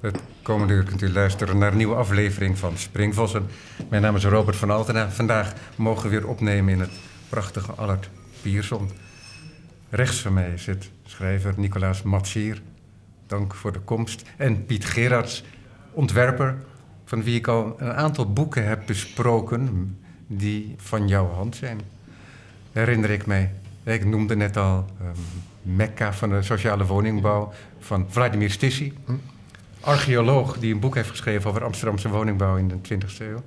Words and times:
Het 0.00 0.20
komende 0.42 0.74
uur 0.74 0.84
kunt 0.84 1.02
u 1.02 1.12
luisteren 1.12 1.58
naar 1.58 1.70
een 1.70 1.76
nieuwe 1.76 1.94
aflevering 1.94 2.58
van 2.58 2.76
Springvossen. 2.76 3.46
Mijn 3.88 4.02
naam 4.02 4.16
is 4.16 4.24
Robert 4.24 4.56
van 4.56 4.70
Altena. 4.70 5.10
Vandaag 5.10 5.52
mogen 5.76 6.02
we 6.02 6.08
weer 6.08 6.28
opnemen 6.28 6.72
in 6.72 6.80
het 6.80 6.90
prachtige 7.28 7.72
Allard 7.72 8.10
Pierson. 8.42 8.90
Rechts 9.90 10.20
van 10.20 10.32
mij 10.32 10.58
zit 10.58 10.90
schrijver 11.04 11.54
Nicolaas 11.56 12.02
Matsier. 12.02 12.62
Dank 13.26 13.54
voor 13.54 13.72
de 13.72 13.78
komst. 13.78 14.22
En 14.36 14.64
Piet 14.66 14.84
Gerards, 14.84 15.44
ontwerper, 15.90 16.56
van 17.04 17.22
wie 17.22 17.36
ik 17.36 17.46
al 17.46 17.74
een 17.78 17.92
aantal 17.92 18.32
boeken 18.32 18.68
heb 18.68 18.82
besproken 18.86 19.96
die 20.26 20.74
van 20.76 21.08
jouw 21.08 21.30
hand 21.30 21.56
zijn. 21.56 21.80
Herinner 22.72 23.10
ik 23.10 23.26
mij. 23.26 23.52
Ik 23.82 24.04
noemde 24.04 24.36
net 24.36 24.56
al 24.56 24.86
um, 25.02 25.76
Mekka 25.76 26.12
van 26.12 26.28
de 26.28 26.42
sociale 26.42 26.86
woningbouw 26.86 27.52
van 27.78 28.06
Vladimir 28.08 28.50
Stissi. 28.50 28.92
Hm? 29.04 29.12
Archeoloog 29.80 30.58
die 30.58 30.74
een 30.74 30.80
boek 30.80 30.94
heeft 30.94 31.10
geschreven 31.10 31.50
over 31.50 31.64
Amsterdamse 31.64 32.08
woningbouw 32.08 32.56
in 32.56 32.68
de 32.68 32.74
20e 32.94 33.18
eeuw. 33.18 33.42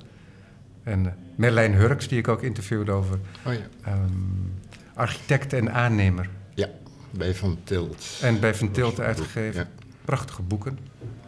En 0.84 1.04
uh, 1.04 1.12
Merlijn 1.36 1.74
Hurks, 1.74 2.08
die 2.08 2.18
ik 2.18 2.28
ook 2.28 2.42
interviewde 2.42 2.92
over 2.92 3.20
oh 3.46 3.54
ja. 3.54 3.92
um, 3.94 4.54
architect 4.94 5.54
en 5.54 5.74
aannemer. 5.74 6.30
Ja, 6.54 6.70
bij 7.12 7.36
Van 7.36 7.58
Tilt. 7.64 8.20
En 8.22 8.40
bij 8.40 8.56
Van 8.56 8.72
Tilt 8.72 9.00
uitgegeven. 9.00 9.68
Prachtige 10.06 10.42
boeken. 10.42 10.80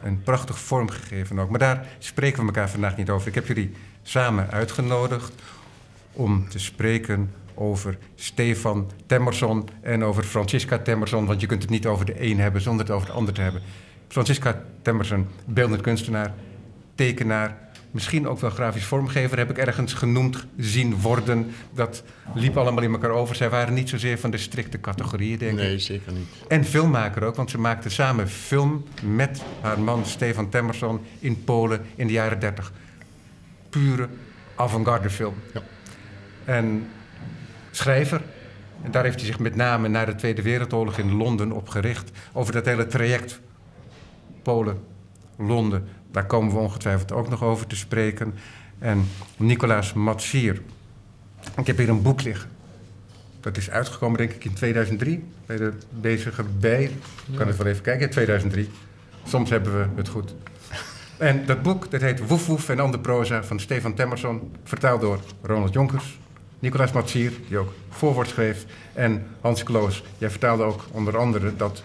En 0.01 0.21
prachtig 0.23 0.59
vormgegeven 0.59 1.39
ook. 1.39 1.49
Maar 1.49 1.59
daar 1.59 1.87
spreken 1.99 2.39
we 2.39 2.45
elkaar 2.45 2.69
vandaag 2.69 2.97
niet 2.97 3.09
over. 3.09 3.27
Ik 3.27 3.35
heb 3.35 3.47
jullie 3.47 3.71
samen 4.03 4.51
uitgenodigd 4.51 5.33
om 6.13 6.49
te 6.49 6.59
spreken 6.59 7.31
over 7.53 7.97
Stefan 8.15 8.91
Temmerson 9.05 9.69
en 9.81 10.03
over 10.03 10.23
Francisca 10.23 10.79
Temmerson. 10.79 11.25
Want 11.25 11.41
je 11.41 11.47
kunt 11.47 11.61
het 11.61 11.71
niet 11.71 11.85
over 11.85 12.05
de 12.05 12.23
een 12.23 12.39
hebben 12.39 12.61
zonder 12.61 12.85
het 12.85 12.95
over 12.95 13.07
de 13.07 13.13
ander 13.13 13.33
te 13.33 13.41
hebben. 13.41 13.61
Francisca 14.07 14.63
Temmerson, 14.81 15.27
beeldend 15.45 15.81
kunstenaar, 15.81 16.33
tekenaar, 16.95 17.57
misschien 17.95 18.27
ook 18.27 18.39
wel 18.39 18.49
grafisch 18.49 18.85
vormgever, 18.85 19.37
heb 19.37 19.49
ik 19.49 19.57
ergens 19.57 19.93
genoemd 19.93 20.45
zien 20.57 21.01
worden. 21.01 21.51
Dat 21.73 22.03
liep 22.33 22.57
allemaal 22.57 22.83
in 22.83 22.91
elkaar 22.91 23.09
over. 23.09 23.35
Zij 23.35 23.49
waren 23.49 23.73
niet 23.73 23.89
zozeer 23.89 24.19
van 24.19 24.31
de 24.31 24.37
strikte 24.37 24.79
categorieën, 24.79 25.37
denk 25.37 25.51
ik. 25.51 25.57
Nee, 25.57 25.79
zeker 25.79 26.11
niet. 26.11 26.27
En 26.47 26.65
filmmaker 26.65 27.23
ook, 27.23 27.35
want 27.35 27.49
ze 27.49 27.57
maakte 27.57 27.89
samen 27.89 28.29
film 28.29 28.85
met 29.03 29.41
haar 29.61 29.79
man 29.79 30.05
Stefan 30.05 30.49
Temmerson 30.49 30.99
in 31.19 31.43
Polen 31.43 31.81
in 31.95 32.07
de 32.07 32.13
jaren 32.13 32.39
30. 32.39 32.71
Pure 33.69 34.07
avant-garde 34.55 35.09
film. 35.09 35.33
Ja. 35.53 35.61
En 36.45 36.87
schrijver. 37.71 38.21
En 38.81 38.91
daar 38.91 39.03
heeft 39.03 39.15
hij 39.15 39.25
zich 39.25 39.39
met 39.39 39.55
name 39.55 39.87
na 39.87 40.05
de 40.05 40.15
Tweede 40.15 40.41
Wereldoorlog 40.41 40.97
in 40.97 41.13
Londen 41.13 41.51
op 41.51 41.69
gericht. 41.69 42.11
Over 42.33 42.53
dat 42.53 42.65
hele 42.65 42.87
traject 42.87 43.39
Polen, 44.45 44.77
Londen. 45.37 45.87
Daar 46.11 46.25
komen 46.25 46.53
we 46.53 46.59
ongetwijfeld 46.59 47.11
ook 47.11 47.29
nog 47.29 47.43
over 47.43 47.67
te 47.67 47.75
spreken. 47.75 48.33
En 48.79 49.07
Nicolaas 49.37 49.93
Matsier. 49.93 50.61
Ik 51.57 51.67
heb 51.67 51.77
hier 51.77 51.89
een 51.89 52.01
boek 52.01 52.21
liggen. 52.21 52.49
Dat 53.39 53.57
is 53.57 53.69
uitgekomen, 53.69 54.17
denk 54.17 54.31
ik, 54.31 54.45
in 54.45 54.53
2003. 54.53 55.23
Bij 55.45 55.57
de 55.57 55.73
bezige 55.89 56.43
bij. 56.59 56.83
Ik 56.83 57.37
kan 57.37 57.47
het 57.47 57.57
wel 57.57 57.67
even 57.67 57.83
kijken, 57.83 58.05
in 58.05 58.11
2003. 58.11 58.69
Soms 59.23 59.49
hebben 59.49 59.73
we 59.73 59.87
het 59.95 60.07
goed. 60.07 60.35
En 61.17 61.45
dat 61.45 61.61
boek, 61.61 61.91
dat 61.91 62.01
heet 62.01 62.27
Woef 62.27 62.45
Woef 62.45 62.69
en 62.69 62.79
andere 62.79 63.03
proza 63.03 63.43
van 63.43 63.59
Stefan 63.59 63.93
Temmerson. 63.93 64.55
Vertaald 64.63 65.01
door 65.01 65.19
Ronald 65.41 65.73
Jonkers. 65.73 66.19
Nicolaas 66.59 66.91
Matsier, 66.91 67.31
die 67.47 67.57
ook 67.57 67.73
voorwoord 67.89 68.27
schreef. 68.27 68.65
En 68.93 69.27
Hans 69.41 69.63
Kloos. 69.63 70.03
Jij 70.17 70.29
vertaalde 70.29 70.63
ook 70.63 70.85
onder 70.91 71.17
andere 71.17 71.55
dat 71.55 71.83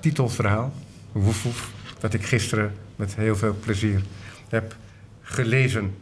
titelverhaal. 0.00 0.72
Woef 1.12 1.42
Woef 1.42 1.74
dat 2.10 2.20
ik 2.20 2.26
gisteren 2.26 2.72
met 2.96 3.14
heel 3.14 3.36
veel 3.36 3.56
plezier 3.60 4.00
heb 4.48 4.76
gelezen. 5.20 5.94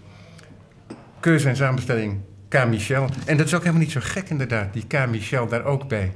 Keuze 1.20 1.48
en 1.48 1.56
samenstelling 1.56 2.20
K. 2.48 2.66
Michel. 2.66 3.08
En 3.26 3.36
dat 3.36 3.46
is 3.46 3.54
ook 3.54 3.60
helemaal 3.60 3.82
niet 3.82 3.90
zo 3.90 4.00
gek 4.02 4.28
inderdaad, 4.28 4.72
die 4.72 4.86
K. 4.86 5.06
Michel 5.08 5.46
daar 5.46 5.64
ook 5.64 5.88
bij. 5.88 6.12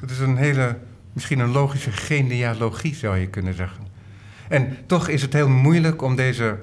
Dat 0.00 0.10
is 0.10 0.18
een 0.18 0.36
hele, 0.36 0.78
misschien 1.12 1.38
een 1.38 1.50
logische 1.50 1.92
genealogie 1.92 2.94
zou 2.94 3.18
je 3.18 3.26
kunnen 3.26 3.54
zeggen. 3.54 3.86
En 4.48 4.76
toch 4.86 5.08
is 5.08 5.22
het 5.22 5.32
heel 5.32 5.48
moeilijk 5.48 6.02
om 6.02 6.16
deze 6.16 6.58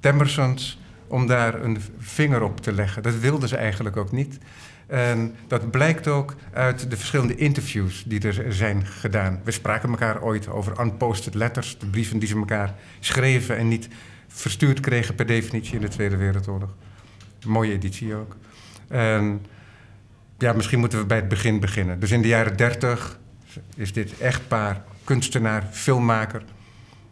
Temersons, 0.00 0.78
om 1.06 1.26
daar 1.26 1.62
een 1.62 1.78
vinger 1.98 2.42
op 2.42 2.60
te 2.60 2.72
leggen. 2.72 3.02
Dat 3.02 3.18
wilden 3.18 3.48
ze 3.48 3.56
eigenlijk 3.56 3.96
ook 3.96 4.12
niet. 4.12 4.38
En 4.88 5.34
dat 5.46 5.70
blijkt 5.70 6.08
ook 6.08 6.34
uit 6.52 6.90
de 6.90 6.96
verschillende 6.96 7.34
interviews 7.34 8.04
die 8.06 8.20
er 8.20 8.52
zijn 8.52 8.86
gedaan. 8.86 9.40
We 9.44 9.50
spraken 9.50 9.88
elkaar 9.88 10.22
ooit 10.22 10.48
over 10.48 10.80
unposted 10.80 11.34
letters, 11.34 11.78
de 11.78 11.86
brieven 11.86 12.18
die 12.18 12.28
ze 12.28 12.36
elkaar 12.36 12.74
schreven 13.00 13.56
en 13.56 13.68
niet 13.68 13.88
verstuurd 14.28 14.80
kregen 14.80 15.14
per 15.14 15.26
definitie 15.26 15.74
in 15.74 15.80
de 15.80 15.88
Tweede 15.88 16.16
Wereldoorlog. 16.16 16.76
mooie 17.46 17.72
editie 17.72 18.14
ook. 18.14 18.36
En 18.88 19.46
ja, 20.38 20.52
misschien 20.52 20.78
moeten 20.78 20.98
we 20.98 21.06
bij 21.06 21.16
het 21.16 21.28
begin 21.28 21.60
beginnen. 21.60 22.00
Dus 22.00 22.10
in 22.10 22.22
de 22.22 22.28
jaren 22.28 22.56
dertig 22.56 23.18
is 23.76 23.92
dit 23.92 24.18
echtpaar 24.18 24.84
kunstenaar, 25.04 25.68
filmmaker. 25.70 26.44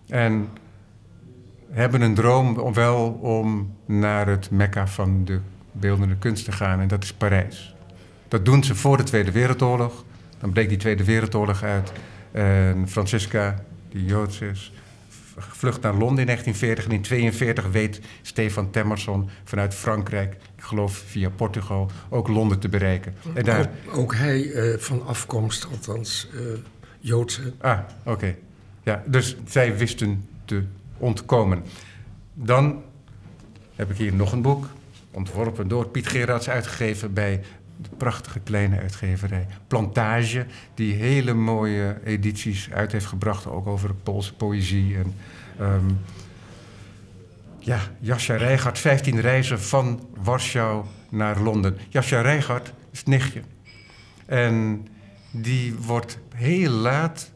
En 0.09 0.49
hebben 1.71 2.01
een 2.01 2.15
droom 2.15 2.73
wel 2.73 3.09
om 3.09 3.77
naar 3.87 4.27
het 4.27 4.51
mekka 4.51 4.87
van 4.87 5.25
de 5.25 5.41
beeldende 5.81 6.17
kunst 6.17 6.45
te 6.45 6.53
gaan 6.53 6.81
en 6.81 6.89
dat 6.89 7.03
is 7.03 7.13
Parijs. 7.13 7.75
Dat 8.29 8.45
doen 8.45 8.65
ze 8.65 8.75
voor 8.75 8.97
de 8.97 9.03
Tweede 9.03 9.31
Wereldoorlog. 9.31 10.05
Dan 10.41 10.53
breekt 10.53 10.69
die 10.69 10.79
Tweede 10.79 11.05
Wereldoorlog 11.05 11.63
uit. 11.63 11.93
En 12.33 12.89
Francisca, 12.89 13.65
die 13.89 14.05
Joods 14.05 14.41
is, 14.41 14.73
vlucht 15.39 15.81
naar 15.81 15.95
Londen 15.95 16.19
in 16.19 16.27
1940. 16.27 16.85
En 16.85 16.91
in 16.91 17.03
1942 17.03 17.67
weet 17.71 18.01
Stefan 18.23 18.71
Temmerson 18.71 19.29
vanuit 19.45 19.75
Frankrijk, 19.75 20.37
ik 20.57 20.63
geloof 20.63 20.97
via 21.07 21.31
Portugal, 21.31 21.91
ook 22.09 22.29
Londen 22.29 22.59
te 22.59 22.69
bereiken. 22.69 23.15
En 23.35 23.45
daar... 23.45 23.71
ook, 23.93 24.15
hij 24.15 24.43
uh, 24.43 24.79
van 24.79 25.07
afkomst, 25.07 25.67
althans 25.71 26.29
uh, 26.35 26.41
Joodse. 27.01 27.53
Ah, 27.61 27.79
oké. 28.05 28.37
Ja, 28.83 29.03
dus 29.07 29.37
zij 29.47 29.77
wisten 29.77 30.29
te 30.45 30.65
ontkomen. 30.97 31.63
Dan 32.35 32.83
heb 33.75 33.91
ik 33.91 33.97
hier 33.97 34.15
nog 34.15 34.33
een 34.33 34.43
boek 34.43 34.67
ontworpen 35.16 35.69
door 35.69 35.88
Piet 35.88 36.09
Gerards, 36.09 36.49
uitgegeven 36.49 37.12
bij 37.12 37.43
de 37.77 37.88
prachtige 37.97 38.41
kleine 38.41 38.78
uitgeverij 38.78 39.47
Plantage, 39.66 40.47
die 40.75 40.94
hele 40.94 41.34
mooie 41.34 41.97
edities 42.04 42.71
uit 42.72 42.93
heeft 42.93 43.06
gebracht, 43.06 43.47
ook 43.47 43.66
over 43.66 43.94
Poolse 43.94 44.34
poëzie. 44.34 44.97
En, 44.97 45.15
um, 45.60 45.99
ja, 47.59 47.81
Jascha 48.00 48.37
Rijgaard, 48.37 48.78
15 48.78 49.21
reizen 49.21 49.60
van 49.60 50.09
Warschau 50.22 50.84
naar 51.09 51.41
Londen. 51.41 51.78
Jascha 51.88 52.21
Rijgaard 52.21 52.72
is 52.93 52.98
het 52.98 53.09
nichtje. 53.09 53.41
En 54.27 54.87
die 55.31 55.75
wordt 55.75 56.19
heel 56.34 56.71
laat 56.71 57.33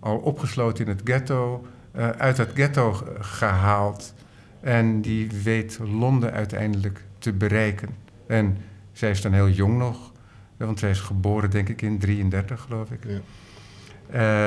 al 0.00 0.16
opgesloten 0.16 0.84
in 0.84 0.90
het 0.90 1.00
ghetto, 1.04 1.66
uh, 1.96 2.08
uit 2.08 2.36
het 2.36 2.50
ghetto 2.54 2.92
gehaald. 3.18 4.14
En 4.60 5.00
die 5.00 5.30
weet 5.42 5.78
Londen 5.82 6.32
uiteindelijk 6.32 7.04
te 7.24 7.32
bereiken. 7.32 7.88
En 8.26 8.56
zij 8.92 9.10
is 9.10 9.20
dan 9.20 9.32
heel 9.32 9.48
jong 9.48 9.78
nog, 9.78 10.12
want 10.56 10.78
zij 10.78 10.90
is 10.90 11.00
geboren 11.00 11.50
denk 11.50 11.68
ik 11.68 11.82
in 11.82 11.98
33 11.98 12.60
geloof 12.60 12.90
ik. 12.90 13.04
Ja. 13.06 13.20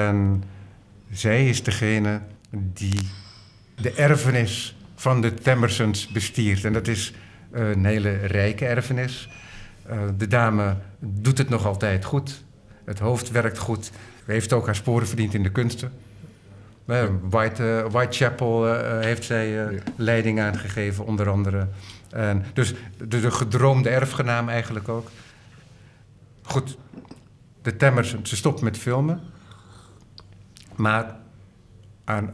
En 0.05 0.43
zij 1.11 1.49
is 1.49 1.63
degene 1.63 2.21
die 2.51 2.99
de 3.75 3.91
erfenis 3.91 4.77
van 4.95 5.21
de 5.21 5.33
Temersons 5.33 6.07
bestiert. 6.07 6.65
En 6.65 6.73
dat 6.73 6.87
is 6.87 7.13
een 7.51 7.85
hele 7.85 8.15
rijke 8.15 8.65
erfenis. 8.65 9.29
Uh, 9.89 9.99
de 10.17 10.27
dame 10.27 10.75
doet 10.99 11.37
het 11.37 11.49
nog 11.49 11.65
altijd 11.65 12.05
goed. 12.05 12.43
Het 12.85 12.99
hoofd 12.99 13.31
werkt 13.31 13.57
goed. 13.57 13.91
Heeft 14.25 14.53
ook 14.53 14.65
haar 14.65 14.75
sporen 14.75 15.07
verdiend 15.07 15.33
in 15.33 15.43
de 15.43 15.51
kunsten. 15.51 15.91
Uh, 16.85 17.03
White, 17.29 17.63
uh, 17.63 17.91
Whitechapel 17.91 18.75
heeft 18.99 19.23
zij 19.23 19.69
leiding 19.95 20.39
aangegeven, 20.39 21.05
onder 21.05 21.29
andere. 21.29 21.67
En 22.09 22.45
dus 22.53 22.73
de, 22.97 23.07
de 23.07 23.31
gedroomde 23.31 23.89
erfgenaam 23.89 24.49
eigenlijk 24.49 24.89
ook. 24.89 25.11
Goed, 26.41 26.77
de 27.61 27.75
Temmers, 27.75 28.15
ze 28.23 28.35
stopt 28.35 28.61
met 28.61 28.77
filmen. 28.77 29.21
Maar 30.75 31.15
aan 32.05 32.33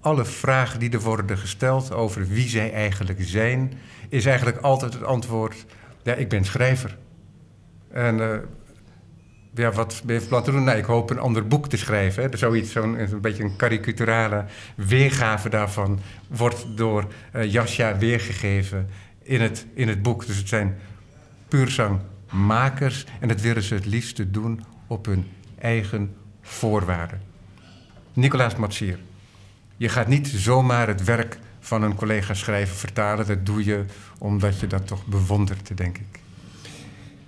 alle 0.00 0.24
vragen 0.24 0.80
die 0.80 0.90
er 0.90 1.00
worden 1.00 1.38
gesteld 1.38 1.92
over 1.92 2.26
wie 2.26 2.48
zij 2.48 2.72
eigenlijk 2.72 3.18
zijn, 3.22 3.72
is 4.08 4.26
eigenlijk 4.26 4.58
altijd 4.58 4.92
het 4.92 5.04
antwoord: 5.04 5.64
ja, 6.02 6.14
ik 6.14 6.28
ben 6.28 6.44
schrijver. 6.44 6.98
En 7.90 8.18
uh, 8.18 8.36
ja, 9.56 9.72
wat 9.72 10.02
ben 10.04 10.14
je 10.14 10.20
van 10.20 10.28
plan 10.28 10.42
te 10.42 10.50
doen? 10.50 10.64
Nou, 10.64 10.78
ik 10.78 10.84
hoop 10.84 11.10
een 11.10 11.18
ander 11.18 11.46
boek 11.46 11.68
te 11.68 11.76
schrijven. 11.76 12.22
Hè. 12.22 12.36
Zoiets, 12.36 12.72
zo'n 12.72 13.00
een 13.00 13.20
beetje 13.20 13.42
een 13.42 13.56
karikaturale 13.56 14.44
weergave 14.74 15.48
daarvan 15.48 16.00
wordt 16.28 16.66
door 16.74 17.06
uh, 17.36 17.52
Jasja 17.52 17.98
weergegeven 17.98 18.88
in 19.22 19.40
het, 19.40 19.66
in 19.74 19.88
het 19.88 20.02
boek. 20.02 20.26
Dus 20.26 20.36
het 20.36 20.48
zijn 20.48 20.76
puurzangmakers 21.48 23.06
en 23.20 23.28
dat 23.28 23.40
willen 23.40 23.62
ze 23.62 23.74
het 23.74 23.86
liefste 23.86 24.30
doen 24.30 24.64
op 24.86 25.06
hun 25.06 25.26
eigen 25.58 26.14
voorwaarden. 26.42 27.20
Nicolaas 28.12 28.56
Matsier, 28.56 28.98
je 29.76 29.88
gaat 29.88 30.08
niet 30.08 30.28
zomaar 30.28 30.88
het 30.88 31.04
werk 31.04 31.38
van 31.60 31.82
een 31.82 31.94
collega 31.94 32.34
schrijver 32.34 32.76
vertalen. 32.76 33.26
Dat 33.26 33.46
doe 33.46 33.64
je 33.64 33.84
omdat 34.18 34.60
je 34.60 34.66
dat 34.66 34.86
toch 34.86 35.06
bewondert, 35.06 35.76
denk 35.76 35.98
ik. 35.98 36.20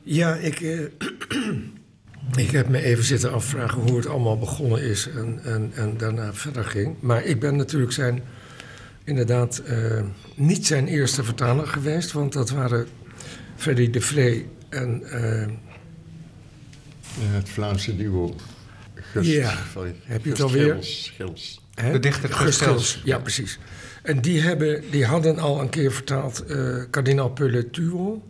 Ja, 0.02 0.34
ik, 0.34 0.60
eh, 0.60 0.80
ik 2.38 2.50
heb 2.50 2.68
me 2.68 2.82
even 2.82 3.04
zitten 3.04 3.32
afvragen 3.32 3.80
hoe 3.80 3.96
het 3.96 4.06
allemaal 4.06 4.38
begonnen 4.38 4.82
is 4.82 5.08
en, 5.08 5.40
en, 5.44 5.70
en 5.74 5.96
daarna 5.96 6.34
verder 6.34 6.64
ging. 6.64 6.96
Maar 7.00 7.24
ik 7.24 7.40
ben 7.40 7.56
natuurlijk 7.56 7.92
zijn, 7.92 8.22
inderdaad 9.04 9.58
eh, 9.58 10.00
niet 10.34 10.66
zijn 10.66 10.86
eerste 10.86 11.24
vertaler 11.24 11.66
geweest, 11.66 12.12
want 12.12 12.32
dat 12.32 12.50
waren 12.50 12.86
Freddy 13.56 13.90
de 13.90 14.00
Vree 14.00 14.46
en... 14.68 15.02
eh, 15.10 15.46
Het 17.30 17.48
Vlaamse 17.48 17.96
duo. 17.96 18.34
Gust, 18.94 19.30
Ja, 19.30 19.54
sorry, 19.72 19.94
heb 20.04 20.24
je 20.24 20.30
het 20.30 20.40
alweer? 20.40 20.76
Gils? 20.80 21.60
De 21.92 21.98
dichter 21.98 22.32
Gust. 22.32 22.60
Gils, 22.62 23.00
Ja, 23.04 23.18
precies. 23.18 23.58
En 24.02 24.20
die, 24.20 24.40
hebben, 24.40 24.82
die 24.90 25.04
hadden 25.04 25.38
al 25.38 25.60
een 25.60 25.68
keer 25.68 25.92
vertaald 25.92 26.44
eh 26.44 26.82
kardinaal 26.90 27.30
Pelletuo. 27.30 28.22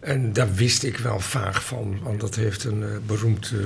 En 0.00 0.32
daar 0.32 0.54
wist 0.54 0.82
ik 0.82 0.96
wel 0.96 1.20
vaag 1.20 1.64
van, 1.64 1.98
want 2.02 2.20
dat 2.20 2.34
heeft 2.34 2.64
een 2.64 2.82
eh, 2.82 2.88
beroemd 3.06 3.52
eh, 3.54 3.58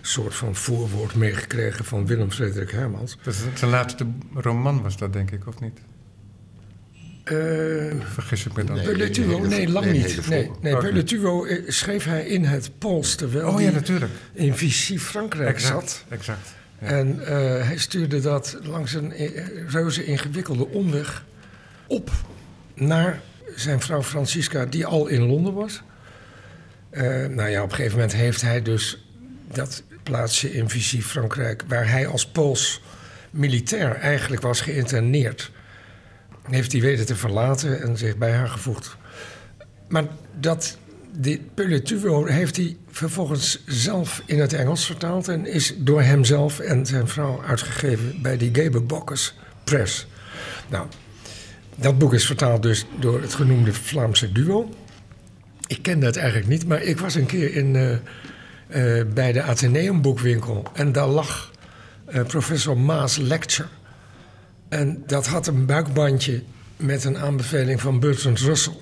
soort 0.00 0.34
van 0.34 0.54
voorwoord 0.54 1.14
meegekregen 1.14 1.84
van 1.84 2.06
Willem 2.06 2.30
Frederik 2.30 2.70
Hermans. 2.70 3.16
Dat 3.22 3.34
is 3.34 3.40
zijn 3.54 3.70
laatste 3.70 4.06
roman 4.34 4.82
was 4.82 4.96
dat, 4.96 5.12
denk 5.12 5.30
ik, 5.30 5.46
of 5.46 5.60
niet? 5.60 5.78
Eh 7.24 7.36
Vergis 8.12 8.46
ik 8.46 8.52
me 8.56 8.64
dan? 8.64 8.76
Nee. 8.76 8.94
Nee, 9.46 9.68
lang 9.68 9.86
nee, 9.86 9.92
niet. 9.92 10.28
Nee, 10.28 10.50
nee 10.60 11.62
schreef 11.66 12.04
hij 12.04 12.26
in 12.26 12.44
het 12.44 12.70
Pools, 12.78 13.14
terwijl 13.14 13.46
Oh 13.48 13.60
ja, 13.60 13.64
hij 13.64 13.72
natuurlijk. 13.72 14.12
in 14.32 14.54
Vichy 14.54 14.98
Frankrijk 14.98 15.60
zat. 15.60 16.04
Exact. 16.08 16.54
Ja. 16.80 16.86
En 16.86 17.26
eh, 17.26 17.36
hij 17.66 17.78
stuurde 17.78 18.20
dat 18.20 18.58
langs 18.62 18.94
een 18.94 19.12
reuze 19.68 20.04
ingewikkelde 20.04 20.68
omweg 20.68 21.24
op 21.86 22.10
naar 22.74 23.20
zijn 23.54 23.80
vrouw 23.80 24.02
Francisca, 24.02 24.66
die 24.66 24.86
al 24.86 25.06
in 25.06 25.26
Londen 25.26 25.54
was. 25.54 25.82
Eh, 26.90 27.26
nou 27.26 27.48
ja, 27.48 27.62
op 27.62 27.70
een 27.70 27.76
gegeven 27.76 27.98
moment 27.98 28.16
heeft 28.16 28.42
hij 28.42 28.62
dus 28.62 29.04
dat 29.52 29.82
plaatsje 30.02 30.52
in 30.52 30.68
Vichy, 30.68 31.00
Frankrijk, 31.00 31.62
waar 31.68 31.90
hij 31.90 32.06
als 32.06 32.26
Pools 32.26 32.80
militair 33.30 33.94
eigenlijk 33.94 34.42
was 34.42 34.60
geïnterneerd, 34.60 35.50
heeft 36.50 36.72
hij 36.72 36.80
weten 36.80 37.06
te 37.06 37.16
verlaten 37.16 37.82
en 37.82 37.96
zich 37.96 38.16
bij 38.16 38.32
haar 38.32 38.48
gevoegd. 38.48 38.96
Maar 39.88 40.04
dat, 40.40 40.78
dit 41.12 41.40
heeft 42.24 42.56
hij 42.56 42.76
vervolgens 42.90 43.62
zelf 43.66 44.22
in 44.26 44.40
het 44.40 44.52
Engels 44.52 44.86
vertaald 44.86 45.28
en 45.28 45.46
is 45.46 45.74
door 45.76 46.02
hemzelf 46.02 46.58
en 46.58 46.86
zijn 46.86 47.08
vrouw 47.08 47.42
uitgegeven 47.42 48.22
bij 48.22 48.36
die 48.36 48.50
Geberbokkers 48.54 49.34
Press. 49.64 50.06
Nou, 50.68 50.86
dat 51.80 51.98
boek 51.98 52.14
is 52.14 52.26
vertaald 52.26 52.62
dus 52.62 52.86
door 52.98 53.20
het 53.20 53.34
genoemde 53.34 53.72
Vlaamse 53.72 54.32
duo. 54.32 54.68
Ik 55.66 55.82
kende 55.82 56.06
het 56.06 56.16
eigenlijk 56.16 56.48
niet, 56.48 56.66
maar 56.66 56.82
ik 56.82 56.98
was 56.98 57.14
een 57.14 57.26
keer 57.26 57.54
in, 57.54 57.76
eh, 57.76 57.92
eh, 59.00 59.06
bij 59.06 59.32
de 59.32 59.42
Atheneum 59.42 60.02
boekwinkel 60.02 60.66
en 60.72 60.92
daar 60.92 61.06
lag 61.06 61.50
eh, 62.06 62.24
professor 62.24 62.78
Maas 62.78 63.16
Lecture. 63.16 63.68
En 64.68 65.02
dat 65.06 65.26
had 65.26 65.46
een 65.46 65.66
buikbandje 65.66 66.42
met 66.76 67.04
een 67.04 67.18
aanbeveling 67.18 67.80
van 67.80 68.00
Bertrand 68.00 68.38
Russell. 68.38 68.76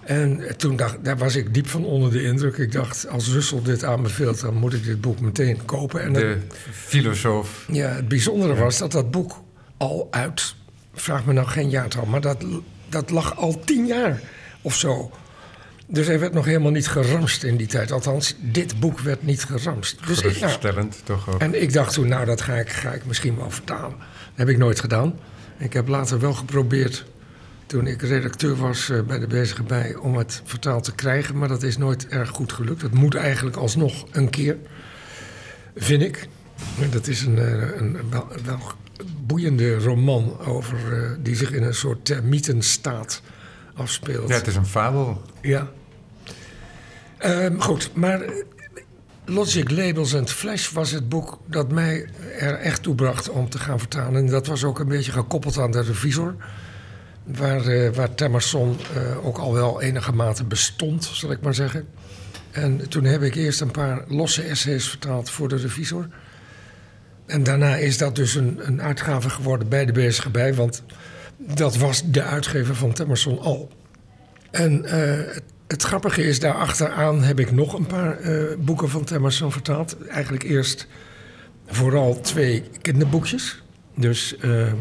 En 0.00 0.56
toen 0.56 0.76
dacht, 0.76 1.04
daar 1.04 1.16
was 1.18 1.36
ik 1.36 1.54
diep 1.54 1.66
van 1.66 1.84
onder 1.84 2.10
de 2.10 2.22
indruk. 2.22 2.56
Ik 2.56 2.72
dacht, 2.72 3.08
als 3.08 3.28
Russell 3.28 3.62
dit 3.62 3.84
aanbeveelt, 3.84 4.40
dan 4.40 4.54
moet 4.54 4.72
ik 4.72 4.84
dit 4.84 5.00
boek 5.00 5.20
meteen 5.20 5.64
kopen. 5.64 6.02
En 6.02 6.12
De 6.12 6.38
filosoof. 6.72 7.66
ja, 7.72 7.88
het 7.88 8.08
bijzondere 8.08 8.54
was 8.54 8.78
dat 8.78 8.92
dat 8.92 9.10
boek 9.10 9.42
al 9.76 10.08
uit, 10.10 10.54
vraag 10.94 11.24
me 11.24 11.32
nou 11.32 11.46
geen 11.46 11.70
jaartal, 11.70 12.04
maar 12.06 12.20
dat, 12.20 12.44
dat 12.88 13.10
lag 13.10 13.36
al 13.36 13.60
tien 13.64 13.86
jaar 13.86 14.20
of 14.62 14.74
zo. 14.74 15.10
Dus 15.86 16.06
hij 16.06 16.20
werd 16.20 16.32
nog 16.32 16.44
helemaal 16.44 16.70
niet 16.70 16.88
geramst 16.88 17.42
in 17.42 17.56
die 17.56 17.66
tijd. 17.66 17.92
Althans, 17.92 18.34
dit 18.38 18.80
boek 18.80 19.00
werd 19.00 19.22
niet 19.22 19.44
geramst. 19.44 20.06
Dus 20.06 20.18
ik, 20.18 20.24
nou, 20.24 20.34
Geruststellend, 20.34 21.00
toch 21.04 21.28
ook. 21.30 21.40
en 21.40 21.62
ik 21.62 21.72
dacht 21.72 21.92
toen, 21.92 22.08
nou, 22.08 22.24
dat 22.24 22.40
ga 22.40 22.54
ik, 22.54 22.68
ga 22.68 22.92
ik 22.92 23.06
misschien 23.06 23.36
wel 23.36 23.50
vertalen. 23.50 23.98
Dat 23.98 23.98
heb 24.34 24.48
ik 24.48 24.58
nooit 24.58 24.80
gedaan. 24.80 25.18
Ik 25.58 25.72
heb 25.72 25.88
later 25.88 26.20
wel 26.20 26.32
geprobeerd, 26.32 27.04
toen 27.66 27.86
ik 27.86 28.02
redacteur 28.02 28.56
was 28.56 28.90
eh, 28.90 29.02
bij 29.02 29.18
de 29.18 29.26
Bezige 29.26 29.62
Bij, 29.62 29.94
om 29.94 30.16
het 30.16 30.42
vertaald 30.44 30.84
te 30.84 30.94
krijgen. 30.94 31.38
Maar 31.38 31.48
dat 31.48 31.62
is 31.62 31.76
nooit 31.76 32.08
erg 32.08 32.28
goed 32.28 32.52
gelukt. 32.52 32.82
Het 32.82 32.94
moet 32.94 33.14
eigenlijk 33.14 33.56
alsnog 33.56 34.06
een 34.10 34.30
keer, 34.30 34.56
vind 35.76 36.02
ik. 36.02 36.28
Dat 36.90 37.06
is 37.06 37.22
een, 37.22 37.38
eh, 37.38 37.52
een, 37.52 37.94
een 37.94 38.10
wel, 38.10 38.28
wel 38.44 38.60
boeiende 39.26 39.78
roman 39.78 40.38
over, 40.38 41.02
eh, 41.02 41.10
die 41.20 41.36
zich 41.36 41.52
in 41.52 41.62
een 41.62 41.74
soort 41.74 42.04
termietenstaat 42.04 43.22
afspeelt. 43.74 44.28
Ja, 44.28 44.34
het 44.34 44.46
is 44.46 44.56
een 44.56 44.66
fabel. 44.66 45.22
Ja. 45.42 45.70
Ehm, 47.18 47.58
goed, 47.58 47.90
maar 47.94 48.20
eh, 48.20 48.32
Logic, 49.24 49.70
Labels 49.70 50.14
and 50.14 50.30
Flash 50.30 50.70
was 50.70 50.90
het 50.90 51.08
boek 51.08 51.38
dat 51.46 51.70
mij 51.70 52.06
er 52.38 52.54
echt 52.54 52.82
toe 52.82 52.94
bracht 52.94 53.28
om 53.28 53.48
te 53.48 53.58
gaan 53.58 53.78
vertalen. 53.78 54.16
En 54.16 54.26
dat 54.26 54.46
was 54.46 54.64
ook 54.64 54.78
een 54.78 54.88
beetje 54.88 55.12
gekoppeld 55.12 55.58
aan 55.58 55.70
de 55.70 55.82
revisor. 55.82 56.34
Waar, 57.24 57.66
eh 57.66 57.94
waar 57.94 58.14
Temerson 58.14 58.76
eh, 58.94 59.26
ook 59.26 59.38
al 59.38 59.52
wel 59.52 59.80
enige 59.80 60.12
mate 60.12 60.44
bestond, 60.44 61.04
zal 61.04 61.30
ik 61.30 61.40
maar 61.40 61.54
zeggen. 61.54 61.88
En 62.50 62.88
toen 62.88 63.04
heb 63.04 63.22
ik 63.22 63.34
eerst 63.34 63.60
een 63.60 63.70
paar 63.70 64.04
losse 64.08 64.42
essays 64.42 64.88
vertaald 64.88 65.30
voor 65.30 65.48
de 65.48 65.56
revisor. 65.56 66.08
En 67.30 67.42
daarna 67.42 67.76
is 67.76 67.98
dat 67.98 68.16
dus 68.16 68.34
een, 68.34 68.60
een 68.66 68.82
uitgave 68.82 69.30
geworden 69.30 69.68
bij 69.68 69.86
de 69.86 70.12
Bij, 70.32 70.54
want 70.54 70.82
dat 71.36 71.76
was 71.76 72.10
de 72.10 72.22
uitgever 72.22 72.74
van 72.74 72.92
Temerson 72.92 73.38
al. 73.38 73.70
En 74.50 74.84
eh, 74.84 75.36
het, 75.66 75.82
grappige 75.82 76.22
is, 76.22 76.40
daarachteraan 76.40 77.22
heb 77.22 77.40
ik 77.40 77.50
nog 77.50 77.72
een 77.72 77.86
paar 77.86 78.18
eh, 78.18 78.56
boeken 78.58 78.88
van 78.88 79.04
Temerson 79.04 79.52
vertaald. 79.52 80.06
Eigenlijk 80.06 80.42
eerst 80.42 80.86
vooral 81.66 82.20
twee 82.20 82.64
kinderboekjes. 82.82 83.62
Dus 83.96 84.36
eh, 84.36 84.72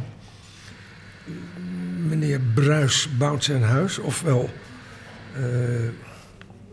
meneer 2.07 2.39
Bruis 2.53 3.09
bouwt 3.17 3.43
zijn 3.43 3.63
huis, 3.63 3.99
ofwel 3.99 4.49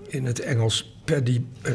in 0.08 0.24
het 0.24 0.40
Engels 0.40 0.95
Paddy... 1.06 1.40
eh, 1.62 1.72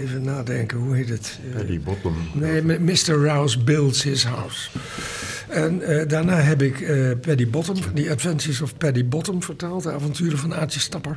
even 0.00 0.22
nadenken, 0.22 0.78
hoe 0.78 0.96
heet 0.96 1.08
het? 1.08 1.38
Eh, 1.48 1.56
Paddy 1.56 1.80
Bottom. 1.80 2.14
Nee, 2.34 2.62
Mr. 2.62 3.24
Rouse 3.24 3.58
builds 3.58 4.02
his 4.02 4.24
house. 4.24 4.70
En 5.48 5.82
eh, 5.82 6.08
daarna 6.08 6.36
heb 6.36 6.62
ik 6.62 6.74
Paddy 7.20 7.48
Bottom, 7.48 7.94
The 7.94 8.10
Adventures 8.10 8.60
of 8.60 8.76
Paddy 8.76 9.04
Bottom 9.04 9.42
vertaald, 9.42 9.82
de 9.82 9.92
avonturen 9.92 10.38
van 10.38 10.54
Aartje 10.54 10.80
Stapper. 10.80 11.16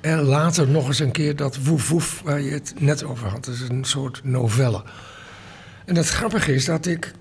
En 0.00 0.22
later 0.22 0.68
nog 0.68 0.86
eens 0.86 0.98
een 0.98 1.12
keer 1.12 1.36
dat 1.36 1.56
Woef 1.56 1.88
Woef, 1.88 2.20
waar 2.24 2.40
je 2.40 2.50
het 2.50 2.74
net 2.78 3.04
over 3.04 3.28
had. 3.28 3.44
Dat 3.44 3.54
is 3.54 3.60
een 3.68 3.84
soort 3.84 4.20
novelle. 4.22 4.82
En 5.84 5.96
het 5.96 6.08
grappige 6.08 6.54
is 6.54 6.64
dat 6.64 6.86
ik, 6.86 7.12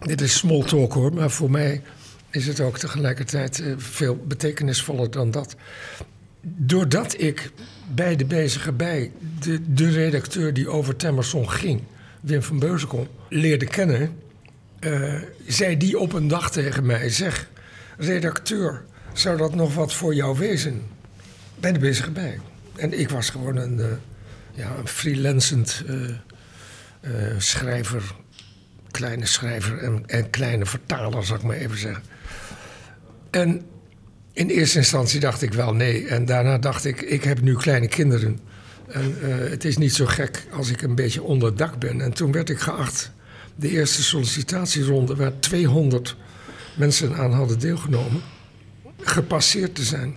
dit 0.00 0.20
is 0.20 0.36
small 0.36 0.62
talk 0.62 0.92
hoor, 0.92 1.14
maar 1.14 1.30
voor 1.30 1.50
mij 1.50 1.82
is 2.30 2.46
het 2.46 2.60
ook 2.60 2.78
tegelijkertijd 2.78 3.62
veel 3.76 4.16
betekenisvoller 4.26 5.10
dan 5.10 5.30
dat. 5.30 5.56
Doordat 6.42 7.20
ik 7.20 7.50
bij 7.94 8.16
de 8.16 8.24
bezige 8.24 8.72
bij 8.72 9.12
de, 9.40 9.72
de 9.72 9.90
redacteur 9.90 10.54
die 10.54 10.68
over 10.68 10.96
Temerson 10.96 11.50
ging, 11.50 11.82
Wim 12.20 12.42
van 12.42 12.58
Beuzenkom, 12.58 13.08
leerde 13.28 13.66
kennen, 13.66 14.16
eh, 14.78 15.14
zei 15.46 15.76
die 15.76 15.98
op 15.98 16.12
een 16.12 16.28
dag 16.28 16.50
tegen 16.50 16.86
mij: 16.86 17.10
Zeg, 17.10 17.48
redacteur, 17.96 18.84
zou 19.12 19.36
dat 19.36 19.54
nog 19.54 19.74
wat 19.74 19.94
voor 19.94 20.14
jou 20.14 20.38
wezen? 20.38 20.82
Bij 21.60 21.72
de 21.72 21.78
bezige 21.78 22.10
bij. 22.10 22.40
En 22.76 22.98
ik 22.98 23.10
was 23.10 23.30
gewoon 23.30 23.56
een, 23.56 23.80
eh, 23.80 23.86
ja, 24.52 24.74
een 24.76 24.88
freelancend 24.88 25.84
eh, 27.00 27.12
schrijver, 27.38 28.14
kleine 28.90 29.26
schrijver 29.26 29.78
en, 29.78 30.02
en 30.06 30.30
kleine 30.30 30.66
vertaler, 30.66 31.24
zal 31.24 31.36
ik 31.36 31.42
maar 31.42 31.56
even 31.56 31.78
zeggen. 31.78 32.02
En 33.30 33.62
in 34.38 34.48
eerste 34.48 34.78
instantie 34.78 35.20
dacht 35.20 35.42
ik 35.42 35.52
wel 35.52 35.74
nee. 35.74 36.06
En 36.06 36.24
daarna 36.24 36.58
dacht 36.58 36.84
ik, 36.84 37.00
ik 37.00 37.24
heb 37.24 37.40
nu 37.40 37.56
kleine 37.56 37.88
kinderen. 37.88 38.38
En 38.88 39.16
eh, 39.22 39.50
het 39.50 39.64
is 39.64 39.76
niet 39.76 39.94
zo 39.94 40.06
gek 40.06 40.46
als 40.52 40.70
ik 40.70 40.82
een 40.82 40.94
beetje 40.94 41.22
onder 41.22 41.56
dak 41.56 41.78
ben. 41.78 42.00
En 42.00 42.12
toen 42.12 42.32
werd 42.32 42.50
ik 42.50 42.58
geacht 42.58 43.10
de 43.54 43.68
eerste 43.68 44.02
sollicitatieronde, 44.02 45.16
waar 45.16 45.38
200 45.38 46.16
mensen 46.76 47.16
aan 47.16 47.32
hadden 47.32 47.58
deelgenomen, 47.58 48.22
gepasseerd 49.00 49.74
te 49.74 49.84
zijn. 49.84 50.16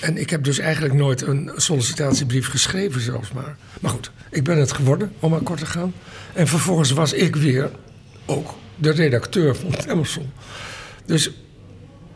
En 0.00 0.16
ik 0.16 0.30
heb 0.30 0.44
dus 0.44 0.58
eigenlijk 0.58 0.94
nooit 0.94 1.22
een 1.22 1.50
sollicitatiebrief 1.56 2.48
geschreven 2.48 3.00
zelfs 3.00 3.32
maar. 3.32 3.56
Maar 3.80 3.90
goed, 3.90 4.10
ik 4.30 4.44
ben 4.44 4.58
het 4.58 4.72
geworden, 4.72 5.12
om 5.20 5.30
maar 5.30 5.40
kort 5.40 5.58
te 5.58 5.66
gaan. 5.66 5.94
En 6.32 6.46
vervolgens 6.46 6.90
was 6.90 7.12
ik 7.12 7.36
weer 7.36 7.70
ook 8.26 8.54
de 8.76 8.90
redacteur 8.90 9.56
van 9.56 9.74
Emerson. 9.74 10.30
Dus 11.06 11.30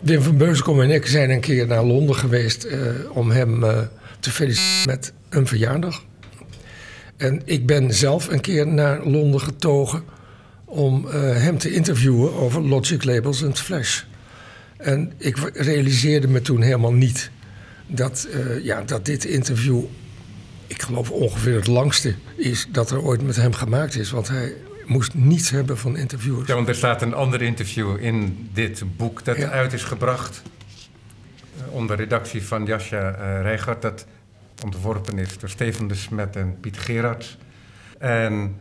Wim 0.03 0.23
van 0.23 0.37
Beuzenkom 0.37 0.81
en 0.81 0.91
ik 0.91 1.07
zijn 1.07 1.31
een 1.31 1.41
keer 1.41 1.67
naar 1.67 1.85
Londen 1.85 2.17
geweest 2.17 2.65
eh, 2.65 2.81
om 3.13 3.31
hem 3.31 3.65
eh, 3.65 3.79
te 4.21 4.31
feliciteren 4.31 4.87
met 4.87 5.13
een 5.29 5.47
verjaardag. 5.47 6.05
En 7.17 7.43
ik 7.45 7.67
ben 7.67 7.95
zelf 7.95 8.29
een 8.29 8.41
keer 8.41 8.67
naar 8.67 9.07
Londen 9.07 9.41
getogen 9.41 10.03
om 10.65 11.09
eh, 11.09 11.21
hem 11.21 11.59
te 11.59 11.71
interviewen 11.71 12.33
over 12.33 12.63
Logic 12.63 13.05
Labels 13.05 13.43
en 13.43 13.57
Flash. 13.57 14.03
En 14.77 15.13
ik 15.17 15.37
realiseerde 15.55 16.29
me 16.29 16.43
toen 16.43 16.63
helemaal 16.63 16.93
niet 16.93 17.31
dat, 17.87 18.29
ja, 18.63 18.83
dat 18.83 19.05
dit 19.05 19.25
interview, 19.25 19.81
ik 20.67 20.83
geloof 20.83 21.11
ongeveer 21.11 21.55
het 21.55 21.67
langste 21.67 22.15
is 22.37 22.67
dat 22.73 22.91
er 22.91 23.03
ooit 23.03 23.23
met 23.23 23.37
hem 23.37 23.53
gemaakt 23.53 23.97
is. 23.97 24.11
Want 24.11 24.29
hij 24.29 24.55
moest 24.89 25.15
niets 25.15 25.51
hebben 25.51 25.79
van 25.79 25.97
interviewers. 25.97 26.47
Ja, 26.49 26.55
want 26.55 26.69
er 26.69 26.75
staat 26.75 27.03
een 27.03 27.15
ander 27.15 27.43
interview 27.43 27.97
in 28.01 28.49
dit 28.53 28.83
boek 28.97 29.25
dat 29.25 29.37
Ja. 29.37 29.49
uit 29.51 29.73
is 29.73 29.85
gebracht. 29.85 30.43
eh, 31.59 31.73
onder 31.75 31.97
redactie 31.97 32.43
van 32.43 32.65
Jascha 32.65 33.11
uh, 33.19 33.43
Rijgaard. 33.43 33.83
Dat 33.83 34.07
ontworpen 34.65 35.19
is 35.19 35.39
door 35.39 35.49
Steven 35.49 35.87
de 35.89 35.95
Smet 35.95 36.37
en 36.37 36.57
Piet 36.61 36.79
Gerards. 36.79 37.39
En 37.99 38.57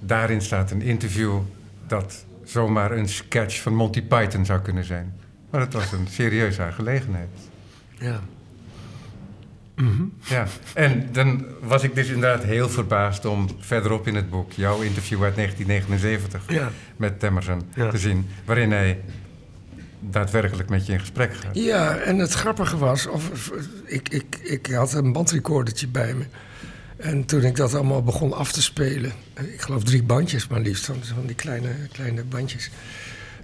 daarin 0.00 0.40
staat 0.40 0.70
een 0.70 0.82
interview 0.82 1.38
dat 1.86 2.24
zomaar 2.44 2.90
een 2.92 3.08
sketch 3.08 3.60
van 3.62 3.74
Monty 3.74 4.02
Python 4.02 4.44
zou 4.44 4.60
kunnen 4.60 4.84
zijn. 4.84 5.14
Maar 5.50 5.60
het 5.60 5.72
was 5.72 5.92
een 5.92 6.06
serieuze 6.10 6.62
aangelegenheid. 6.62 7.28
Ja. 7.98 8.20
Ja, 10.20 10.46
en 10.74 11.08
dan 11.12 11.44
was 11.60 11.82
ik 11.82 11.94
dus 11.94 12.08
inderdaad 12.08 12.42
heel 12.44 12.68
verbaasd 12.68 13.24
om 13.24 13.48
verderop 13.58 14.06
in 14.06 14.14
het 14.14 14.30
boek 14.30 14.52
jouw 14.52 14.80
interview 14.80 15.22
uit 15.24 15.34
1979 15.36 16.42
Ja. 16.48 16.70
met 16.96 17.20
Temmerson 17.20 17.62
Ja. 17.74 17.90
te 17.90 17.98
zien, 17.98 18.26
waarin 18.44 18.72
hij 18.72 19.00
daadwerkelijk 20.00 20.68
met 20.68 20.86
je 20.86 20.92
in 20.92 21.00
gesprek 21.00 21.34
gaat. 21.34 21.54
Ja, 21.56 21.96
en 21.96 22.18
het 22.18 22.32
grappige 22.32 22.76
was, 22.78 23.06
of, 23.06 23.50
ik, 23.84 24.08
ik, 24.08 24.38
ik 24.42 24.66
had 24.66 24.92
een 24.94 25.12
bandrecordertje 25.12 25.88
bij 25.88 26.14
me. 26.14 26.24
En 26.96 27.24
toen 27.24 27.42
ik 27.42 27.56
dat 27.56 27.74
allemaal 27.74 28.02
begon 28.02 28.32
af 28.32 28.52
te 28.52 28.62
spelen, 28.62 29.12
ik 29.34 29.60
geloof 29.60 29.84
drie 29.84 30.02
bandjes 30.02 30.46
maar 30.48 30.60
liefst, 30.60 30.84
van, 30.84 30.96
van 31.02 31.26
die 31.26 31.34
kleine, 31.36 31.68
kleine 31.92 32.24
bandjes. 32.24 32.70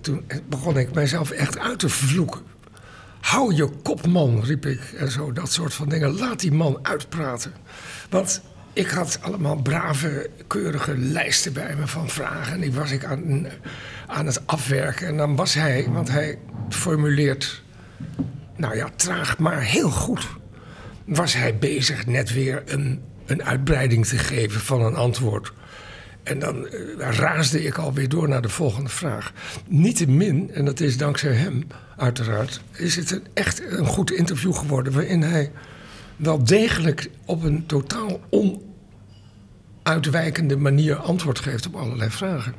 Toen 0.01 0.25
begon 0.49 0.79
ik 0.79 0.95
mijzelf 0.95 1.31
echt 1.31 1.59
uit 1.59 1.79
te 1.79 1.89
vloeken. 1.89 2.41
Hou 3.23 3.55
je 3.55 3.69
kop, 3.83 4.07
man, 4.07 4.45
riep 4.45 4.67
ik. 4.67 4.81
En 4.99 5.11
zo, 5.11 5.33
dat 5.33 5.52
soort 5.52 5.75
van 5.75 5.88
dingen. 5.88 6.19
Laat 6.19 6.41
die 6.41 6.52
man 6.52 6.79
uitpraten. 6.83 7.52
Want 8.11 8.43
ik 8.73 8.88
had 8.88 9.19
allemaal 9.21 9.57
brave, 9.57 10.31
keurige 10.47 10.97
lijsten 10.97 11.52
bij 11.52 11.75
me 11.76 11.87
van 11.87 12.09
vragen. 12.09 12.52
En 12.52 12.61
die 12.61 12.73
was 12.73 12.91
ik 12.91 13.05
aan, 13.05 13.47
aan 14.07 14.26
het 14.26 14.47
afwerken. 14.47 15.07
En 15.07 15.17
dan 15.17 15.37
was 15.37 15.55
hij, 15.55 15.87
want 15.91 16.11
hij 16.11 16.38
formuleert, 16.69 17.62
nou 18.57 18.76
ja, 18.76 18.88
traag, 18.97 19.38
maar 19.38 19.61
heel 19.61 19.91
goed. 19.91 20.29
Was 21.07 21.35
hij 21.35 21.59
bezig 21.59 22.07
net 22.07 22.33
weer 22.33 22.62
een, 22.67 23.02
een 23.26 23.45
uitbreiding 23.45 24.07
te 24.07 24.19
geven 24.19 24.61
van 24.61 24.83
een 24.83 24.97
antwoord. 24.97 25.52
En 26.23 26.38
dan 26.38 26.67
eh, 26.67 26.81
raasde 27.11 27.64
ik 27.64 27.79
alweer 27.79 28.09
door 28.09 28.29
naar 28.29 28.43
de 28.43 28.49
volgende 28.49 28.91
vraag. 28.91 29.33
Niettemin, 29.69 30.50
en 30.55 30.64
dat 30.64 30.81
is 30.81 30.97
dankzij 30.97 31.33
hem 31.33 31.67
uiteraard, 32.03 32.61
is 32.73 32.97
het 32.97 33.11
een, 33.11 33.27
echt 33.35 33.63
een 33.71 33.87
goed 33.87 34.11
interview 34.13 34.55
geworden. 34.55 34.93
waarin 34.93 35.23
hij 35.23 35.51
wel 36.17 36.45
degelijk 36.45 37.11
op 37.25 37.43
een 37.43 37.67
totaal 37.67 38.21
onuitwijkende 39.85 40.57
manier 40.57 40.97
antwoord 40.97 41.39
geeft 41.39 41.67
op 41.67 41.75
allerlei 41.77 42.11
vragen. 42.11 42.55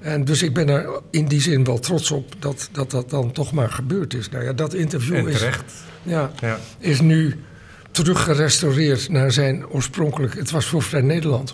En 0.00 0.24
dus 0.24 0.42
ik 0.42 0.54
ben 0.54 0.68
er 0.68 1.00
in 1.10 1.26
die 1.26 1.40
zin 1.40 1.64
wel 1.64 1.78
trots 1.78 2.10
op 2.10 2.34
dat 2.38 2.68
dat, 2.72 2.90
dat 2.90 3.10
dan 3.10 3.32
toch 3.32 3.52
maar 3.52 3.70
gebeurd 3.70 4.14
is. 4.14 4.28
Nou 4.28 4.44
ja, 4.44 4.52
dat 4.52 4.74
interview 4.74 5.28
is, 5.28 5.44
ja, 6.02 6.32
Ja. 6.40 6.58
is 6.78 7.00
nu 7.00 7.40
teruggerestaureerd 7.90 9.08
naar 9.08 9.32
zijn 9.32 9.66
oorspronkelijk. 9.68 10.34
Het 10.34 10.50
was 10.50 10.66
voor 10.66 10.82
Vrij 10.82 11.00
Nederland. 11.00 11.52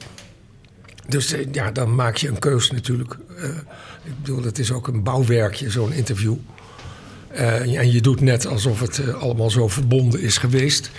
Dus 1.09 1.33
eh, 1.33 1.47
ja, 1.53 1.71
dan 1.71 1.95
maak 1.95 2.17
je 2.17 2.29
een 2.29 2.39
keus 2.39 2.71
natuurlijk. 2.71 3.17
Eh, 3.37 3.49
ik 4.05 4.13
bedoel, 4.21 4.43
het 4.45 4.59
is 4.59 4.73
ook 4.73 4.87
een 4.89 5.03
bouwwerkje, 5.03 5.71
zo'n 5.71 5.93
interview. 5.93 6.35
Eh, 7.33 7.79
en 7.79 7.93
je 7.93 8.01
doet 8.01 8.21
net 8.21 8.47
alsof 8.47 8.81
het 8.81 8.99
eh, 8.99 9.15
allemaal 9.15 9.51
zo 9.51 9.69
verbonden 9.69 10.21
is 10.21 10.39
geweest. 10.39 10.91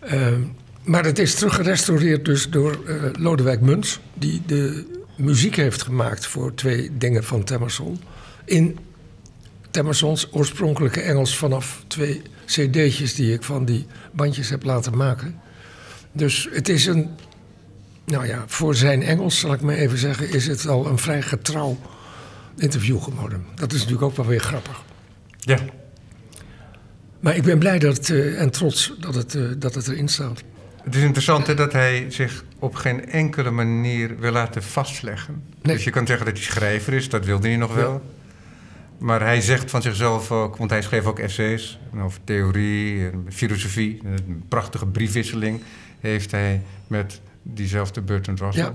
Eh, 0.00 0.26
maar 0.84 1.04
het 1.04 1.18
is 1.18 1.34
teruggerestaureerd 1.34 2.24
dus 2.24 2.50
door 2.50 2.78
Lodewijk 3.18 3.60
Muns... 3.60 4.00
die 4.14 4.42
de 4.46 4.84
muziek 5.16 5.56
heeft 5.56 5.82
gemaakt 5.82 6.26
voor 6.26 6.54
twee 6.54 6.90
dingen 6.98 7.24
van 7.24 7.44
Temerson... 7.44 8.00
in 8.44 8.78
Temersons 9.70 10.28
oorspronkelijke 10.32 11.00
Engels 11.00 11.36
vanaf 11.36 11.84
twee 11.86 12.22
cd'tjes... 12.46 13.14
die 13.14 13.32
ik 13.32 13.42
van 13.42 13.64
die 13.64 13.86
bandjes 14.12 14.48
heb 14.48 14.64
laten 14.64 14.96
maken. 14.96 15.40
Dus 16.12 16.48
het 16.52 16.68
is 16.68 16.86
een 16.86 17.10
nou 18.04 18.26
ja, 18.26 18.44
voor 18.46 18.74
zijn 18.74 19.02
Engels, 19.02 19.38
zal 19.38 19.52
ik 19.52 19.60
maar 19.60 19.74
even 19.74 19.98
zeggen, 19.98 20.30
is 20.30 20.46
het 20.46 20.66
al 20.66 20.86
een 20.86 20.98
vrij 20.98 21.22
getrouw 21.22 21.78
interview 22.56 23.02
geworden. 23.02 23.44
Dat 23.54 23.72
is 23.72 23.78
natuurlijk 23.78 24.06
ook 24.06 24.16
wel 24.16 24.26
weer 24.26 24.40
grappig. 24.40 24.82
Ja. 25.38 25.58
Maar 27.20 27.36
ik 27.36 27.42
ben 27.42 27.58
blij 27.58 27.78
dat, 27.78 28.08
eh, 28.08 28.40
en 28.40 28.50
trots 28.50 28.94
dat 29.00 29.14
het, 29.14 29.34
eh, 29.34 29.42
dat 29.58 29.74
het 29.74 29.88
erin 29.88 30.08
staat. 30.08 30.42
Het 30.82 30.94
is 30.94 31.02
interessant 31.02 31.46
hè, 31.46 31.54
dat 31.54 31.72
hij 31.72 32.06
zich 32.08 32.44
op 32.58 32.74
geen 32.74 33.06
enkele 33.10 33.50
manier 33.50 34.18
wil 34.18 34.32
laten 34.32 34.62
vastleggen. 34.62 35.42
Nee. 35.62 35.74
Dus 35.74 35.84
je 35.84 35.90
kan 35.90 36.06
zeggen 36.06 36.26
dat 36.26 36.34
hij 36.36 36.44
schrijver 36.44 36.92
is, 36.92 37.08
dat 37.08 37.24
wilde 37.24 37.48
hij 37.48 37.56
nog 37.56 37.74
wel. 37.74 38.02
Maar 38.98 39.20
hij 39.20 39.40
zegt 39.40 39.70
van 39.70 39.82
zichzelf 39.82 40.32
ook, 40.32 40.56
want 40.56 40.70
hij 40.70 40.82
schreef 40.82 41.04
ook 41.06 41.18
essays 41.18 41.78
over 42.02 42.20
theorie 42.24 43.04
en 43.10 43.24
filosofie. 43.28 44.00
Een 44.04 44.42
prachtige 44.48 44.86
briefwisseling 44.86 45.60
heeft 46.00 46.30
hij 46.30 46.62
met 46.86 47.20
diezelfde 47.42 48.00
Bertrand 48.00 48.40
Russell. 48.40 48.62
Ja. 48.62 48.74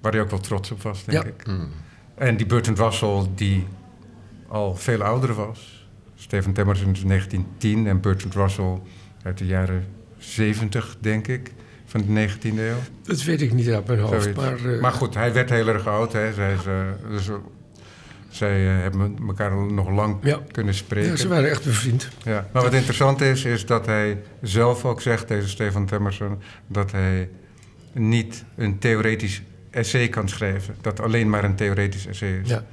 Waar 0.00 0.12
hij 0.12 0.20
ook 0.20 0.30
wel 0.30 0.40
trots 0.40 0.70
op 0.70 0.82
was, 0.82 1.04
denk 1.04 1.22
Ja. 1.22 1.28
ik. 1.28 1.44
En 2.14 2.36
die 2.36 2.46
Bertrand 2.46 2.78
Russell 2.78 3.26
die 3.34 3.66
al 4.48 4.76
veel 4.76 5.02
ouder 5.02 5.34
was. 5.34 5.83
Stephen 6.24 6.52
Temmerson 6.52 6.92
is 6.92 7.02
1910 7.02 7.86
en 7.86 8.00
Bertrand 8.00 8.34
Russell 8.34 8.80
uit 9.22 9.38
de 9.38 9.46
jaren 9.46 9.84
70, 10.18 10.96
denk 11.00 11.26
ik, 11.28 11.52
van 11.84 12.00
de 12.06 12.28
19e 12.28 12.58
eeuw. 12.58 12.76
Dat 13.02 13.22
weet 13.22 13.40
ik 13.42 13.52
niet 13.52 13.68
uit 13.68 13.86
mijn 13.86 13.98
hoofd. 13.98 14.34
Maar, 14.36 14.72
eh, 14.74 14.80
Maar 14.80 14.92
goed, 14.92 15.14
hij 15.14 15.32
werd 15.32 15.50
heel 15.50 15.68
erg 15.68 15.86
oud. 15.86 16.12
Hè. 16.12 16.32
Zij, 16.32 16.56
dus, 17.08 17.28
eh, 17.28 17.34
zij 18.28 18.66
eh, 18.76 18.82
hebben 18.82 19.16
elkaar 19.26 19.56
nog 19.72 19.90
lang 19.90 20.16
Ja. 20.22 20.40
kunnen 20.50 20.74
spreken. 20.74 21.10
ja, 21.10 21.16
ze 21.16 21.28
waren 21.28 21.50
echt 21.50 21.64
bevriend. 21.64 22.08
Ja. 22.22 22.48
Maar 22.52 22.62
wat 22.62 22.74
interessant 22.74 23.20
is, 23.20 23.44
is 23.44 23.66
dat 23.66 23.86
hij 23.86 24.22
zelf 24.42 24.84
ook 24.84 25.00
zegt, 25.00 25.28
deze 25.28 25.48
Stefan 25.48 25.86
Temmerson, 25.86 26.38
dat 26.66 26.92
hij 26.92 27.28
niet 27.92 28.44
een 28.56 28.78
theoretisch 28.78 29.42
essay 29.70 30.08
kan 30.08 30.28
schrijven. 30.28 30.74
Dat 30.80 31.00
alleen 31.00 31.30
maar 31.30 31.44
een 31.44 31.54
theoretisch 31.56 32.06
essay 32.06 32.40
is. 32.42 32.48
Ja. 32.48 32.64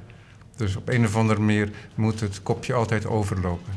Dus 0.56 0.76
op 0.76 0.88
een 0.88 1.04
of 1.04 1.16
andere 1.16 1.40
manier 1.40 1.70
moet 1.94 2.20
het 2.20 2.42
kopje 2.42 2.72
altijd 2.72 3.06
overlopen. 3.06 3.72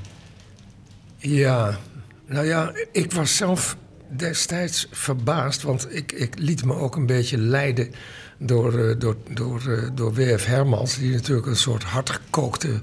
ja, 1.18 1.80
nou 2.26 2.46
ja, 2.46 2.74
ik 2.92 3.12
was 3.12 3.36
zelf 3.36 3.78
destijds 4.10 4.88
verbaasd, 4.92 5.62
want 5.62 5.96
ik, 5.96 6.12
ik 6.12 6.40
liet 6.40 6.66
me 6.66 6.74
ook 6.74 6.96
een 6.96 7.06
beetje 7.06 7.38
leiden 7.38 7.92
door, 8.38 8.80
eh, 8.80 9.00
door, 9.00 9.16
door, 9.30 9.62
eh, 9.72 9.90
door 9.94 10.14
W.F. 10.14 10.46
Hermans, 10.46 10.98
die 10.98 11.12
natuurlijk 11.12 11.48
een 11.48 11.56
soort 11.56 11.84
hardgekookte 11.84 12.82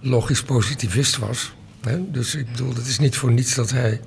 logisch 0.00 0.42
positivist 0.42 1.18
was. 1.18 1.52
Dus 1.98 2.34
ik 2.34 2.50
bedoel, 2.50 2.74
het 2.74 2.86
is 2.86 2.98
niet 2.98 3.16
voor 3.16 3.32
niets 3.32 3.54
dat 3.54 3.70
hij 3.70 4.00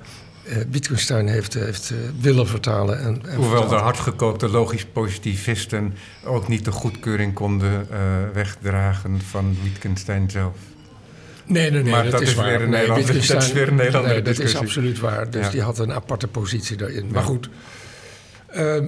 eh 0.44 0.56
Wittgenstein 0.70 1.28
heeft, 1.28 1.54
heeft 1.54 1.90
eh, 1.90 1.96
willen 2.20 2.46
vertalen. 2.46 2.98
En, 3.00 3.22
en 3.28 3.36
Hoewel 3.36 3.68
de 3.68 3.74
hardgekookte 3.74 4.48
logisch 4.48 4.84
positivisten 4.84 5.94
ook 6.24 6.48
niet 6.48 6.64
de 6.64 6.70
goedkeuring 6.72 7.34
konden 7.34 7.86
eh, 7.90 7.98
wegdragen 8.32 9.20
van 9.20 9.56
Wittgenstein 9.62 10.30
zelf. 10.30 10.56
Nee, 11.46 11.70
nee, 11.70 11.82
nee, 11.82 11.92
Maar 11.92 12.02
dat, 12.02 12.12
dat 12.12 12.20
is, 12.20 12.28
is 12.28 12.34
waar. 12.34 12.46
weer 12.46 12.62
een 12.62 12.70
nee, 12.70 12.86
dat 12.86 12.98
is 12.98 13.52
weer 13.52 13.68
een 13.68 13.80
andere 13.80 14.02
nee, 14.12 14.22
Dat 14.22 14.38
is 14.38 14.56
absoluut 14.56 14.98
waar. 15.00 15.30
Dus 15.30 15.44
Ja. 15.44 15.50
die 15.50 15.62
had 15.62 15.78
een 15.78 15.92
aparte 15.92 16.28
positie 16.28 16.76
daarin. 16.76 17.06
Maar 17.12 17.22
goed, 17.22 17.48
ehm, 18.48 18.86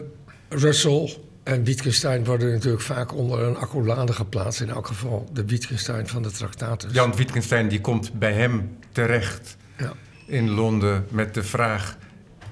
Russell 0.49 1.17
en 1.43 1.65
Wittgenstein 1.65 2.25
worden 2.25 2.53
natuurlijk 2.53 2.83
vaak 2.83 3.15
onder 3.15 3.43
een 3.43 3.57
accolade 3.57 4.13
geplaatst. 4.13 4.61
In 4.61 4.69
elk 4.71 4.87
geval 4.87 5.29
de 5.33 5.45
Wittgenstein 5.45 6.07
van 6.09 6.23
de 6.23 6.31
Tractatus. 6.31 6.93
Jan 6.93 7.15
Wittgenstein 7.17 7.69
die 7.69 7.81
komt 7.81 8.13
bij 8.19 8.33
hem 8.33 8.77
terecht 8.93 9.57
Ja. 9.79 9.93
In 10.27 10.51
Londen 10.51 11.07
met 11.11 11.35
de 11.35 11.43
vraag... 11.43 11.97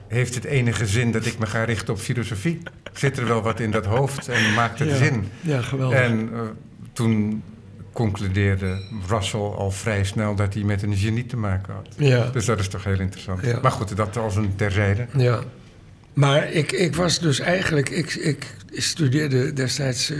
heeft 0.08 0.34
het 0.34 0.44
enige 0.44 0.86
zin 0.86 1.12
dat 1.12 1.26
ik 1.26 1.38
me 1.38 1.46
ga 1.46 1.64
richten 1.64 1.94
op 1.94 2.00
filosofie? 2.00 2.58
Zit 2.92 3.18
er 3.18 3.26
wel 3.26 3.42
wat 3.42 3.60
in 3.60 3.70
dat 3.70 3.86
hoofd 3.86 4.28
en 4.28 4.54
maakt 4.54 4.78
het 4.78 4.88
Ja. 4.88 4.96
zin? 4.96 5.28
Ja, 5.40 5.60
geweldig. 5.62 5.98
En 5.98 6.30
eh, 6.32 6.40
toen 6.92 7.42
concludeerde 7.92 8.80
Russell 9.08 9.40
al 9.40 9.70
vrij 9.70 10.04
snel 10.04 10.34
dat 10.34 10.54
hij 10.54 10.62
met 10.62 10.82
een 10.82 10.96
genie 10.96 11.26
te 11.26 11.36
maken 11.36 11.74
had. 11.74 11.88
Ja. 11.96 12.30
Dus 12.30 12.44
dat 12.44 12.58
is 12.58 12.68
toch 12.68 12.84
heel 12.84 13.00
interessant. 13.00 13.44
Ja. 13.44 13.58
Maar 13.62 13.70
goed, 13.70 13.96
dat 13.96 14.16
als 14.16 14.36
een 14.36 14.54
terzijde. 14.56 15.06
Ja. 15.16 15.40
Maar 16.12 16.52
ik, 16.52 16.72
ik 16.72 16.94
was 16.96 17.18
dus 17.20 17.40
eigenlijk... 17.40 17.88
Ik, 17.90 18.14
ik 18.14 18.54
studeerde 18.70 19.52
destijds 19.52 20.10
eh, 20.10 20.18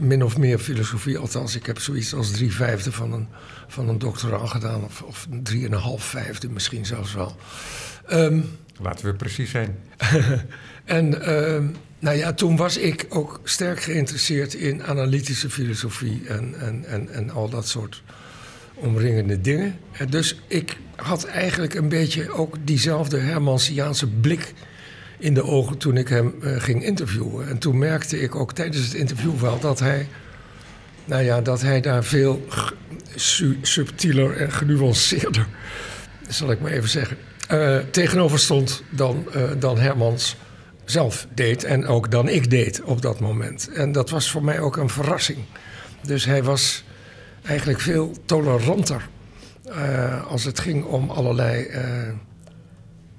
min 0.00 0.22
of 0.24 0.38
meer 0.38 0.58
filosofie. 0.58 1.18
Althans, 1.18 1.56
ik 1.56 1.66
heb 1.66 1.78
zoiets 1.78 2.14
als 2.14 2.30
drie 2.30 2.52
vijfde 2.52 2.92
van 2.92 3.12
een, 3.12 3.28
van 3.68 3.88
een 3.88 3.98
doctoraal 3.98 4.46
gedaan. 4.46 4.84
Of, 4.84 5.02
of 5.02 5.26
een 5.30 5.42
drieënhalf 5.42 6.04
vijfde 6.04 6.48
misschien 6.48 6.86
zelfs 6.86 7.14
wel. 7.14 7.36
Ehm, 8.06 8.40
Laten 8.80 9.06
we 9.06 9.14
precies 9.14 9.50
zijn. 9.50 9.78
en 10.84 11.22
ehm, 11.22 11.66
nou 11.98 12.16
ja, 12.16 12.32
toen 12.32 12.56
was 12.56 12.76
ik 12.76 13.06
ook 13.08 13.40
sterk 13.44 13.80
geïnteresseerd 13.80 14.54
in 14.54 14.84
analytische 14.84 15.50
filosofie 15.50 16.22
en, 16.28 16.54
en, 16.60 16.84
en, 16.84 17.08
en 17.08 17.30
al 17.30 17.48
dat 17.48 17.68
soort 17.68 18.02
omringende 18.74 19.40
dingen. 19.40 19.78
En 19.92 20.10
dus 20.10 20.40
ik 20.46 20.76
had 20.96 21.24
eigenlijk 21.24 21.74
een 21.74 21.88
beetje 21.88 22.32
ook 22.32 22.56
diezelfde 22.64 23.18
Hermansiaanse 23.18 24.06
blik 24.06 24.54
in 25.18 25.34
de 25.34 25.44
ogen 25.44 25.78
toen 25.78 25.96
ik 25.96 26.08
hem 26.08 26.34
eh, 26.42 26.60
ging 26.60 26.84
interviewen. 26.84 27.48
En 27.48 27.58
toen 27.58 27.78
merkte 27.78 28.20
ik 28.20 28.34
ook 28.34 28.52
tijdens 28.52 28.84
het 28.84 28.94
interview 28.94 29.38
wel 29.40 29.58
dat 29.60 29.78
hij, 29.78 30.08
nou 31.04 31.22
ja, 31.22 31.40
dat 31.40 31.60
hij 31.60 31.80
daar 31.80 32.04
veel 32.04 32.46
su- 33.18 33.58
subtieler 33.62 34.36
en 34.36 34.52
genuanceerder, 34.52 35.46
zal 36.28 36.50
ik 36.50 36.60
maar 36.60 36.70
even 36.70 36.88
zeggen, 36.88 37.16
eh, 37.48 37.78
tegenover 37.90 38.38
stond 38.38 38.82
dan, 38.90 39.24
eh, 39.32 39.42
dan 39.58 39.78
Hermans 39.78 40.36
zelf 40.84 41.26
deed 41.34 41.64
en 41.64 41.86
ook 41.86 42.10
dan 42.10 42.28
ik 42.28 42.50
deed 42.50 42.82
op 42.82 43.02
dat 43.02 43.20
moment. 43.20 43.70
En 43.72 43.92
dat 43.92 44.10
was 44.10 44.30
voor 44.30 44.44
mij 44.44 44.60
ook 44.60 44.76
een 44.76 44.88
verrassing. 44.88 45.38
Dus 46.02 46.24
hij 46.24 46.42
was 46.42 46.84
eigenlijk 47.42 47.80
veel 47.80 48.12
toleranter 48.24 49.08
eh, 49.64 50.26
als 50.26 50.44
het 50.44 50.60
ging 50.60 50.84
om 50.84 51.10
allerlei 51.10 51.66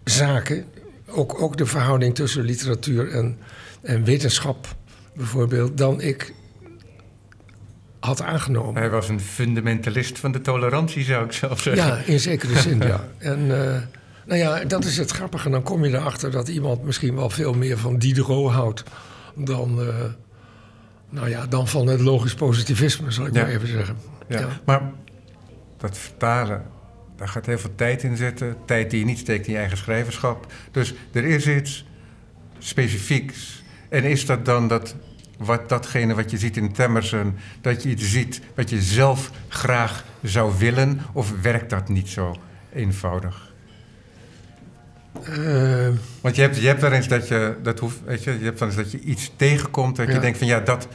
zaken. 0.03 0.65
Ook, 1.07 1.41
ook 1.41 1.57
de 1.57 1.65
verhouding 1.65 2.15
tussen 2.15 2.43
literatuur 2.43 3.11
en, 3.11 3.37
en 3.81 4.03
wetenschap 4.03 4.75
bijvoorbeeld, 5.15 5.77
dan 5.77 6.01
ik 6.01 6.33
had 8.09 8.21
aangenomen. 8.21 8.81
Hij 8.81 8.89
was 8.89 9.09
een 9.09 9.19
fundamentalist 9.19 10.19
van 10.19 10.31
de 10.31 10.41
tolerantie, 10.41 11.03
zou 11.03 11.25
ik 11.25 11.31
zelf 11.31 11.61
zeggen. 11.61 11.85
Ja, 11.85 11.97
in 12.05 12.19
zekere 12.19 12.59
zin, 12.59 12.79
ja. 12.79 13.07
En 13.17 13.39
eh, 13.65 13.81
nou 14.25 14.39
ja, 14.39 14.63
dat 14.65 14.85
is 14.85 14.97
het 14.97 15.11
grappige. 15.11 15.49
Dan 15.49 15.63
kom 15.63 15.85
je 15.85 15.97
erachter 15.97 16.31
dat 16.31 16.47
iemand 16.47 16.83
misschien 16.83 17.15
wel 17.15 17.29
veel 17.29 17.53
meer 17.53 17.77
van 17.77 17.97
Diderot 17.97 18.51
houdt 18.51 18.83
dan, 19.35 19.81
eh, 19.81 19.95
nou 21.09 21.29
ja, 21.29 21.45
dan 21.47 21.67
van 21.67 21.87
het 21.87 22.01
logisch 22.01 22.33
positivisme, 22.33 23.11
zal 23.11 23.25
ik 23.25 23.33
Ja. 23.33 23.41
maar 23.41 23.51
even 23.51 23.67
zeggen. 23.67 23.97
Ja. 24.27 24.39
Ja. 24.39 24.47
Maar 24.65 24.81
dat 25.77 25.97
vertalen, 25.97 26.63
daar 27.17 27.27
gaat 27.27 27.45
heel 27.45 27.57
veel 27.59 27.75
tijd 27.75 28.03
in 28.03 28.17
zitten. 28.17 28.55
Tijd 28.65 28.89
die 28.91 28.99
je 28.99 29.05
niet 29.05 29.19
steekt 29.19 29.47
in 29.47 29.53
je 29.53 29.59
eigen 29.59 29.77
schrijverschap. 29.77 30.51
Dus 30.71 30.93
er 31.11 31.25
is 31.25 31.47
iets 31.47 31.85
specifieks. 32.59 33.63
En 33.89 34.03
is 34.03 34.25
dat 34.25 34.45
dan 34.45 34.67
dat, 34.67 34.95
wat, 35.39 35.69
datgene 35.69 36.15
wat 36.15 36.31
je 36.31 36.37
ziet 36.37 36.57
in 36.57 36.71
Temerson... 36.73 37.35
dat 37.61 37.83
je 37.83 37.89
iets 37.89 38.11
ziet 38.11 38.41
wat 38.55 38.69
je 38.69 38.81
zelf 38.81 39.31
graag 39.47 40.05
zou 40.23 40.53
willen? 40.57 41.01
Of 41.13 41.33
werkt 41.41 41.69
dat 41.69 41.89
niet 41.89 42.09
zo 42.09 42.35
eenvoudig? 42.73 43.47
Eh, 45.23 45.87
Want 46.21 46.35
je 46.35 46.41
hebt, 46.41 46.57
je 46.57 46.67
hebt 46.67 46.81
wel 46.81 46.91
eens 46.91 47.07
dat 47.07 47.27
je, 47.27 47.55
dat 47.63 47.79
hoeft, 47.79 47.97
weet 48.05 48.23
je, 48.23 48.31
je 48.39 48.45
hebt 48.45 48.59
wel 48.59 48.67
eens 48.67 48.77
dat 48.77 48.91
je 48.91 48.99
iets 48.99 49.31
tegenkomt 49.35 49.95
dat 49.95 50.07
je 50.07 50.19
denkt 50.19 50.37
van 50.37 50.47
ja, 50.47 50.59
dat, 50.59 50.87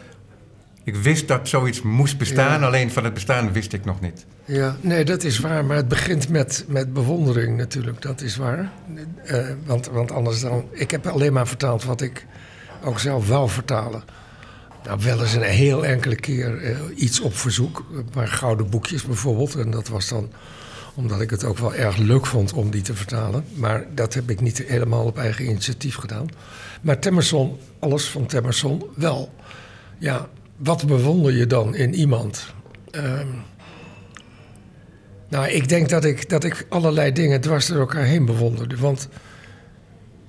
ik 0.84 0.96
wist 0.96 1.28
dat 1.28 1.48
zoiets 1.48 1.82
moest 1.82 2.18
bestaan, 2.18 2.60
Ja. 2.60 2.66
alleen 2.66 2.90
van 2.90 3.04
het 3.04 3.14
bestaan 3.14 3.52
wist 3.52 3.72
ik 3.72 3.84
nog 3.84 4.00
niet. 4.00 4.26
Ja, 4.44 4.76
nee, 4.80 5.04
dat 5.04 5.24
is 5.24 5.38
waar. 5.38 5.64
Maar 5.64 5.76
het 5.76 5.88
begint 5.88 6.28
met, 6.28 6.64
met 6.68 6.92
bewondering 6.92 7.56
natuurlijk. 7.56 8.02
Dat 8.02 8.20
is 8.20 8.36
waar. 8.36 8.70
Eh, 9.24 9.46
want, 9.64 9.86
want 9.86 10.10
anders 10.12 10.40
dan... 10.40 10.64
Ik 10.70 10.90
heb 10.90 11.06
alleen 11.06 11.32
maar 11.32 11.46
vertaald 11.46 11.84
wat 11.84 12.00
ik 12.00 12.26
ook 12.84 12.98
zelf 12.98 13.28
wou 13.28 13.48
vertalen. 13.48 14.02
Nou, 14.84 14.98
wel 15.02 15.20
eens 15.20 15.34
een 15.34 15.42
heel 15.42 15.86
enkele 15.86 16.14
keer 16.14 16.62
eh, 16.62 16.76
iets 16.94 17.20
op 17.20 17.36
verzoek. 17.36 17.84
Paar 18.10 18.28
gouden 18.28 18.70
boekjes 18.70 19.04
bijvoorbeeld. 19.04 19.54
En 19.54 19.70
dat 19.70 19.88
was 19.88 20.08
dan 20.08 20.30
omdat 20.94 21.20
ik 21.20 21.30
het 21.30 21.44
ook 21.44 21.58
wel 21.58 21.74
erg 21.74 21.96
leuk 21.96 22.26
vond 22.26 22.52
om 22.52 22.70
die 22.70 22.82
te 22.82 22.94
vertalen. 22.94 23.44
Maar 23.54 23.86
dat 23.94 24.14
heb 24.14 24.30
ik 24.30 24.40
niet 24.40 24.64
helemaal 24.66 25.04
op 25.04 25.18
eigen 25.18 25.44
initiatief 25.44 25.96
gedaan. 25.96 26.28
Maar 26.82 26.98
Temmerson, 26.98 27.58
alles 27.78 28.04
van 28.04 28.26
Temmerson, 28.26 28.82
wel. 28.94 29.34
Ja, 29.98 30.28
wat 30.56 30.86
bewonder 30.86 31.32
je 31.32 31.46
dan 31.46 31.74
in 31.74 31.94
iemand? 31.94 32.54
Ehm, 32.90 33.28
nou, 35.28 35.48
ik 35.48 35.68
denk 35.68 35.88
dat 35.88 36.04
ik, 36.04 36.28
dat 36.28 36.44
ik 36.44 36.66
allerlei 36.68 37.12
dingen 37.12 37.40
dwars 37.40 37.66
door 37.66 37.78
elkaar 37.78 38.04
heen 38.04 38.24
bewonderde. 38.24 38.76
Want 38.76 39.08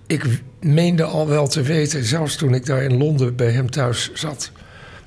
ik 0.08 0.41
meende 0.60 1.04
al 1.04 1.28
wel 1.28 1.48
te 1.48 1.62
weten, 1.62 2.04
zelfs 2.04 2.36
toen 2.36 2.54
ik 2.54 2.65
daar 2.65 2.84
in 2.84 2.98
Londen 2.98 3.36
bij 3.36 3.52
hem 3.52 3.72
thuis 3.72 4.13
zat, 4.13 4.52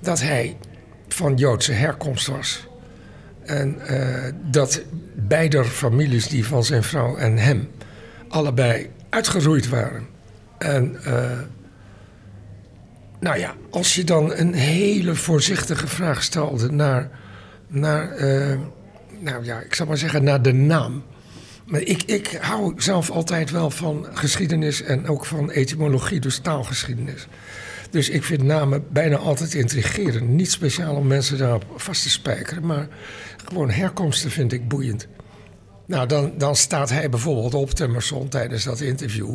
dat 0.01 0.21
hij 0.21 0.57
van 1.09 1.35
Joodse 1.35 1.73
herkomst 1.73 2.27
was. 2.27 2.67
En 3.45 3.87
eh, 3.87 4.33
dat 4.51 4.83
beide 5.15 5.65
families, 5.65 6.29
die 6.29 6.47
van 6.47 6.65
zijn 6.65 6.83
vrouw 6.83 7.17
en 7.17 7.39
hem, 7.39 7.69
allebei 8.29 8.91
uitgeroeid 9.09 9.69
waren. 9.69 10.07
En 10.59 11.05
eh, 11.05 11.39
nou 13.21 13.39
ja, 13.39 13.55
als 13.71 13.95
je 13.95 14.05
dan 14.05 14.33
een 14.35 14.55
hele 14.55 15.15
voorzichtige 15.15 15.87
vraag 15.87 16.23
stelde 16.23 16.73
naar, 16.73 17.11
naar 17.67 18.11
eh, 18.11 18.59
nou 19.19 19.45
ja, 19.45 19.61
ik 19.61 19.75
zal 19.75 19.87
maar 19.87 19.99
zeggen, 19.99 20.25
naar 20.25 20.43
de 20.43 20.53
naam. 20.53 21.03
Maar 21.69 21.81
ik, 21.81 22.03
ik 22.03 22.39
hou 22.41 22.75
zelf 22.77 23.11
altijd 23.11 23.51
wel 23.51 23.71
van 23.71 24.07
geschiedenis 24.13 24.83
en 24.83 25.07
ook 25.07 25.25
van 25.25 25.51
etymologie, 25.51 26.21
dus 26.21 26.39
taalgeschiedenis. 26.39 27.27
Dus 27.91 28.09
ik 28.09 28.25
vind 28.25 28.43
namen 28.43 28.85
bijna 28.93 29.17
altijd 29.17 29.55
intrigerend. 29.55 30.29
Niet 30.29 30.51
speciaal 30.51 30.95
om 30.95 31.07
mensen 31.07 31.39
daarop 31.39 31.65
vast 31.77 32.03
te 32.03 32.11
spijkeren, 32.11 32.67
maar 32.67 32.89
gewoon 33.45 33.71
herkomsten 33.71 34.31
vind 34.31 34.53
ik 34.53 34.69
boeiend. 34.69 35.07
Nou, 35.87 36.07
dan, 36.07 36.33
dan 36.39 36.57
staat 36.57 36.91
hij 36.91 37.09
bijvoorbeeld 37.11 37.55
op 37.55 37.71
Temerson 37.71 38.29
tijdens 38.29 38.65
dat 38.65 38.81
interview. 38.81 39.35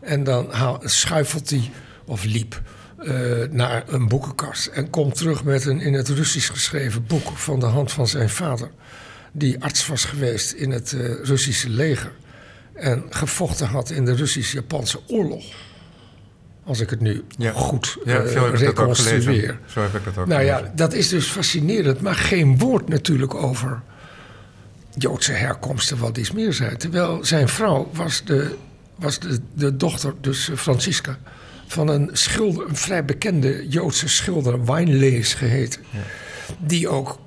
En 0.00 0.24
dan 0.24 0.50
haal- 0.50 0.80
schuifelt 0.84 1.50
hij 1.50 1.70
of 2.06 2.24
liep 2.24 2.62
eh, 2.98 3.14
naar 3.50 3.84
een 3.86 4.08
boekenkast. 4.08 4.66
En 4.66 4.90
komt 4.90 5.14
terug 5.16 5.44
met 5.44 5.64
een 5.66 5.80
in 5.80 5.94
het 5.94 6.08
Russisch 6.08 6.50
geschreven 6.50 7.06
boek 7.06 7.26
van 7.38 7.60
de 7.60 7.66
hand 7.66 7.92
van 7.92 8.06
zijn 8.08 8.28
vader. 8.30 8.70
Die 9.36 9.62
arts 9.62 9.86
was 9.86 10.04
geweest 10.04 10.52
in 10.52 10.70
het 10.70 10.92
eh, 10.92 11.00
Russische 11.22 11.68
leger. 11.68 12.12
En 12.74 13.04
gevochten 13.10 13.66
had 13.66 13.90
in 13.90 14.04
de 14.04 14.14
Russisch-Japanse 14.14 15.00
oorlog. 15.06 15.44
Als 16.64 16.80
ik 16.80 16.90
het 16.90 17.00
nu 17.00 17.24
Ja. 17.36 17.52
goed 17.52 17.96
Ja, 18.04 18.26
zo 18.26 18.44
heb 18.44 18.54
ik 18.54 18.64
dat 18.64 18.78
ook 18.78 18.96
gelezen. 18.96 19.04
reconstrueer. 19.04 19.58
Zo 19.66 19.80
heb 19.80 19.94
ik 19.94 20.04
dat 20.04 20.18
ook 20.18 20.26
Nou 20.26 20.42
ja, 20.42 20.72
dat 20.74 20.92
is 20.92 21.08
dus 21.08 21.26
fascinerend, 21.26 22.00
maar 22.00 22.14
geen 22.14 22.58
woord 22.58 22.88
natuurlijk 22.88 23.34
over 23.34 23.82
Joodse 24.96 25.32
herkomsten, 25.32 25.98
wat 25.98 26.16
is 26.18 26.32
meer 26.32 26.52
zei. 26.52 26.76
Terwijl 26.76 27.24
zijn 27.24 27.48
vrouw 27.48 27.90
was 27.92 28.24
de, 28.24 28.56
was 28.94 29.18
de, 29.18 29.40
de 29.54 29.76
dochter, 29.76 30.14
dus 30.20 30.48
eh, 30.50 30.56
Francisca, 30.56 31.18
van 31.66 31.88
een 31.88 32.10
schilder, 32.12 32.68
een 32.68 32.76
vrij 32.76 33.04
bekende 33.04 33.68
Joodse 33.68 34.08
schilder, 34.08 34.64
Weinlees 34.64 35.34
geheten. 35.34 35.80
Die 36.58 36.88
ook 36.88 37.18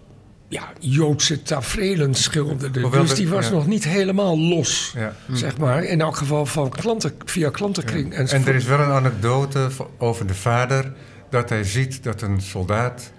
ja, 0.48 0.64
Joodse 0.80 1.42
tafereelen 1.44 2.14
schilderde. 2.16 2.82
Hoewel 2.82 3.02
dus 3.02 3.10
de- 3.10 3.16
die 3.16 3.28
was 3.30 3.46
ja. 3.46 3.52
nog 3.52 3.68
niet 3.68 3.84
helemaal 3.84 4.40
los, 4.40 4.94
Ja. 4.98 5.14
zeg 5.32 5.58
maar. 5.58 5.84
In 5.84 6.02
elk 6.02 6.16
geval 6.18 6.46
van 6.46 6.70
klanten, 6.70 7.14
via 7.26 7.50
klantenkring. 7.50 8.14
En 8.14 8.20
enzovoort. 8.20 8.48
er 8.48 8.56
is 8.56 8.66
wel 8.66 8.80
een 8.80 8.92
anekdote 8.92 9.68
over 9.98 10.28
de 10.28 10.34
vader... 10.36 10.94
dat 11.30 11.50
hij 11.50 11.64
ziet 11.64 12.04
dat 12.04 12.22
een 12.22 12.42
soldaat 12.42 13.12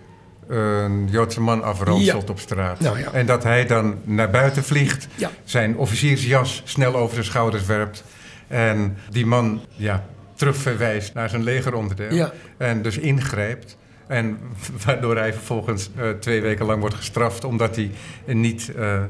een 0.48 1.08
Joodse 1.10 1.40
man 1.40 1.62
afranselt 1.62 2.22
Ja. 2.26 2.32
op 2.32 2.38
straat. 2.38 2.80
Nou 2.80 2.98
ja. 2.98 3.12
En 3.12 3.26
dat 3.26 3.42
hij 3.42 3.66
dan 3.66 3.94
naar 4.04 4.30
buiten 4.30 4.64
vliegt, 4.64 5.06
Ja. 5.14 5.30
zijn 5.44 5.76
officiersjas 5.76 6.62
snel 6.64 6.94
over 6.96 7.14
zijn 7.14 7.26
schouders 7.26 7.66
werpt... 7.66 8.04
en 8.46 8.96
die 9.10 9.26
man 9.26 9.60
ja, 9.76 10.04
terugverwijst 10.34 11.14
naar 11.14 11.28
zijn 11.28 11.42
legeronderdeel. 11.42 12.14
Ja. 12.14 12.32
En 12.58 12.82
dus 12.82 12.98
ingrijpt. 12.98 13.76
En 14.08 14.38
waardoor 14.84 15.16
hij 15.16 15.32
vervolgens 15.32 15.90
eh, 15.96 16.10
twee 16.10 16.40
weken 16.40 16.66
lang 16.66 16.80
wordt 16.80 16.94
gestraft... 16.94 17.44
omdat 17.44 17.76
hij 17.76 17.90
niet, 18.26 18.74
eh, 18.74 19.02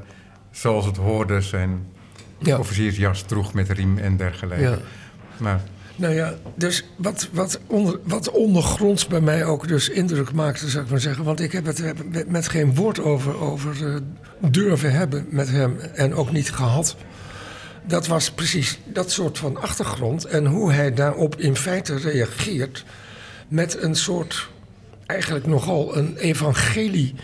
zoals 0.50 0.86
het 0.86 0.96
hoorde, 0.96 1.40
zijn 1.40 1.86
Ja. 2.38 2.58
officiersjas 2.58 3.22
droeg 3.22 3.54
met 3.54 3.68
riem 3.70 3.98
en 3.98 4.16
dergelijke. 4.16 4.62
Ja. 4.64 4.78
Maar 5.36 5.60
Nou 5.96 6.14
ja, 6.14 6.34
dus 6.54 6.84
wat, 6.96 7.28
wat, 7.32 7.60
onder, 7.66 7.98
wat 8.04 8.30
ondergronds 8.30 9.06
bij 9.06 9.20
mij 9.20 9.44
ook 9.44 9.68
dus 9.68 9.88
indruk 9.88 10.32
maakte, 10.32 10.68
zou 10.68 10.84
ik 10.84 10.90
maar 10.90 11.00
zeggen. 11.00 11.24
Want 11.24 11.40
ik 11.40 11.52
heb 11.52 11.66
het 11.66 11.82
met- 12.10 12.30
met 12.30 12.48
geen 12.48 12.74
woord 12.74 13.00
over, 13.00 13.40
over 13.40 13.86
eh, 13.86 13.94
durven 14.50 14.92
hebben 14.92 15.26
met 15.30 15.48
hem 15.48 15.78
en 15.94 16.14
ook 16.14 16.32
niet 16.32 16.50
gehad. 16.52 16.96
Dat 17.86 18.06
was 18.06 18.30
precies 18.30 18.78
dat 18.84 19.10
soort 19.10 19.38
van 19.38 19.56
achtergrond 19.60 20.24
en 20.24 20.46
hoe 20.46 20.72
hij 20.72 20.94
daarop 20.94 21.36
in 21.36 21.56
feite 21.56 21.96
reageert 21.96 22.84
met 23.48 23.82
een 23.82 23.94
soort, 23.94 24.48
eigenlijk 25.08 25.46
nogal 25.46 25.96
een 25.96 26.16
evangelie, 26.16 27.14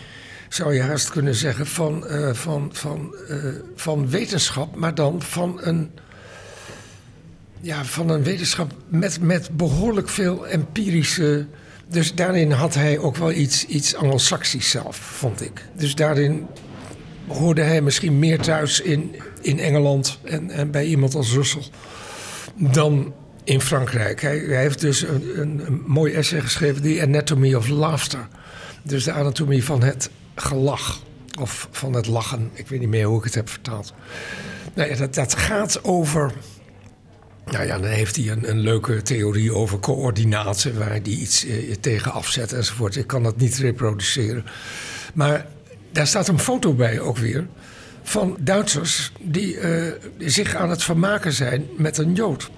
zou 0.49 0.73
je 0.73 0.81
haast 0.81 1.09
kunnen 1.09 1.35
zeggen, 1.35 1.67
van, 1.67 2.07
eh, 2.07 2.33
van, 2.33 2.69
van, 2.71 3.15
eh, 3.29 3.37
van 3.75 4.09
wetenschap, 4.09 4.75
maar 4.75 4.95
dan 4.95 5.21
van 5.21 5.59
een 5.61 5.91
ja, 7.61 7.85
van 7.85 8.09
een 8.09 8.23
wetenschap 8.23 8.71
met, 8.87 9.21
met 9.21 9.49
behoorlijk 9.57 10.09
veel 10.09 10.47
empirische. 10.47 11.45
Dus 11.87 12.15
daarin 12.15 12.51
had 12.51 12.73
hij 12.73 12.97
ook 12.97 13.15
wel 13.15 13.31
iets, 13.31 13.65
iets 13.65 13.95
Anglo-Saxisch 13.95 14.69
zelf, 14.69 14.95
vond 14.95 15.41
ik. 15.41 15.65
Dus 15.77 15.95
daarin 15.95 16.47
hoorde 17.27 17.61
hij 17.61 17.81
misschien 17.81 18.19
meer 18.19 18.39
thuis 18.39 18.81
in, 18.81 19.15
in 19.41 19.59
Engeland 19.59 20.19
en, 20.23 20.49
en 20.49 20.71
bij 20.71 20.85
iemand 20.85 21.15
als 21.15 21.33
Russell 21.33 21.63
dan 22.55 23.13
in 23.45 23.61
Frankrijk. 23.61 24.21
Hij, 24.21 24.37
hij 24.37 24.61
heeft 24.61 24.81
dus 24.81 25.01
een, 25.01 25.39
een, 25.41 25.83
mooi 25.85 26.13
essay 26.13 26.41
geschreven, 26.41 26.81
The 26.81 27.01
Anatomy 27.01 27.53
of 27.53 27.67
Laughter. 27.67 28.27
Dus 28.83 29.03
de 29.03 29.11
anatomie 29.11 29.63
van 29.63 29.83
het 29.83 30.09
gelach. 30.35 30.99
Of 31.39 31.67
van 31.71 31.93
het 31.93 32.07
lachen. 32.07 32.49
Ik 32.53 32.67
weet 32.67 32.79
niet 32.79 32.89
meer 32.89 33.05
hoe 33.05 33.17
ik 33.17 33.23
het 33.23 33.35
heb 33.35 33.49
vertaald. 33.49 33.93
Nou 34.73 34.89
ja, 34.89 34.95
dat, 34.95 35.13
dat 35.15 35.35
gaat 35.35 35.83
over. 35.83 36.31
Nou 37.45 37.65
ja, 37.65 37.77
dan 37.77 37.89
heeft 37.89 38.15
hij 38.15 38.29
een, 38.29 38.49
een 38.49 38.59
leuke 38.59 39.01
theorie 39.01 39.53
over 39.53 39.79
coördinaten, 39.79 40.77
waar 40.77 40.89
hij 40.89 41.01
iets 41.01 41.45
eh, 41.45 41.75
tegen 41.79 42.11
afzet 42.11 42.53
enzovoort. 42.53 42.95
Ik 42.95 43.07
kan 43.07 43.23
dat 43.23 43.37
niet 43.37 43.57
reproduceren. 43.57 44.45
Maar 45.13 45.45
daar 45.91 46.07
staat 46.07 46.27
een 46.27 46.39
foto 46.39 46.73
bij 46.73 46.99
ook 46.99 47.17
weer. 47.17 47.47
Van 48.03 48.37
Duitsers 48.39 49.11
die 49.21 49.59
eh, 49.59 49.91
zich 50.17 50.55
aan 50.55 50.69
het 50.69 50.83
vermaken 50.83 51.33
zijn 51.33 51.65
met 51.77 51.97
een 51.97 52.13
Jood. 52.13 52.49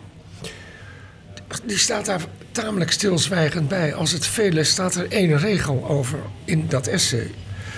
Die 1.65 1.77
staat 1.77 2.05
daar 2.05 2.25
tamelijk 2.51 2.91
stilzwijgend 2.91 3.67
bij. 3.67 3.93
Als 3.93 4.11
het 4.11 4.25
vele 4.25 4.63
staat 4.63 4.95
er 4.95 5.11
één 5.11 5.37
regel 5.37 5.87
over 5.87 6.19
in 6.45 6.65
dat 6.67 6.87
essay. 6.87 7.31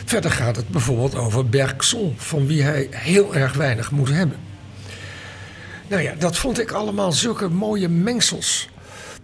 Verder 0.05 0.31
gaat 0.31 0.55
het 0.55 0.69
bijvoorbeeld 0.69 1.15
over 1.15 1.49
Bergson, 1.49 2.13
van 2.17 2.47
wie 2.47 2.63
hij 2.63 2.87
heel 2.91 3.35
erg 3.35 3.53
weinig 3.53 3.91
moet 3.91 4.09
hebben. 4.09 4.37
Nou 5.87 6.01
ja, 6.01 6.13
dat 6.17 6.37
vond 6.37 6.59
ik 6.59 6.71
allemaal 6.71 7.11
zulke 7.11 7.49
mooie 7.49 7.89
mengsels. 7.89 8.69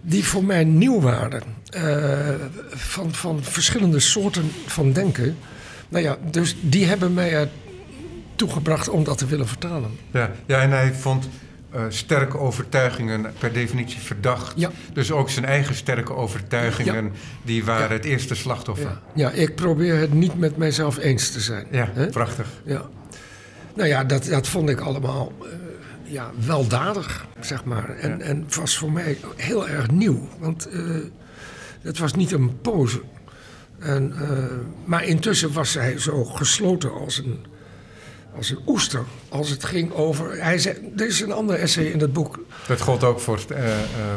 Die 0.00 0.24
voor 0.24 0.44
mij 0.44 0.64
nieuw 0.64 1.00
waren. 1.00 1.42
Uh, 1.76 2.28
van, 2.70 3.14
van 3.14 3.42
verschillende 3.42 4.00
soorten 4.00 4.52
van 4.66 4.92
denken. 4.92 5.36
Nou 5.88 6.04
ja, 6.04 6.16
dus 6.30 6.56
die 6.60 6.86
hebben 6.86 7.14
mij 7.14 7.32
er 7.32 7.48
toegebracht 8.36 8.88
om 8.88 9.04
dat 9.04 9.18
te 9.18 9.26
willen 9.26 9.48
vertalen. 9.48 9.90
Ja, 10.10 10.30
ja 10.46 10.60
en 10.60 10.70
hij 10.70 10.94
vond 10.94 11.28
uh, 11.76 11.84
sterke 11.88 12.38
overtuigingen 12.38 13.32
per 13.38 13.52
definitie 13.52 14.00
verdacht. 14.00 14.52
Ja. 14.56 14.70
Dus 14.92 15.12
ook 15.12 15.30
zijn 15.30 15.44
eigen 15.44 15.74
sterke 15.74 16.14
overtuigingen, 16.14 17.04
ja. 17.04 17.10
die 17.42 17.64
waren 17.64 17.96
het 17.96 18.04
eerste 18.04 18.34
slachtoffer. 18.34 19.00
Ja. 19.14 19.30
ik 19.30 19.54
probeer 19.54 19.98
het 19.98 20.12
niet 20.12 20.38
met 20.38 20.56
mijzelf 20.56 20.98
eens 20.98 21.30
te 21.30 21.40
zijn. 21.40 21.66
Ja, 21.70 21.90
He? 21.92 22.06
prachtig. 22.06 22.46
Ja. 22.64 22.82
Nou 23.74 23.88
ja, 23.88 24.04
dat, 24.04 24.24
dat 24.24 24.48
vond 24.48 24.68
ik 24.68 24.80
allemaal 24.80 25.32
uh, 25.42 25.48
ja, 26.02 26.30
weldadig, 26.46 27.26
zeg 27.40 27.64
maar. 27.64 27.96
En, 27.96 28.20
en 28.20 28.46
was 28.56 28.78
voor 28.78 28.92
mij 28.92 29.18
heel 29.36 29.68
erg 29.68 29.90
nieuw. 29.90 30.28
Want 30.38 30.68
uh, 30.72 30.96
het 31.80 31.98
was 31.98 32.14
niet 32.14 32.32
een 32.32 32.60
pose. 32.60 33.00
En, 33.78 34.14
maar 34.84 35.04
intussen 35.04 35.52
was 35.52 35.74
hij 35.74 35.98
zo 35.98 36.24
gesloten 36.24 36.92
als 36.92 37.18
een 37.18 37.46
als 38.36 38.50
een 38.50 38.58
oester. 38.66 39.04
Als 39.28 39.50
het 39.50 39.64
ging 39.64 39.92
over. 39.92 40.42
Hij 40.42 40.58
zei, 40.58 40.92
er 40.96 41.06
is 41.06 41.20
een 41.20 41.32
ander 41.32 41.56
essay 41.56 41.84
in 41.84 41.98
dat 41.98 42.12
boek. 42.12 42.44
Dat 42.66 42.80
gold 42.80 43.04
ook 43.04 43.20
voor, 43.20 43.40
uh, 43.52 43.58
uh, 43.58 43.74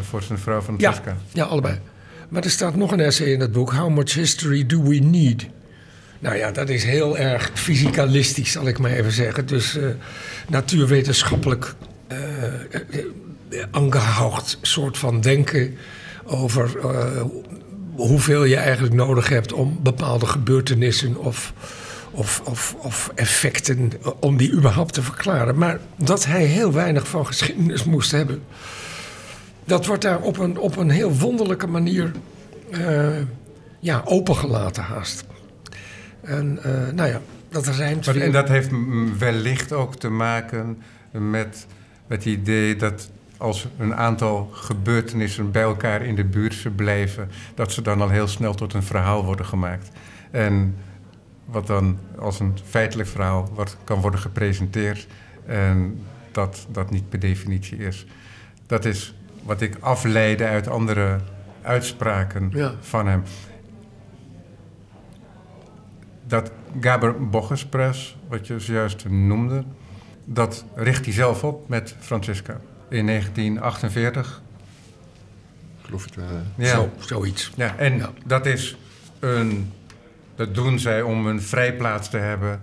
voor 0.10 0.24
zijn 0.24 0.40
vrouw 0.40 0.62
van 0.62 0.76
ja, 0.78 0.92
Tosca. 0.92 1.18
Ja, 1.32 1.44
allebei. 1.44 1.80
Maar 2.30 2.44
er 2.44 2.50
staat 2.50 2.76
nog 2.76 2.92
een 2.92 3.00
essay 3.00 3.28
in 3.28 3.40
dat 3.40 3.52
boek. 3.52 3.74
How 3.74 3.90
much 3.90 4.14
history 4.14 4.66
do 4.66 4.84
we 4.84 4.96
need? 4.96 5.46
Nou 6.20 6.36
ja, 6.36 6.52
dat 6.52 6.70
is 6.70 6.84
heel 6.84 7.18
erg 7.18 7.52
fysicalistisch, 7.54 8.52
zal 8.52 8.68
ik 8.68 8.80
maar 8.80 8.92
even 8.92 9.12
zeggen. 9.12 9.46
Dus 9.46 9.78
uh, 9.78 9.88
natuurwetenschappelijk 10.48 11.76
aangehoogd 13.72 14.58
soort 14.62 14.98
van 14.98 15.22
denken 15.22 15.78
over 16.26 16.78
hoeveel 17.96 18.44
je 18.44 18.56
eigenlijk 18.56 18.94
nodig 18.94 19.30
hebt 19.30 19.54
om 19.54 19.80
bepaalde 19.84 20.26
gebeurtenissen 20.26 21.18
of 21.18 21.54
of, 22.20 22.42
of, 22.46 22.76
of 22.78 23.12
effecten 23.16 23.92
om 24.20 24.38
die 24.38 24.52
überhaupt 24.52 24.94
te 24.94 25.02
verklaren. 25.02 25.58
Maar 25.58 25.80
dat 25.96 26.26
hij 26.26 26.44
heel 26.44 26.72
weinig 26.72 27.08
van 27.08 27.26
geschiedenis 27.26 27.84
moest 27.84 28.12
hebben. 28.12 28.42
Dat 29.66 29.86
wordt 29.86 30.02
daar 30.02 30.20
op 30.20 30.38
een, 30.38 30.58
op 30.58 30.78
een 30.78 30.90
heel 30.90 31.18
wonderlijke 31.18 31.68
manier 31.68 32.12
uh, 32.72 33.10
ja, 33.80 34.02
opengelaten 34.06 34.84
haast. 34.84 35.26
En 36.22 36.60
uh, 36.66 36.94
nou 36.94 37.10
ja, 37.10 37.22
dat 37.50 37.68
rijmt 37.68 38.06
maar, 38.06 38.16
En 38.16 38.32
dat 38.32 38.48
heeft 38.48 38.70
wellicht 39.18 39.72
ook 39.72 39.96
te 39.96 40.10
maken 40.10 40.82
met 41.12 41.66
het 42.08 42.26
idee 42.26 42.76
dat 42.76 43.10
als 43.38 43.68
een 43.78 43.96
aantal 43.96 44.50
gebeurtenissen 44.54 45.52
bij 45.52 45.62
elkaar 45.62 46.02
in 46.02 46.16
de 46.16 46.26
buurt 46.26 46.76
blijven, 46.76 47.30
dat 47.56 47.72
ze 47.72 47.82
dan 47.82 48.02
al 48.02 48.10
heel 48.10 48.28
snel 48.28 48.54
tot 48.54 48.74
een 48.74 48.84
verhaal 48.84 49.26
worden 49.26 49.46
gemaakt. 49.46 49.90
En 50.32 50.76
wat 51.52 51.68
dan 51.68 51.98
als 52.20 52.40
een 52.40 52.58
feitelijk 52.64 53.10
verhaal 53.10 53.50
wordt, 53.54 53.78
kan 53.84 54.02
worden 54.02 54.20
gepresenteerd 54.20 55.08
en 55.46 56.02
dat 56.32 56.68
dat 56.72 56.90
niet 56.90 57.10
per 57.10 57.20
definitie 57.20 57.78
is. 57.78 58.06
Dat 58.66 58.86
is 58.86 59.14
wat 59.44 59.62
ik 59.62 59.78
afleidde 59.80 60.46
uit 60.46 60.68
andere 60.68 61.20
uitspraken 61.62 62.50
ja. 62.54 62.74
van 62.80 63.08
hem. 63.08 63.24
Dat 66.28 66.52
Gaber 66.80 67.30
Boggespres, 67.30 68.18
wat 68.28 68.48
je 68.48 68.60
zojuist 68.60 69.10
noemde, 69.10 69.64
dat 70.26 70.66
richt 70.76 71.06
hij 71.06 71.14
zelf 71.14 71.44
op 71.44 71.70
met 71.70 71.96
Francisca 72.00 72.60
in 72.90 73.06
1948. 73.06 74.42
Geloof 75.82 76.04
het 76.04 76.16
wel. 76.16 76.26
Ja. 76.56 76.76
Zo, 76.76 76.90
zoiets. 76.98 77.52
Ja, 77.56 77.76
en 77.78 77.98
Ja. 77.98 78.12
dat 78.26 78.46
is 78.46 78.78
een 79.20 79.72
dat 80.40 80.56
doen 80.56 80.80
zij 80.80 81.02
om 81.02 81.28
een 81.28 81.42
vrijplaats 81.42 82.10
te 82.10 82.18
hebben 82.18 82.62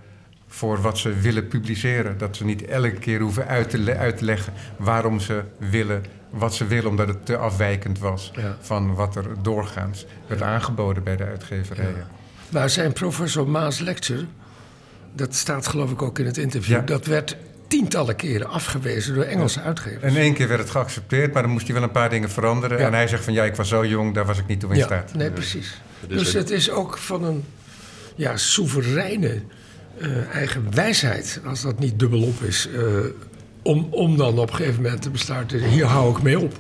voor 0.49 0.81
wat 0.81 0.99
ze 0.99 1.13
willen 1.15 1.49
publiceren. 1.49 2.19
Dat 2.19 2.37
ze 2.37 2.45
niet 2.45 2.65
elke 2.65 2.91
keer 2.91 3.21
hoeven 3.21 3.47
uit 3.47 3.71
te, 3.71 3.79
le 3.79 3.97
uit 3.97 4.17
te 4.19 4.25
leggen 4.25 4.53
waarom 4.77 5.21
ze 5.21 5.43
willen 5.59 6.05
wat 6.31 6.55
ze 6.55 6.67
willen, 6.67 6.91
omdat 6.91 7.09
het 7.09 7.27
te 7.27 7.37
afwijkend 7.37 7.99
was 7.99 8.33
Ja. 8.37 8.57
van 8.61 8.95
wat 8.95 9.17
er 9.17 9.25
doorgaans 9.43 10.07
werd 10.27 10.43
aangeboden 10.43 11.03
bij 11.03 11.17
de 11.17 11.25
uitgeverijen. 11.25 12.07
Maar 12.49 12.71
zijn 12.71 12.93
professor 12.93 13.49
Maas 13.49 13.79
lecture, 13.79 14.25
dat 15.13 15.35
staat 15.35 15.67
geloof 15.67 15.91
ik 15.91 16.03
ook 16.03 16.19
in 16.19 16.27
het 16.27 16.37
interview, 16.37 16.77
Ja. 16.77 16.83
dat 16.83 17.07
werd 17.07 17.37
tientallen 17.69 18.17
keren 18.17 18.49
afgewezen 18.49 19.15
door 19.15 19.25
Engelse 19.25 19.61
uitgevers. 19.61 20.03
En 20.03 20.17
één 20.17 20.35
keer 20.35 20.49
werd 20.49 20.61
het 20.61 20.71
geaccepteerd, 20.71 21.33
maar 21.33 21.43
dan 21.43 21.51
moest 21.51 21.65
hij 21.67 21.75
wel 21.75 21.83
een 21.85 21.91
paar 21.91 22.11
dingen 22.11 22.31
veranderen. 22.31 22.79
Ja. 22.79 22.87
En 22.87 22.93
hij 22.93 23.09
zegt 23.09 23.25
van 23.25 23.33
ja, 23.33 23.45
ik 23.45 23.57
was 23.57 23.69
zo 23.69 23.87
jong, 23.87 24.15
daar 24.15 24.27
was 24.27 24.39
ik 24.39 24.47
niet 24.47 24.61
toe 24.61 24.71
in 24.71 24.77
ja, 24.77 24.85
staat. 24.85 25.15
nee, 25.15 25.31
precies. 25.31 25.81
Dus 26.09 26.35
een- 26.35 26.41
het 26.41 26.51
is 26.51 26.71
ook 26.71 26.99
van 26.99 27.25
een 27.25 27.45
ja, 28.17 28.37
soevereine 28.37 29.43
eh, 30.01 30.35
eigen 30.35 30.75
wijsheid, 30.75 31.41
als 31.45 31.63
dat 31.63 31.79
niet 31.79 31.99
dubbelop 31.99 32.43
is, 32.43 32.69
eh, 32.69 32.83
om, 33.63 33.89
om 33.91 34.17
dan 34.17 34.39
op 34.39 34.51
een 34.51 34.57
gegeven 34.57 34.83
moment 34.83 35.03
te 35.03 35.11
besluiten, 35.11 35.69
hier 35.69 35.85
hou 35.85 36.17
ik 36.17 36.23
mee 36.23 36.39
op. 36.39 36.55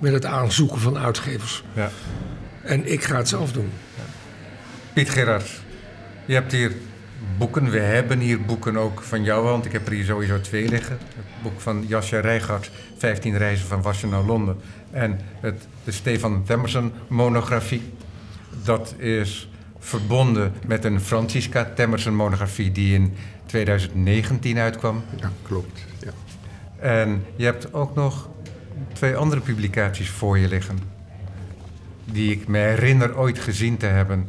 Met 0.00 0.12
het 0.12 0.24
aanzoeken 0.24 0.80
van 0.80 0.98
uitgevers. 0.98 1.62
Ja. 1.72 1.90
En 2.62 2.92
ik 2.92 3.04
ga 3.04 3.16
het 3.16 3.28
zelf 3.28 3.52
doen. 3.52 3.70
Piet 4.92 5.10
Gerards, 5.10 5.60
je 6.24 6.34
hebt 6.34 6.52
hier 6.52 6.72
boeken. 7.38 7.70
We 7.70 7.78
hebben 7.78 8.18
hier 8.18 8.44
boeken 8.44 8.76
ook 8.76 9.02
van 9.02 9.24
jou, 9.24 9.44
want 9.44 9.64
ik 9.64 9.72
heb 9.72 9.86
er 9.86 9.92
hier 9.92 10.04
sowieso 10.04 10.40
twee 10.40 10.68
liggen. 10.68 10.98
Het 10.98 11.42
boek 11.42 11.60
van 11.60 11.84
Jasja 11.88 12.20
Rijgaard, 12.20 12.70
15 12.96 13.36
reizen 13.36 13.66
van 13.66 13.82
Washington 13.82 14.18
naar 14.18 14.28
Londen. 14.28 14.56
En 14.90 15.20
het, 15.40 15.66
de 15.84 15.92
Stefan 15.92 16.44
Temmerson 16.44 16.92
monografie. 17.08 17.82
Dat 18.64 18.94
is 18.98 19.49
verbonden 19.80 20.52
met 20.66 20.84
een 20.84 21.00
Francisca 21.00 21.72
Temmerson 21.74 22.14
monografie 22.14 22.72
die 22.72 22.94
in 22.94 23.14
2019 23.46 24.58
uitkwam. 24.58 25.02
Ja, 25.20 25.30
klopt. 25.42 25.84
Ja. 25.98 26.12
En 26.78 27.24
je 27.36 27.44
hebt 27.44 27.74
ook 27.74 27.94
nog 27.94 28.28
twee 28.92 29.16
andere 29.16 29.40
publicaties 29.40 30.10
voor 30.10 30.38
je 30.38 30.48
liggen. 30.48 30.78
Die 32.04 32.30
ik 32.30 32.48
me 32.48 32.58
herinner 32.58 33.18
ooit 33.18 33.38
gezien 33.38 33.76
te 33.76 33.86
hebben. 33.86 34.26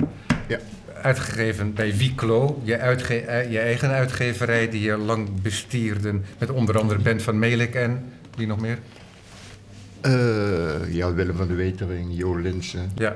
Ja. 0.47 0.59
Uitgegeven 1.01 1.73
bij 1.73 1.95
Wiclo, 1.97 2.61
je, 2.63 2.79
uitge 2.79 3.19
eh, 3.19 3.51
je 3.51 3.59
eigen 3.59 3.89
uitgeverij 3.89 4.69
die 4.69 4.81
je 4.81 4.97
lang 4.97 5.41
bestierden. 5.41 6.25
Met 6.37 6.49
onder 6.49 6.79
andere 6.79 6.99
Bent 6.99 7.21
van 7.21 7.39
Melik 7.39 7.75
en 7.75 8.03
wie 8.35 8.47
nog 8.47 8.59
meer? 8.59 8.77
Eh, 10.01 10.93
ja, 10.93 11.13
Willem 11.13 11.35
van 11.35 11.47
de 11.47 11.53
Wetering, 11.53 12.17
Jo 12.17 12.35
Linsen. 12.35 12.91
Ja, 12.95 13.15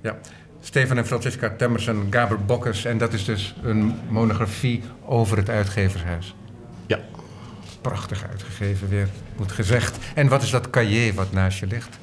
ja. 0.00 0.18
Stefan 0.64 0.96
en 0.96 1.06
Francisca 1.06 1.54
Temmerson, 1.56 2.06
Gaber 2.10 2.44
Bokkers. 2.44 2.84
En 2.84 2.98
dat 2.98 3.12
is 3.12 3.24
dus 3.24 3.54
een 3.62 3.94
monografie 4.08 4.82
over 5.04 5.36
het 5.36 5.48
uitgevershuis. 5.48 6.34
Ja. 6.86 6.98
Prachtig 7.80 8.28
uitgegeven 8.30 8.88
weer, 8.88 9.08
moet 9.36 9.52
gezegd. 9.52 9.98
En 10.14 10.28
wat 10.28 10.42
is 10.42 10.50
dat 10.50 10.70
cahier 10.70 11.14
wat 11.14 11.32
naast 11.32 11.58
je 11.58 11.66
ligt? 11.66 11.98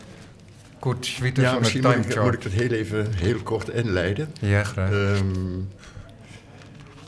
Kurt 0.79 1.05
Schwitters 1.05 1.51
ja, 1.51 1.59
misschien 1.59 1.81
moet 1.81 1.91
Time 1.91 2.05
ik, 2.05 2.11
Chart. 2.11 2.25
moet 2.25 2.33
ik 2.33 2.41
dat 2.41 2.51
heel 2.51 2.71
even 2.71 3.13
heel 3.15 3.39
kort 3.43 3.69
inleiden. 3.69 4.33
Ja, 4.39 4.63
graag. 4.63 4.91
Ehm, 4.91 5.59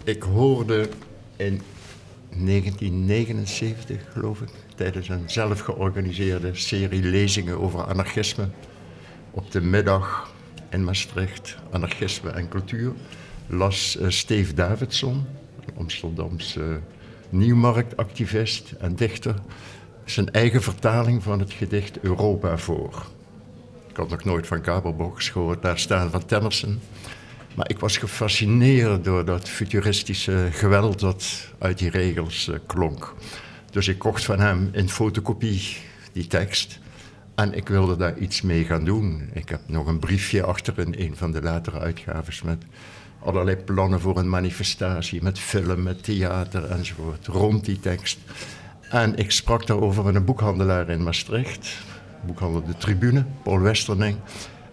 ik 0.03 0.23
hoorde 0.23 0.89
in 1.35 1.61
1979, 2.29 4.01
geloof 4.11 4.41
ik, 4.41 4.49
tijdens 4.75 5.09
een 5.09 5.23
zelf 5.25 5.59
georganiseerde 5.59 6.55
serie 6.55 7.03
lezingen 7.03 7.59
over 7.59 7.83
anarchisme 7.83 8.47
op 9.31 9.51
de 9.51 9.61
middag 9.61 10.32
in 10.73 10.83
Maastricht, 10.83 11.57
anarchisme 11.71 12.29
en 12.29 12.49
cultuur, 12.49 12.91
las 13.47 13.97
eh, 13.97 14.09
Steve 14.09 14.53
Davidson, 14.53 15.25
een 15.65 15.73
Amsterdamse 15.77 16.79
nieuwmarktactivist 17.29 18.71
en 18.79 18.95
dichter, 18.95 19.35
zijn 20.05 20.31
eigen 20.31 20.61
vertaling 20.61 21.23
van 21.23 21.39
het 21.39 21.53
gedicht 21.53 21.99
Europa 21.99 22.57
voor. 22.57 23.05
Ik 23.89 23.95
had 23.97 24.09
nog 24.09 24.23
nooit 24.23 24.47
van 24.47 24.61
Kabelbox 24.61 25.29
gehoord, 25.29 25.61
daar 25.61 25.79
staan 25.79 26.11
van 26.11 26.25
Tennyson. 26.25 26.79
Maar 27.55 27.69
ik 27.69 27.79
was 27.79 27.97
gefascineerd 27.97 29.03
door 29.03 29.25
dat 29.25 29.49
futuristische 29.49 30.47
geweld 30.51 30.99
dat 30.99 31.47
uit 31.59 31.77
die 31.77 31.89
regels 31.89 32.47
uh, 32.47 32.55
klonk. 32.65 33.13
Dus 33.71 33.87
ik 33.87 33.99
kocht 33.99 34.25
van 34.25 34.39
hem 34.39 34.69
in 34.71 34.89
fotocopie 34.89 35.77
die 36.11 36.27
tekst. 36.27 36.79
En 37.35 37.53
ik 37.53 37.67
wilde 37.67 37.95
daar 37.95 38.17
iets 38.17 38.41
mee 38.41 38.63
gaan 38.63 38.85
doen. 38.85 39.29
Ik 39.33 39.49
heb 39.49 39.61
nog 39.65 39.87
een 39.87 39.99
briefje 39.99 40.43
achter 40.43 40.79
in 40.79 40.95
een 40.97 41.15
van 41.15 41.31
de 41.31 41.41
latere 41.41 41.79
uitgaves 41.79 42.41
met 42.41 42.63
allerlei 43.19 43.55
plannen 43.55 43.99
voor 43.99 44.17
een 44.17 44.29
manifestatie, 44.29 45.23
met 45.23 45.39
film, 45.39 45.83
met 45.83 46.03
theater 46.03 46.65
enzovoort, 46.65 47.27
rond 47.27 47.65
die 47.65 47.79
tekst. 47.79 48.19
En 48.89 49.15
ik 49.15 49.31
sprak 49.31 49.67
daarover 49.67 50.03
met 50.03 50.15
een 50.15 50.25
boekhandelaar 50.25 50.89
in 50.89 51.03
Maastricht, 51.03 51.77
boekhandel 52.25 52.63
De 52.63 52.77
Tribune, 52.77 53.25
Paul 53.43 53.59
Westerning. 53.59 54.17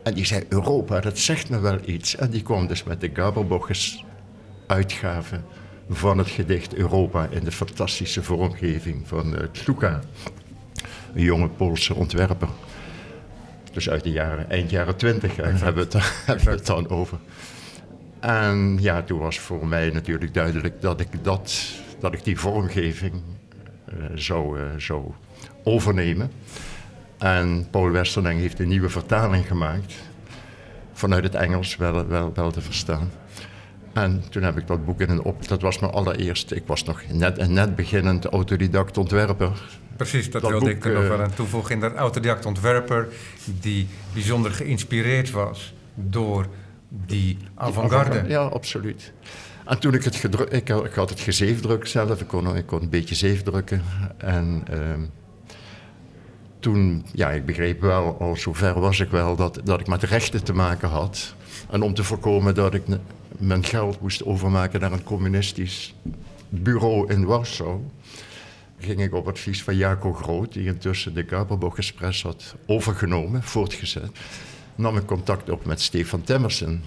En 0.03 0.14
die 0.14 0.25
zei, 0.25 0.44
Europa, 0.49 1.01
dat 1.01 1.18
zegt 1.18 1.51
me 1.51 1.59
wel 1.59 1.79
iets. 1.85 2.16
En 2.16 2.31
die 2.31 2.42
kwam 2.42 2.66
dus 2.66 2.85
met 2.85 3.01
de 3.01 3.11
Gabelboches 3.12 4.05
uitgave 4.66 5.40
van 5.88 6.18
het 6.18 6.29
gedicht 6.29 6.75
Europa 6.75 7.27
in 7.31 7.44
de 7.44 7.53
fantastische 7.53 8.23
vormgeving 8.23 9.09
van 9.09 9.35
uh, 9.35 9.40
een 11.14 11.23
jonge 11.23 11.49
Poolse 11.49 11.94
ontwerper. 11.94 12.49
Dus 13.73 13.90
uit 13.90 14.03
de 14.03 14.11
jaren, 14.11 14.51
eind 14.51 14.70
jaren 14.70 14.96
twintig 14.96 15.37
hebben, 15.37 15.75
we 15.75 15.81
het, 15.81 15.92
hebben 16.27 16.44
we 16.44 16.51
het 16.51 16.66
dan 16.66 16.88
over. 16.88 17.18
En 18.20 18.79
ja, 18.81 19.03
toen 19.03 19.18
was 19.18 19.38
voor 19.38 19.66
mij 19.66 19.90
natuurlijk 19.90 20.35
duidelijk 20.35 20.81
dat 20.81 21.01
ik, 21.01 21.09
dat, 21.25 21.73
dat 22.01 22.12
ik 22.12 22.25
die 22.25 22.38
vormgeving 22.38 23.12
uh, 23.12 24.05
zou, 24.14 24.61
uh, 24.61 24.64
zou 24.77 25.03
overnemen. 25.64 26.31
En 27.18 27.66
Paul 27.70 27.90
Westerling 27.90 28.40
heeft 28.40 28.59
een 28.59 28.68
nieuwe 28.68 28.88
vertaling 28.88 29.46
gemaakt. 29.46 29.94
Vanuit 30.92 31.25
het 31.25 31.35
Engels 31.35 31.77
wel, 31.77 32.07
wel, 32.07 32.33
wel 32.35 32.51
te 32.51 32.61
verstaan. 32.61 33.11
En 33.92 34.23
toen 34.31 34.42
heb 34.42 34.59
ik 34.59 34.66
dat 34.66 34.85
boek 34.85 35.01
in 35.01 35.11
een 35.11 35.23
op. 35.23 35.49
Dat 35.49 35.61
was 35.61 35.79
mijn 35.79 35.92
allereerste. 35.92 36.57
Ik 36.57 36.66
was 36.66 36.85
nog 36.85 37.03
net 37.12 37.38
een 37.38 37.53
net 37.53 37.77
beginnend 37.77 38.25
autodidact 38.25 38.99
ontwerper. 38.99 39.80
Precies, 40.01 40.31
dat, 40.31 40.43
wilde 40.43 40.71
ik 40.71 40.85
er 40.85 40.93
nog 40.93 41.09
wel 41.09 41.21
aan 41.21 41.35
toevoegen. 41.35 41.75
In 41.75 41.81
dat 41.81 41.95
autodidact 41.95 42.47
ontwerper, 42.47 43.09
die 43.61 43.89
bijzonder 44.13 44.51
geïnspireerd 44.51 45.31
was 45.31 45.75
door 45.95 46.47
die 46.89 47.39
avant-garde. 47.55 48.25
Ja, 48.29 48.43
absoluut. 48.43 49.13
En 49.65 49.79
toen 49.79 49.95
ik 49.95 50.05
het 50.05 50.17
gedrukt, 50.17 50.53
ik, 50.53 50.69
ik, 50.69 50.95
had 50.95 51.11
het 51.11 51.21
gezeefdrukt 51.21 51.89
zelf, 51.89 52.21
ik 52.21 52.27
kon, 52.27 52.57
ik 52.57 52.67
kon 52.67 52.83
een 52.83 52.89
beetje 52.89 53.15
zeefdrukken. 53.15 53.83
En 54.17 54.65
uh, 54.71 54.79
toen, 56.59 57.05
ja, 57.13 57.31
ik 57.31 57.47
begreep 57.47 57.81
wel, 57.81 58.17
al 58.21 58.37
zover 58.37 58.81
was 58.81 59.01
ik 59.01 59.11
wel, 59.11 59.37
dat, 59.37 59.61
dat 59.65 59.81
ik 59.81 59.87
met 59.87 60.03
rechten 60.03 60.45
te 60.45 60.53
maken 60.53 60.89
had. 60.89 61.35
En 61.71 61.83
om 61.83 61.95
te 61.95 62.05
voorkomen 62.05 62.55
dat 62.55 62.75
ik 62.75 62.83
mijn 63.39 63.65
geld 63.65 64.01
moest 64.01 64.25
overmaken 64.25 64.81
naar 64.81 64.93
een 64.93 65.05
communistisch 65.05 65.95
bureau 66.49 67.13
in 67.13 67.25
Warschau, 67.25 67.81
ging 68.81 69.01
ik 69.01 69.14
op 69.14 69.29
advies 69.29 69.62
van 69.62 69.77
Jaco 69.77 70.12
Groot, 70.12 70.53
die 70.53 70.66
intussen 70.66 71.14
de 71.14 71.25
Gaberbock 71.29 71.79
Express 71.79 72.23
had 72.23 72.55
overgenomen, 72.66 73.43
voortgezet, 73.43 74.11
nam 74.75 74.97
ik 74.97 75.07
contact 75.07 75.51
op 75.51 75.64
met 75.64 75.81
Stefan 75.81 76.23
Temmersen. 76.23 76.83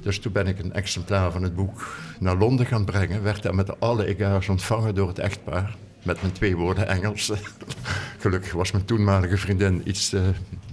Dus 0.00 0.18
toen 0.18 0.32
ben 0.32 0.46
ik 0.46 0.58
een 0.58 0.72
exemplaar 0.72 1.32
van 1.32 1.42
het 1.42 1.54
boek 1.54 1.96
naar 2.18 2.36
Londen 2.36 2.66
gaan 2.66 2.84
brengen, 2.84 3.22
werd 3.22 3.42
daar 3.42 3.54
met 3.54 3.80
alle 3.80 4.06
egaars 4.06 4.48
ontvangen 4.48 4.94
door 4.94 5.08
het 5.08 5.18
echtpaar 5.18 5.76
met 6.02 6.20
mijn 6.20 6.32
twee 6.32 6.56
woorden 6.56 6.88
Engels. 6.88 7.32
Gelukkig 8.18 8.52
was 8.52 8.70
mijn 8.70 8.84
toenmalige 8.84 9.36
vriendin 9.36 9.82
iets 9.84 10.14
uh, 10.14 10.20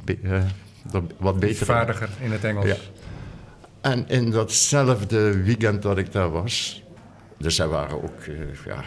be, 0.03 0.17
uh, 0.21 0.43
wat 1.17 1.39
beter. 1.39 1.65
Vaardiger 1.65 2.09
in 2.21 2.31
het 2.31 2.43
Engels. 2.43 2.65
Ja. 2.65 2.75
En 3.81 4.07
in 4.07 4.31
datzelfde 4.31 5.43
weekend 5.43 5.81
dat 5.81 5.97
ik 5.97 6.11
daar 6.11 6.31
was, 6.31 6.83
dus 7.37 7.55
zij 7.55 7.67
waren 7.67 8.03
ook, 8.03 8.25
uh, 8.25 8.35
ja, 8.65 8.83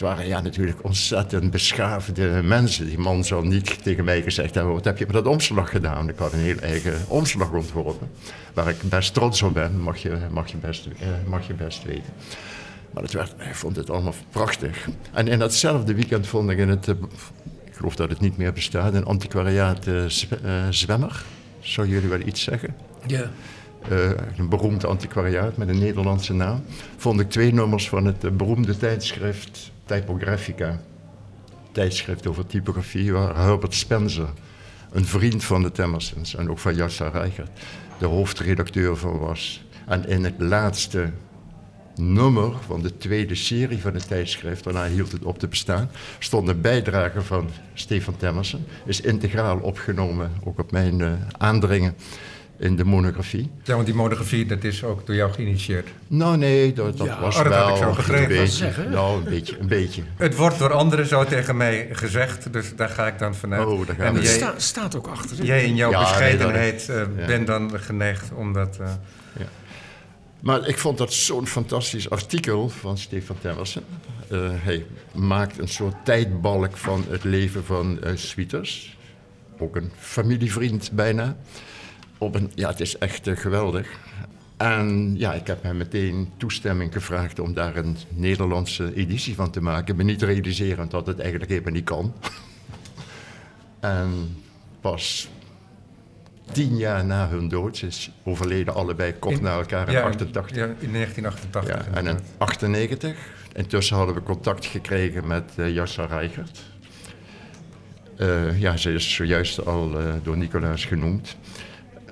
het 0.00 0.08
waren 0.08 0.26
ja 0.26 0.40
natuurlijk 0.40 0.84
ontzettend 0.84 1.50
beschaafde 1.50 2.40
mensen. 2.42 2.86
Die 2.86 2.98
man 2.98 3.24
zou 3.24 3.46
niet 3.46 3.82
tegen 3.82 4.04
mij 4.04 4.22
gezegd 4.22 4.54
hebben, 4.54 4.72
wat 4.72 4.84
heb 4.84 4.98
je 4.98 5.04
met 5.04 5.14
dat 5.14 5.26
omslag 5.26 5.70
gedaan? 5.70 6.08
Ik 6.08 6.18
had 6.18 6.32
een 6.32 6.38
heel 6.38 6.58
eigen 6.58 6.94
omslag 7.08 7.50
ontworpen, 7.50 8.10
waar 8.54 8.68
ik 8.68 8.82
best 8.82 9.14
trots 9.14 9.42
op 9.42 9.54
ben, 9.54 9.80
mag 9.80 9.96
je, 9.98 10.18
mag 10.30 10.50
je, 10.50 10.56
best, 10.56 10.88
mag 11.26 11.46
je 11.46 11.54
best 11.54 11.84
weten. 11.84 12.12
Maar 12.90 13.02
het 13.02 13.12
werd, 13.12 13.30
ik 13.38 13.54
vond 13.54 13.76
het 13.76 13.90
allemaal 13.90 14.14
prachtig. 14.30 14.88
En 15.12 15.28
in 15.28 15.38
datzelfde 15.38 15.94
weekend 15.94 16.26
vond 16.26 16.50
ik 16.50 16.58
in 16.58 16.68
het, 16.68 16.88
uh, 16.88 16.94
ik 17.64 17.74
geloof 17.74 17.96
dat 17.96 18.08
het 18.10 18.20
niet 18.20 18.36
meer 18.36 18.52
bestaat, 18.52 18.94
een 18.94 19.04
antiquariaat 19.04 19.86
uh, 19.86 20.04
Zwemmer. 20.70 21.24
Zou 21.60 21.88
jullie 21.88 22.08
wel 22.08 22.20
iets 22.20 22.42
zeggen? 22.42 22.74
Ja. 23.06 23.30
Uh, 23.92 24.10
een 24.36 24.48
beroemd 24.48 24.84
antiquariaat 24.84 25.56
met 25.56 25.68
een 25.68 25.78
Nederlandse 25.78 26.32
naam. 26.32 26.64
Vond 26.96 27.20
ik 27.20 27.30
twee 27.30 27.52
nummers 27.52 27.88
van 27.88 28.04
het 28.04 28.36
beroemde 28.36 28.76
tijdschrift 28.76 29.70
Typographica. 29.90 30.80
Tijdschrift 31.72 32.26
over 32.26 32.46
typografie, 32.46 33.12
waar 33.12 33.36
Herbert 33.36 33.74
Spencer, 33.74 34.28
een 34.90 35.04
vriend 35.04 35.44
van 35.44 35.62
de 35.62 35.72
Temmersons 35.72 36.34
en 36.34 36.50
ook 36.50 36.58
van 36.58 36.74
Jassa 36.74 37.08
Reichert, 37.08 37.50
de 37.98 38.06
hoofdredacteur 38.06 38.96
van 38.96 39.18
was. 39.18 39.64
En 39.86 40.08
in 40.08 40.24
het 40.24 40.34
laatste 40.38 41.10
nummer 41.94 42.52
van 42.66 42.82
de 42.82 42.96
tweede 42.96 43.34
serie 43.34 43.78
van 43.78 43.94
het 43.94 44.08
tijdschrift, 44.08 44.64
daarna 44.64 44.86
hield 44.86 45.12
het 45.12 45.24
op 45.24 45.38
te 45.38 45.48
bestaan, 45.48 45.90
stond 46.18 46.48
een 46.48 46.60
bijdrage 46.60 47.22
van 47.22 47.48
Stefan 47.74 48.16
Temmersen. 48.16 48.66
Is 48.84 49.00
integraal 49.00 49.58
opgenomen, 49.58 50.30
ook 50.44 50.58
op 50.58 50.72
mijn 50.72 50.98
uh, 50.98 51.12
aandringen, 51.38 51.94
in 52.60 52.76
de 52.76 52.84
monografie. 52.84 53.50
Ja, 53.62 53.74
want 53.74 53.86
die 53.86 53.94
monografie, 53.94 54.46
dat 54.46 54.64
is 54.64 54.84
ook 54.84 55.06
door 55.06 55.14
jou 55.14 55.32
geïnitieerd. 55.32 55.88
Nou 56.06 56.36
nee, 56.36 56.72
dat, 56.72 56.98
dat 56.98 57.06
ja, 57.06 57.20
was 57.20 57.36
oh, 57.36 57.42
dat 57.42 57.52
wel 57.52 57.66
had 57.66 57.76
ik 57.76 57.82
zo 57.82 57.92
begrepen. 57.94 58.36
een 58.36 58.42
beetje. 58.42 58.88
Nou, 58.90 59.18
een 59.18 59.30
beetje, 59.30 59.58
een 59.58 59.66
beetje. 59.68 60.02
Het 60.16 60.36
wordt 60.36 60.58
door 60.58 60.72
anderen 60.72 61.06
zo 61.06 61.24
tegen 61.24 61.56
mij 61.56 61.88
gezegd, 61.92 62.52
dus 62.52 62.76
daar 62.76 62.88
ga 62.88 63.06
ik 63.06 63.18
dan 63.18 63.34
vanuit. 63.34 63.66
Oh, 63.66 63.86
daar 63.86 63.96
gaan 63.96 64.06
en 64.06 64.14
we. 64.14 64.26
sta, 64.26 64.54
staat 64.56 64.96
ook 64.96 65.06
achter. 65.06 65.44
Jij 65.44 65.64
in 65.64 65.76
jouw 65.76 65.90
Ja, 65.90 65.98
nee, 66.00 66.08
bescheidenheid 66.08 66.86
uh, 66.90 66.96
ja. 66.96 67.26
bent 67.26 67.46
dan 67.46 67.70
geneigd 67.80 68.30
om 68.34 68.52
dat... 68.52 68.78
uh, 68.80 68.88
Maar 70.40 70.68
ik 70.68 70.78
vond 70.78 70.98
dat 70.98 71.12
zo'n 71.12 71.46
fantastisch 71.46 72.10
artikel 72.10 72.68
van 72.68 72.98
Stefan 72.98 73.36
Temmersen. 73.40 73.82
Uh, 74.32 74.50
hij 74.54 74.86
maakt 75.14 75.58
een 75.58 75.68
soort 75.68 75.94
tijdbalk 76.04 76.76
van 76.76 77.04
het 77.08 77.24
leven 77.24 77.64
van 77.64 77.98
uh, 78.04 78.10
Sweeters. 78.14 78.96
Ook 79.58 79.76
een 79.76 79.90
familievriend 79.98 80.90
bijna. 80.92 81.36
Op 82.20 82.34
een, 82.34 82.50
ja, 82.54 82.68
het 82.68 82.80
is 82.80 82.98
echt 82.98 83.26
uh, 83.26 83.36
geweldig. 83.36 83.88
En 84.56 85.14
ja, 85.18 85.32
ik 85.32 85.46
heb 85.46 85.62
hem 85.62 85.76
meteen 85.76 86.32
toestemming 86.36 86.92
gevraagd 86.92 87.38
om 87.38 87.54
daar 87.54 87.76
een 87.76 87.96
Nederlandse 88.08 88.94
editie 88.94 89.34
van 89.34 89.50
te 89.50 89.60
maken. 89.60 89.96
Me 89.96 90.02
niet 90.02 90.22
realiserend 90.22 90.90
dat 90.90 91.06
het 91.06 91.18
eigenlijk 91.18 91.50
helemaal 91.50 91.72
niet 91.72 91.84
kan. 91.84 92.14
en 93.80 94.36
pas 94.80 95.28
tien 96.52 96.76
jaar 96.76 97.04
na 97.04 97.28
hun 97.28 97.48
dood, 97.48 97.76
ze 97.76 97.86
is 97.86 98.10
overleden 98.24 98.74
allebei 98.74 99.14
kort 99.18 99.36
In- 99.36 99.42
na 99.42 99.56
elkaar 99.56 99.86
in 99.88 99.92
ja, 99.92 100.00
88. 100.00 100.56
Ja, 100.56 100.64
in 100.64 100.92
1988. 100.92 101.74
Ja, 101.74 101.84
en 101.84 101.90
in 101.90 101.98
inderdaad. 101.98 102.22
98. 102.38 103.16
Intussen 103.52 103.96
hadden 103.96 104.14
we 104.14 104.22
contact 104.22 104.66
gekregen 104.66 105.26
met 105.26 105.52
uh, 105.56 105.74
Jassa 105.74 106.04
Reichert. 106.04 106.60
Uh, 108.18 108.60
ja, 108.60 108.76
ze 108.76 108.92
is 108.92 109.14
zojuist 109.14 109.66
al 109.66 110.00
uh, 110.00 110.12
door 110.22 110.36
Nicolaas 110.36 110.84
genoemd. 110.84 111.36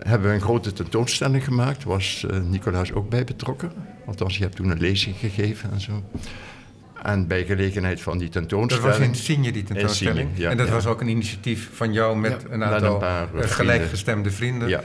Hebben 0.03 0.29
we 0.29 0.35
een 0.35 0.41
grote 0.41 0.73
tentoonstelling 0.73 1.45
gemaakt. 1.45 1.85
Was 1.85 2.27
uh, 2.31 2.41
Nicolaas 2.41 2.93
ook 2.93 3.09
bij 3.09 3.25
betrokken. 3.25 3.73
Althans, 4.07 4.37
je 4.37 4.43
hebt 4.43 4.57
toen 4.57 4.71
een 4.71 4.81
lezing 4.81 5.17
gegeven 5.17 5.71
en 5.71 5.81
zo. 5.81 6.03
En 7.03 7.27
bij 7.27 7.45
gelegenheid 7.45 8.01
van 8.01 8.19
die 8.19 8.29
Dat 8.29 8.33
tentoonstelling... 8.33 8.89
was 8.89 9.07
in 9.07 9.15
Signe, 9.15 9.53
die 9.53 9.63
tentoonstelling. 9.63 10.29
Signe, 10.29 10.43
ja, 10.43 10.51
en 10.51 10.57
dat 10.57 10.67
ja. 10.67 10.73
was 10.73 10.87
ook 10.87 11.01
een 11.01 11.09
initiatief 11.09 11.71
van 11.73 11.93
jou 11.93 12.19
met 12.19 12.45
Ja, 12.49 12.55
een 12.55 12.65
aantal 12.65 12.93
een 12.93 12.99
paar, 12.99 13.35
eh, 13.35 13.49
gelijkgestemde 13.51 14.31
vrienden. 14.31 14.69
Ja, 14.69 14.83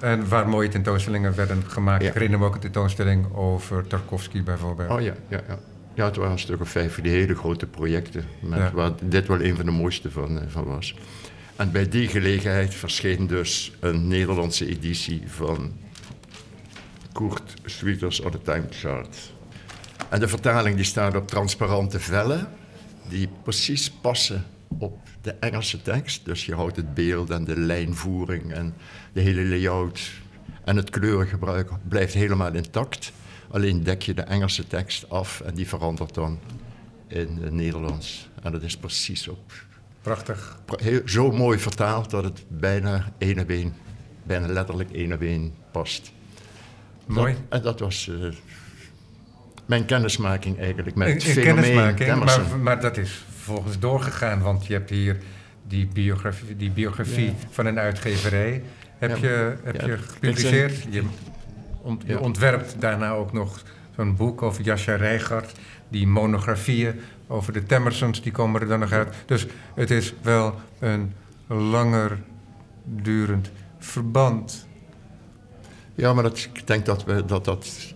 En 0.00 0.28
waar 0.28 0.48
mooie 0.48 0.68
tentoonstellingen 0.68 1.34
werden 1.34 1.62
gemaakt. 1.66 2.02
Ik 2.02 2.12
herinner 2.12 2.38
me 2.38 2.44
ook 2.44 2.54
een 2.54 2.60
tentoonstelling 2.60 3.34
over 3.34 3.86
Tarkovsky 3.86 4.42
bijvoorbeeld. 4.42 4.90
oh 4.90 5.00
ja, 5.00 5.14
ja, 5.28 5.40
ja. 5.48 5.58
Ja, 5.94 6.04
het 6.04 6.16
waren 6.16 6.32
een 6.32 6.38
stuk 6.38 6.60
of 6.60 6.68
vijf 6.68 6.94
van 6.94 7.02
die 7.02 7.12
hele 7.12 7.34
grote 7.34 7.66
projecten. 7.66 8.24
Met. 8.40 8.72
Waar 8.72 8.90
dit 9.02 9.26
wel 9.26 9.42
een 9.42 9.56
van 9.56 9.64
de 9.64 9.70
mooiste 9.70 10.10
van, 10.10 10.40
eh, 10.40 10.44
van 10.48 10.64
was. 10.64 10.94
En 11.58 11.72
bij 11.72 11.88
die 11.88 12.08
gelegenheid 12.08 12.74
verscheen 12.74 13.26
dus 13.26 13.72
een 13.80 14.08
Nederlandse 14.08 14.66
editie 14.66 15.22
van 15.26 15.72
Kurt 17.12 17.54
Sweeters 17.64 18.20
on 18.20 18.30
the 18.30 18.42
Time 18.42 18.66
Chart. 18.70 19.32
En 20.08 20.20
de 20.20 20.28
vertaling 20.28 20.76
die 20.76 20.84
staat 20.84 21.16
op 21.16 21.26
transparante 21.26 22.00
vellen, 22.00 22.48
die 23.08 23.28
precies 23.42 23.90
passen 23.90 24.44
op 24.78 24.98
de 25.20 25.32
Engelse 25.32 25.82
tekst. 25.82 26.24
Dus 26.24 26.46
je 26.46 26.54
houdt 26.54 26.76
het 26.76 26.94
beeld 26.94 27.30
en 27.30 27.44
de 27.44 27.58
lijnvoering 27.58 28.52
en 28.52 28.74
de 29.12 29.20
hele 29.20 29.44
layout 29.44 30.10
en 30.64 30.76
het 30.76 30.90
kleurengebruik 30.90 31.70
blijft 31.88 32.14
helemaal 32.14 32.54
intact. 32.54 33.12
Alleen 33.50 33.82
dek 33.82 34.02
je 34.02 34.14
de 34.14 34.22
Engelse 34.22 34.66
tekst 34.66 35.10
af 35.10 35.40
en 35.40 35.54
die 35.54 35.68
verandert 35.68 36.14
dan 36.14 36.38
in 37.06 37.38
het 37.40 37.52
Nederlands. 37.52 38.28
En 38.42 38.52
dat 38.52 38.62
is 38.62 38.76
precies 38.76 39.28
op. 39.28 39.66
Prachtig. 40.08 40.58
Heel, 40.76 41.00
zo 41.04 41.30
mooi 41.30 41.58
vertaald 41.58 42.10
dat 42.10 42.24
het 42.24 42.44
bijna 42.48 43.12
één 43.18 43.38
op 43.38 43.50
één, 43.50 43.74
bijna 44.22 44.46
letterlijk 44.46 44.90
één 44.90 45.12
op 45.12 45.20
één 45.20 45.54
past. 45.72 46.12
Mooi. 47.06 47.32
Dat, 47.32 47.42
en 47.48 47.62
dat 47.62 47.80
was 47.80 48.06
uh, 48.06 48.32
mijn 49.66 49.84
kennismaking 49.84 50.58
eigenlijk 50.58 50.96
met 50.96 51.08
het 51.08 51.24
een 51.24 51.30
fenomeen 51.32 51.94
kennismaking, 51.94 52.24
maar, 52.24 52.58
maar, 52.58 52.80
dat 52.80 52.96
is 52.96 53.24
vervolgens 53.34 53.78
doorgegaan, 53.78 54.40
want 54.40 54.66
je 54.66 54.72
hebt 54.72 54.90
hier 54.90 55.16
die 55.66 55.86
biografie, 55.86 56.56
die 56.56 56.70
biografie 56.70 57.26
ja. 57.26 57.34
van 57.50 57.66
een 57.66 57.78
uitgeverij. 57.78 58.62
Heb, 58.98 59.16
ja, 59.16 59.16
je, 59.16 59.56
heb 59.62 59.80
je 59.80 59.98
gepubliceerd? 59.98 60.86
Je, 60.90 61.02
ont, 61.82 62.02
je 62.06 62.20
ontwerpt 62.20 62.80
daarna 62.80 63.10
ook 63.10 63.32
nog 63.32 63.62
zo'n 63.96 64.16
boek 64.16 64.42
over 64.42 64.64
Jascha 64.64 64.94
Rijgaard. 64.94 65.52
Die 65.88 66.06
monografieën 66.06 67.00
over 67.28 67.52
de 67.52 67.62
Temmersons, 67.62 68.22
die 68.22 68.32
komen 68.32 68.60
er 68.60 68.66
dan 68.68 68.78
nog 68.80 68.92
uit. 68.92 69.14
Dus 69.26 69.46
het 69.74 69.90
is 69.90 70.14
wel 70.22 70.54
een 70.78 71.12
langer 71.46 72.18
durend 72.84 73.50
verband. 73.78 74.66
Ja, 75.94 76.12
maar 76.12 76.22
dat, 76.22 76.38
ik 76.38 76.66
denk 76.66 76.86
dat 76.86 77.04
we, 77.04 77.24
dat, 77.24 77.44
dat, 77.44 77.94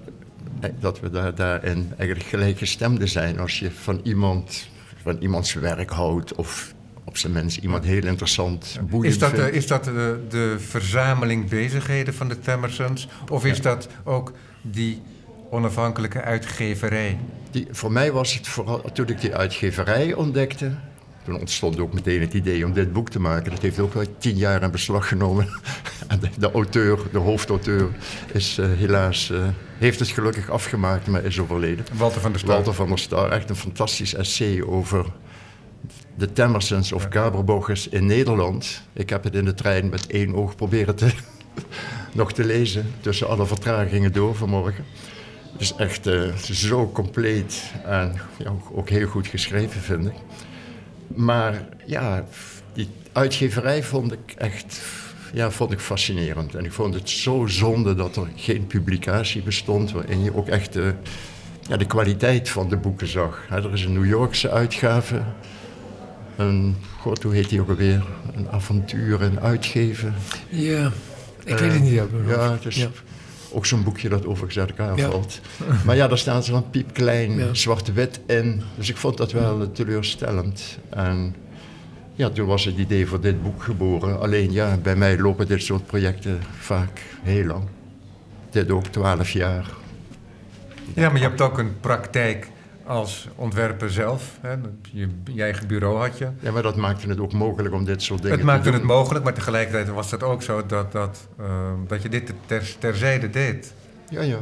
dat 0.81 1.01
we 1.01 1.11
daar, 1.11 1.35
daarin 1.35 1.92
eigenlijk 1.97 2.29
gelijkgestemden 2.29 3.09
zijn. 3.09 3.38
Als 3.38 3.59
je 3.59 3.71
van 3.71 4.01
iemand, 4.03 4.68
van 5.03 5.16
iemands 5.21 5.55
werk 5.55 5.90
houdt 5.90 6.35
of 6.35 6.75
op 7.05 7.16
zijn 7.16 7.33
minst 7.33 7.57
iemand 7.57 7.85
heel 7.85 8.05
interessant, 8.05 8.79
boeiend 8.90 9.14
is 9.14 9.21
dat, 9.21 9.31
vindt. 9.31 9.55
Is 9.55 9.66
dat 9.66 9.85
de, 9.85 10.21
de 10.29 10.55
verzameling 10.59 11.49
bezigheden 11.49 12.14
van 12.14 12.29
de 12.29 12.38
Temmersons? 12.38 13.09
Of 13.31 13.45
is 13.45 13.57
Ja. 13.57 13.62
dat 13.62 13.88
ook 14.05 14.33
die 14.62 15.03
onafhankelijke 15.52 16.20
uitgeverij? 16.20 17.18
Die, 17.50 17.66
voor 17.70 17.92
mij 17.92 18.12
was 18.12 18.34
het 18.34 18.48
vooral, 18.48 18.82
toen 18.92 19.08
ik 19.08 19.20
die 19.20 19.34
uitgeverij 19.34 20.14
ontdekte, 20.14 20.72
toen 21.24 21.38
ontstond 21.38 21.80
ook 21.80 21.92
meteen 21.92 22.20
het 22.20 22.34
idee 22.34 22.64
om 22.66 22.72
dit 22.72 22.92
boek 22.92 23.10
te 23.10 23.20
maken. 23.20 23.50
Dat 23.50 23.62
heeft 23.62 23.78
ook 23.78 23.94
wel 23.94 24.04
tien 24.18 24.36
jaar 24.36 24.62
in 24.62 24.70
beslag 24.70 25.08
genomen. 25.08 25.48
En 26.08 26.18
de, 26.18 26.28
de 26.38 26.50
auteur, 26.50 26.98
de 27.12 27.18
hoofdauteur, 27.18 27.88
is 28.32 28.58
eh, 28.58 28.66
helaas, 28.72 29.30
eh, 29.30 29.44
heeft 29.78 29.98
het 29.98 30.08
gelukkig 30.08 30.50
afgemaakt, 30.50 31.06
maar 31.06 31.24
is 31.24 31.38
overleden. 31.38 31.84
Walter 31.92 32.20
van 32.20 32.30
der 32.30 32.40
Star. 32.40 32.54
Walter 32.54 32.74
van 32.74 32.88
der 32.88 32.98
Star, 32.98 33.30
echt 33.30 33.50
een 33.50 33.56
fantastisch 33.56 34.14
essay 34.14 34.62
over 34.62 35.06
de 36.14 36.32
Temmersons 36.32 36.92
of 36.92 37.08
Kaberbogers 37.08 37.88
in 37.88 38.06
Nederland. 38.06 38.82
Ik 38.92 39.10
heb 39.10 39.24
het 39.24 39.34
in 39.34 39.44
de 39.44 39.54
trein 39.54 39.88
met 39.88 40.06
één 40.06 40.34
oog 40.34 40.56
proberen 40.56 40.94
te, 40.94 41.10
nog 42.12 42.32
te 42.32 42.44
lezen, 42.44 42.92
tussen 43.00 43.28
alle 43.28 43.46
vertragingen 43.46 44.12
door 44.12 44.34
vanmorgen. 44.34 44.84
Het 45.62 45.70
is 45.70 45.77
echt 45.77 46.07
eh, 46.07 46.35
zo 46.35 46.90
compleet 46.92 47.62
en 47.85 48.12
ja, 48.38 48.53
ook 48.72 48.88
heel 48.88 49.07
goed 49.09 49.27
geschreven, 49.27 49.81
vind 49.81 50.07
ik. 50.07 50.12
Maar 51.07 51.64
ja, 51.87 52.25
die 52.72 52.88
uitgeverij 53.12 53.83
vond 53.83 54.12
ik 54.12 54.33
echt 54.37 54.81
ja, 55.33 55.51
vond 55.51 55.72
ik 55.72 55.79
fascinerend. 55.81 56.55
En 56.55 56.64
ik 56.64 56.72
vond 56.72 56.94
het 56.94 57.11
zo 57.11 57.46
zonde 57.46 57.94
dat 57.94 58.16
er 58.16 58.27
geen 58.37 58.66
publicatie 58.66 59.42
bestond 59.42 59.92
waarin 59.92 60.25
je 60.25 60.37
ook 60.37 60.48
echt 60.48 60.72
de, 60.72 60.94
ja, 61.68 61.77
de 61.77 61.87
kwaliteit 61.87 62.48
van 62.48 62.68
de 62.68 62.77
boeken 62.77 63.07
zag. 63.09 63.46
Er 63.51 63.72
is 63.72 63.85
een 63.85 63.92
New 63.92 64.07
Yorkse 64.07 64.51
uitgave, 64.51 65.22
een, 66.37 66.77
god, 66.98 67.22
hoe 67.22 67.35
heet 67.35 67.48
die 67.48 67.61
ook 67.61 67.68
alweer? 67.68 68.03
Een 68.35 68.48
avontuur 68.48 69.22
en 69.22 69.40
uitgeven. 69.40 70.14
Ja, 70.48 70.92
ik 71.44 71.55
Eh, 71.55 71.61
weet 71.61 71.72
het 71.72 71.83
niet. 71.83 71.92
Ja, 71.92 72.07
hoofd. 72.27 72.64
het 72.64 72.66
is 72.66 72.77
Ja. 72.77 72.88
Ook 73.52 73.66
zo'n 73.66 73.82
boekje 73.82 74.08
dat 74.08 74.26
overigens 74.26 74.58
uit 74.58 74.68
elkaar 74.68 74.96
Ja. 74.98 75.10
valt. 75.10 75.40
Maar 75.84 75.96
ja, 75.96 76.08
daar 76.08 76.18
staan 76.18 76.42
ze 76.42 76.50
van 76.52 76.70
piepklein, 76.70 77.38
Ja. 77.38 77.54
zwart-wit 77.54 78.20
in. 78.26 78.62
Dus 78.76 78.88
ik 78.88 78.96
vond 78.96 79.16
dat 79.16 79.32
wel 79.32 79.60
eh, 79.60 79.66
teleurstellend. 79.72 80.78
En 80.90 81.34
ja, 82.14 82.30
toen 82.30 82.46
was 82.46 82.64
het 82.64 82.76
idee 82.76 83.06
voor 83.06 83.20
dit 83.20 83.42
boek 83.42 83.62
geboren. 83.62 84.20
Alleen 84.20 84.52
ja, 84.52 84.76
bij 84.76 84.96
mij 84.96 85.18
lopen 85.18 85.46
dit 85.46 85.62
soort 85.62 85.86
projecten 85.86 86.40
vaak 86.58 87.02
heel 87.22 87.44
lang. 87.44 87.64
Dit 88.50 88.70
ook 88.70 88.86
twaalf 88.86 89.30
jaar. 89.30 89.66
Ja, 90.94 91.08
maar 91.08 91.20
je 91.20 91.26
hebt 91.26 91.40
ook 91.40 91.58
een 91.58 91.80
praktijk 91.80 92.48
als 92.87 93.29
ontwerper 93.35 93.90
zelf. 93.90 94.38
Hè? 94.40 94.55
Je, 94.92 95.09
je 95.25 95.42
eigen 95.42 95.66
bureau 95.66 95.97
had 95.99 96.18
je. 96.18 96.29
Ja, 96.40 96.51
maar 96.51 96.62
dat 96.62 96.77
maakte 96.77 97.09
het 97.09 97.21
ook 97.21 97.33
mogelijk 97.33 97.75
om 97.75 97.85
dit 97.85 98.03
soort 98.03 98.23
dingen 98.23 98.37
Het 98.37 98.47
maakte 98.47 98.62
te 98.64 98.71
doen. 98.71 98.79
het 98.79 98.88
mogelijk, 98.88 99.25
maar 99.25 99.35
tegelijkertijd 99.35 99.88
was 99.88 100.11
het 100.11 100.23
ook 100.23 100.42
zo 100.42 100.66
dat, 100.66 100.92
dat, 100.92 101.29
eh, 101.38 101.47
dat 101.87 102.03
je 102.03 102.09
dit 102.09 102.33
ter, 102.47 102.75
terzijde 102.79 103.31
deed. 103.31 103.73
Ja, 104.09 104.21
ja. 104.23 104.38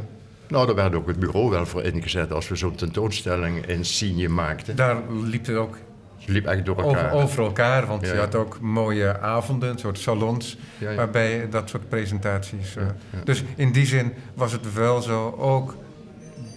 Nou, 0.47 0.65
daar 0.65 0.75
werd 0.75 0.95
ook 0.95 1.07
het 1.07 1.19
bureau 1.19 1.49
wel 1.49 1.65
voor 1.65 1.83
ingezet 1.83 2.31
als 2.33 2.47
we 2.47 2.55
zo'n 2.55 2.75
tentoonstelling 2.75 3.65
in 3.65 3.85
Signe 3.85 4.27
maakten. 4.27 4.75
Daar 4.75 4.97
liep 5.23 5.45
het 5.45 5.55
ook 5.55 5.77
Het 6.19 6.29
liep 6.29 6.45
echt 6.45 6.65
door 6.65 6.75
over, 6.83 6.97
elkaar. 6.97 7.13
over 7.13 7.43
elkaar, 7.43 7.85
want 7.87 8.05
Ja. 8.05 8.13
je 8.13 8.19
had 8.19 8.35
ook 8.35 8.59
mooie 8.59 9.19
avonden, 9.19 9.69
een 9.69 9.77
soort 9.79 9.99
salons, 9.99 10.57
Ja, 10.77 10.89
ja. 10.89 10.95
waarbij 10.95 11.47
dat 11.49 11.69
soort 11.69 11.89
presentaties. 11.89 12.75
eh. 12.75 12.83
Dus 13.23 13.43
in 13.55 13.71
die 13.71 13.85
zin 13.85 14.13
was 14.33 14.51
het 14.51 14.73
wel 14.73 15.01
zo 15.01 15.35
ook 15.37 15.75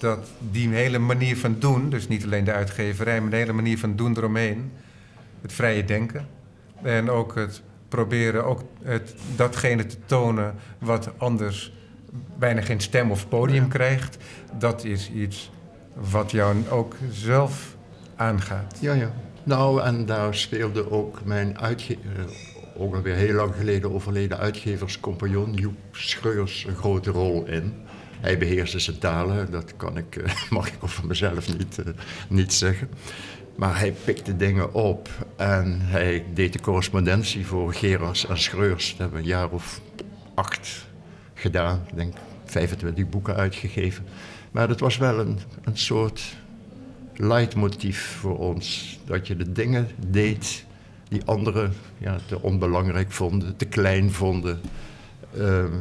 dat 0.05 0.29
die 0.51 0.69
hele 0.69 0.99
manier 0.99 1.37
van 1.37 1.57
doen, 1.59 1.91
dus 1.91 2.09
niet 2.09 2.25
alleen 2.25 2.45
de 2.45 2.53
uitgeverij, 2.53 3.21
maar 3.21 3.31
de 3.31 3.37
hele 3.37 3.53
manier 3.53 3.79
van 3.79 3.97
doen 3.97 4.17
eromheen, 4.17 4.73
het 5.43 5.53
vrije 5.53 5.85
denken 5.85 6.27
en 6.83 7.11
ook 7.11 7.35
het 7.35 7.63
proberen 7.89 8.45
ook 8.45 8.63
het, 8.83 9.15
datgene 9.37 9.87
te 9.87 9.97
tonen 10.07 10.55
wat 10.79 11.11
anders 11.17 11.73
bijna 12.39 12.61
geen 12.61 12.81
stem 12.81 13.11
of 13.11 13.29
podium 13.29 13.69
krijgt, 13.69 14.17
dat 14.59 14.85
is 14.85 15.11
iets 15.11 15.51
wat 15.95 16.31
jou 16.31 16.69
ook 16.71 16.95
zelf 17.11 17.77
aangaat. 18.17 18.79
Ja, 18.81 18.93
ja. 18.93 19.13
Nou, 19.43 19.83
en 19.83 20.07
daar 20.07 20.35
speelde 20.35 20.91
ook 20.91 21.25
mijn 21.25 21.59
uitge 21.59 21.95
eh, 21.95 22.83
ook 22.83 22.95
alweer 22.95 23.15
heel 23.15 23.35
lang 23.35 23.55
geleden 23.55 23.93
overleden 23.93 24.39
uitgeverscompagnon 24.39 25.53
Joep 25.53 25.77
Schreurs 25.91 26.65
een 26.69 26.77
grote 26.77 27.11
rol 27.11 27.47
in. 27.47 27.75
Hij 28.25 28.39
beheerste 28.39 28.79
zijn 28.79 28.99
talen, 28.99 29.51
dat 29.51 29.77
kan 29.77 29.97
ik, 29.97 30.17
eh, 30.17 30.33
mag 30.51 30.69
ik 30.69 30.75
over 30.81 31.07
mezelf 31.07 31.59
niet, 31.59 31.79
eh, 31.79 31.93
niet 32.29 32.53
zeggen. 32.53 32.89
Maar 33.55 33.79
hij 33.79 33.93
pikte 34.05 34.37
dingen 34.37 34.75
op 34.75 35.09
en 35.37 35.81
hij 35.81 36.25
deed 36.35 36.53
de 36.53 36.61
correspondentie 36.61 37.47
voor 37.47 37.75
Gerars 37.75 38.27
en 38.27 38.39
Schreurs. 38.39 38.91
Dat 38.91 38.99
hebben 38.99 39.17
we 39.17 39.23
een 39.23 39.31
jaar 39.31 39.51
of 39.51 39.81
acht 40.35 40.87
gedaan, 41.35 41.85
ik 41.89 41.97
denk 41.97 42.15
25 42.45 43.09
boeken 43.09 43.35
uitgegeven. 43.35 44.05
Maar 44.51 44.69
het 44.69 44.81
was 44.81 44.97
wel 44.97 45.19
een, 45.19 45.39
een 45.65 45.79
soort 45.79 46.37
leidmotief 47.15 48.17
voor 48.21 48.39
ons. 48.39 48.99
Dat 49.05 49.27
je 49.27 49.37
de 49.37 49.53
dingen 49.53 49.89
deed 50.07 50.65
die 51.09 51.23
anderen 51.25 51.73
ja, 51.99 52.19
te 52.27 52.43
onbelangrijk 52.43 53.13
vonden, 53.13 53.57
te 53.57 53.65
klein 53.65 54.13
vonden. 54.13 54.61
Ehm, 55.37 55.73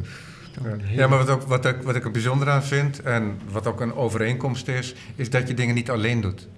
Ja, 0.88 1.06
maar 1.08 1.18
wat, 1.18 1.28
ook, 1.30 1.42
wat, 1.42 1.64
ik, 1.66 1.76
wat 1.82 1.96
ik 1.96 2.04
er 2.04 2.10
bijzonder 2.10 2.48
aan 2.50 2.62
vind 2.64 3.02
en 3.02 3.38
wat 3.50 3.66
ook 3.66 3.80
een 3.80 3.94
overeenkomst 3.94 4.68
is, 4.68 4.94
is 5.16 5.30
dat 5.30 5.48
je 5.48 5.54
dingen 5.54 5.74
niet 5.74 5.90
alleen 5.90 6.20
doet. 6.20 6.48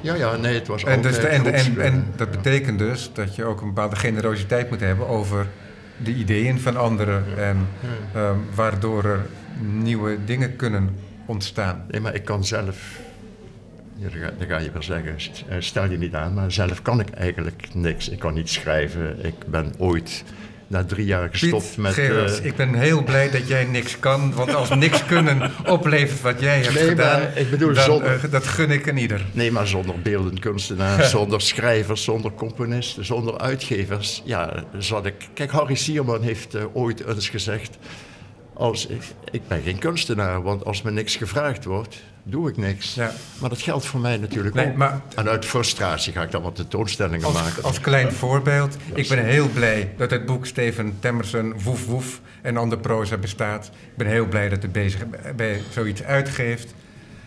ja, 0.00 0.14
ja, 0.14 0.36
nee, 0.36 0.54
het 0.54 0.66
was 0.66 0.84
En, 0.84 0.94
altijd 0.96 1.14
dus 1.14 1.22
de- 1.22 1.28
en, 1.28 1.52
en, 1.52 1.80
en 1.80 2.06
dat 2.16 2.30
betekent 2.30 2.78
dus 2.78 3.10
dat 3.12 3.34
je 3.36 3.44
ook 3.44 3.60
een 3.60 3.66
bepaalde 3.66 3.96
generositeit 3.96 4.70
moet 4.70 4.80
hebben 4.80 5.08
over 5.08 5.46
de 5.96 6.14
ideeën 6.14 6.60
van 6.60 6.76
anderen 6.76 7.24
en 7.38 7.68
ehm, 8.14 8.36
waardoor 8.54 9.04
er 9.04 9.26
nieuwe 9.60 10.18
dingen 10.24 10.56
kunnen 10.56 10.96
ontstaan. 11.26 11.84
Nee, 11.90 12.00
maar 12.00 12.14
ik 12.14 12.24
kan 12.24 12.44
zelf... 12.44 12.98
Ja, 13.96 14.08
dan, 14.38 14.48
ga, 14.48 14.58
je 14.58 14.70
wel 14.72 14.82
zeggen, 14.82 15.16
eh, 15.48 15.56
stel 15.58 15.90
je 15.90 15.98
niet 15.98 16.14
aan, 16.14 16.34
maar 16.34 16.52
zelf 16.52 16.82
kan 16.82 17.00
ik 17.00 17.10
eigenlijk 17.10 17.68
niks. 17.74 18.08
Ik 18.08 18.18
kan 18.18 18.34
niet 18.34 18.48
schrijven. 18.48 19.24
Ik 19.24 19.34
ben 19.46 19.72
ooit 19.78 20.24
na 20.68 20.84
drie 20.84 21.06
jaar 21.06 21.28
gestopt 21.30 21.66
Piet 21.66 21.76
met... 21.76 21.98
Eh, 21.98 22.44
ik 22.44 22.56
ben 22.56 22.74
heel 22.74 23.02
blij 23.02 23.30
dat 23.30 23.48
jij 23.48 23.64
niks 23.64 23.98
kan, 23.98 24.34
want 24.34 24.54
als 24.54 24.68
niks 24.74 25.04
kunnen 25.04 25.50
oplevert 25.66 26.20
wat 26.20 26.40
jij 26.40 26.58
hebt 26.60 26.74
Nee, 26.74 26.84
maar 26.84 26.90
gedaan, 26.90 27.22
ik 27.34 27.50
bedoel, 27.50 27.74
dan, 27.74 27.84
zonder- 27.84 28.24
eh, 28.24 28.30
dat 28.30 28.46
gun 28.46 28.70
ik 28.70 28.86
een 28.86 28.96
ieder. 28.96 29.24
Nee, 29.32 29.52
maar 29.52 29.66
zonder 29.66 30.00
beeldend 30.02 30.38
kunstenaars, 30.38 31.10
zonder 31.18 31.40
schrijvers, 31.40 32.04
zonder 32.04 32.32
componisten, 32.32 33.04
zonder 33.04 33.38
uitgevers. 33.38 34.22
Ja, 34.24 34.64
zat 34.78 35.06
ik. 35.06 35.14
Kijk, 35.34 35.50
Harry 35.50 35.74
Sierman 35.74 36.22
heeft 36.22 36.54
eh, 36.54 36.62
ooit 36.72 37.06
eens 37.06 37.28
gezegd: 37.28 37.78
als 38.58 38.86
ik, 38.86 39.02
ik 39.30 39.48
ben 39.48 39.62
geen 39.62 39.78
kunstenaar, 39.78 40.42
want 40.42 40.64
als 40.64 40.82
me 40.82 40.90
niks 40.90 41.16
gevraagd 41.16 41.64
wordt, 41.64 42.02
doe 42.22 42.48
ik 42.48 42.56
niks. 42.56 42.94
Ja. 42.94 43.12
Maar 43.40 43.48
dat 43.50 43.60
geldt 43.60 43.84
voor 43.86 44.00
mij 44.00 44.16
natuurlijk 44.16 44.54
Nee, 44.54 44.66
ook. 44.66 44.76
maar- 44.76 45.00
En 45.14 45.28
uit 45.28 45.44
frustratie 45.44 46.12
ga 46.12 46.22
ik 46.22 46.30
dan 46.30 46.42
wat 46.42 46.56
tentoonstellingen 46.56 47.26
Als, 47.26 47.34
maken. 47.42 47.62
als 47.62 47.80
klein 47.80 48.12
voorbeeld, 48.12 48.76
ik 48.94 49.08
ben 49.08 49.24
heel 49.24 49.48
blij 49.48 49.92
dat 49.96 50.10
het 50.10 50.26
boek 50.26 50.46
Steven 50.46 50.96
Temmerson, 51.00 51.60
Woef 51.62 51.86
Woef 51.86 52.20
en 52.42 52.56
ander 52.56 52.78
proza 52.78 53.16
bestaat. 53.16 53.66
Ik 53.66 53.96
ben 53.96 54.06
heel 54.06 54.26
blij 54.26 54.48
dat 54.48 54.62
het 54.62 54.72
bezig 54.72 55.00
bij 55.36 55.60
zoiets 55.70 56.02
uitgeeft. 56.02 56.74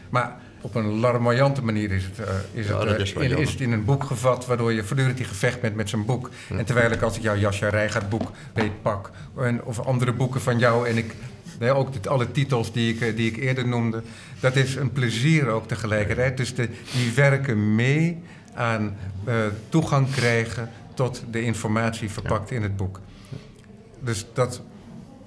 Maar 0.09 0.35
op 0.61 0.75
een 0.75 0.99
larmoyante 0.99 1.63
manier 1.63 1.91
is 1.91 2.03
het, 2.03 2.19
eh, 2.19 2.35
is, 2.53 2.67
Ja, 2.67 2.79
het, 2.79 2.87
eh, 2.87 2.99
is 2.99 3.13
in, 3.13 3.37
is 3.37 3.51
het 3.51 3.61
in 3.61 3.71
een 3.71 3.85
boek 3.85 4.03
gevat, 4.03 4.45
waardoor 4.45 4.73
je 4.73 4.83
voortdurend 4.83 5.19
in 5.19 5.25
gevecht 5.25 5.61
bent 5.61 5.75
met 5.75 5.89
zijn 5.89 6.05
boek. 6.05 6.29
En 6.49 6.65
terwijl 6.65 6.91
ik 6.91 7.01
als 7.01 7.17
ik 7.17 7.23
jouw 7.23 7.35
Jascha 7.35 7.69
Rijgaard 7.69 8.09
boek 8.09 8.31
beetpak, 8.53 9.11
en, 9.37 9.63
of 9.63 9.79
andere 9.79 10.13
boeken 10.13 10.41
van 10.41 10.59
jou, 10.59 10.87
en 10.87 10.97
ik 10.97 11.15
nee, 11.59 11.71
ook 11.71 12.03
de, 12.03 12.09
alle 12.09 12.31
titels 12.31 12.73
die 12.73 12.93
ik, 12.93 13.15
die 13.15 13.29
ik 13.29 13.37
eerder 13.37 13.67
noemde, 13.67 14.01
dat 14.39 14.55
is 14.55 14.75
een 14.75 14.91
plezier 14.91 15.47
ook 15.47 15.67
tegelijkertijd. 15.67 16.37
Dus 16.37 16.55
de, 16.55 16.69
die 16.91 17.11
werken 17.11 17.75
mee 17.75 18.23
aan 18.53 18.97
uh, 19.27 19.35
toegang 19.69 20.11
krijgen 20.11 20.69
tot 20.93 21.23
de 21.31 21.41
informatie 21.41 22.09
verpakt 22.09 22.51
in 22.51 22.61
het 22.61 22.75
boek. 22.75 22.99
Dus 23.99 24.25
dat 24.33 24.61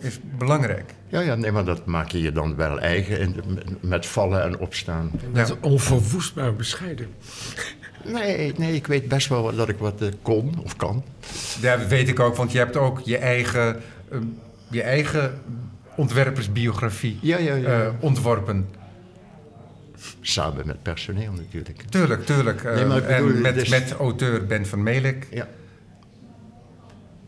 is 0.04 0.18
belangrijk. 0.38 0.94
Ja, 1.08 1.20
ja, 1.20 1.34
nee, 1.34 1.52
maar 1.52 1.64
dat 1.64 1.86
maak 1.86 2.08
je 2.10 2.20
je 2.20 2.32
dan 2.32 2.56
wel 2.56 2.80
eigen 2.80 3.20
in, 3.20 3.36
met 3.80 4.06
vallen 4.06 4.42
en 4.42 4.58
opstaan. 4.58 5.10
Dat 5.32 5.48
is 5.48 5.56
onverwoestbaar 5.60 6.54
bescheiden. 6.54 7.06
Nee, 8.04 8.52
nee, 8.56 8.74
ik 8.74 8.86
weet 8.86 9.08
best 9.08 9.28
wel 9.28 9.56
dat 9.56 9.68
ik 9.68 9.78
wat 9.78 10.02
uh, 10.02 10.08
kon 10.22 10.54
of 10.62 10.76
kan. 10.76 11.04
Ja, 11.60 11.76
dat 11.76 11.86
weet 11.86 12.08
ik 12.08 12.20
ook, 12.20 12.36
want 12.36 12.52
je 12.52 12.58
hebt 12.58 12.76
ook 12.76 13.00
je 13.00 13.16
eigen, 13.16 13.80
uh, 14.12 14.18
je 14.70 14.82
eigen 14.82 15.40
ontwerpersbiografie 15.96 17.18
ja, 17.20 17.38
ja, 17.38 17.54
ja. 17.54 17.82
Uh, 17.82 17.88
ontworpen. 18.00 18.68
Samen 20.20 20.66
met 20.66 20.82
personeel 20.82 21.32
natuurlijk. 21.32 21.82
Tuurlijk, 21.88 22.26
tuurlijk. 22.26 22.62
Nee, 22.62 22.84
maar 22.84 23.02
bedoel, 23.02 23.28
en 23.28 23.40
met, 23.40 23.54
dus... 23.54 23.68
met 23.68 23.92
auteur 23.92 24.46
Ben 24.46 24.66
van 24.66 24.82
Melik. 24.82 25.26
Ja. 25.30 25.48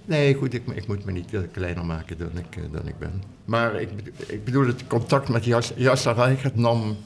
Nee, 0.07 0.35
goed, 0.35 0.55
ik, 0.55 0.63
ik, 0.75 0.87
moet 0.87 1.05
me 1.05 1.13
niet 1.13 1.31
kleiner 1.53 1.85
maken 1.85 2.19
dan 2.19 2.31
ik, 2.39 2.73
dan 2.73 2.89
ik 2.89 2.99
ben. 2.99 3.23
Maar 3.45 3.81
ik, 3.81 3.91
ik 4.27 4.45
bedoel, 4.45 4.67
het 4.67 4.87
contact 4.87 5.29
met 5.29 5.45
Jasser 5.77 6.15
Reichert 6.15 6.57
nam, 6.57 6.97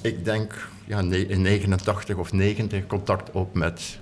ik 0.00 0.24
denk, 0.24 0.68
ja, 0.84 0.98
in 1.00 1.42
89 1.42 2.16
of 2.16 2.32
90 2.32 2.86
contact 2.86 3.30
op 3.30 3.54
met 3.54 3.98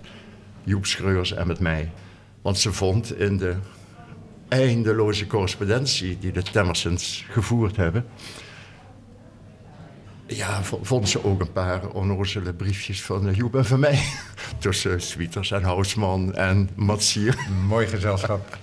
Joep 0.65 0.87
Schreurs 0.87 1.33
en 1.33 1.47
met 1.47 1.61
mij. 1.61 1.93
Want 2.43 2.59
ze 2.59 2.73
vond 2.73 3.19
in 3.19 3.37
de 3.37 3.55
eindeloze 4.49 5.27
correspondentie 5.27 6.19
die 6.19 6.33
de 6.33 6.43
Temmersons 6.43 7.25
gevoerd 7.31 7.77
hebben... 7.77 8.05
Ja, 10.27 10.63
vond 10.63 11.09
ze 11.09 11.25
ook 11.25 11.41
een 11.41 11.53
paar 11.53 11.89
onnozele 11.89 12.53
briefjes 12.53 13.03
van 13.03 13.35
Joep 13.35 13.55
en 13.55 13.65
van 13.65 13.81
mij. 13.81 14.03
Tussen 14.59 15.01
Swieters 15.01 15.51
en 15.51 15.63
Housman 15.63 16.35
en 16.35 16.71
Matsier. 16.75 17.37
Mooi 17.67 17.87
gezelschap. 17.87 18.59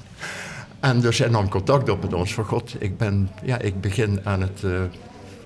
en 0.80 1.00
dus 1.00 1.18
hij 1.18 1.28
nam 1.28 1.48
contact 1.48 1.88
op 1.88 2.02
met 2.02 2.14
ons. 2.14 2.34
Van 2.34 2.44
god, 2.44 2.74
ik, 2.78 2.96
ben, 2.96 3.30
ja, 3.42 3.58
ik 3.58 3.80
begin 3.80 4.20
aan 4.24 4.40
het, 4.40 4.62
uh, 4.64 4.82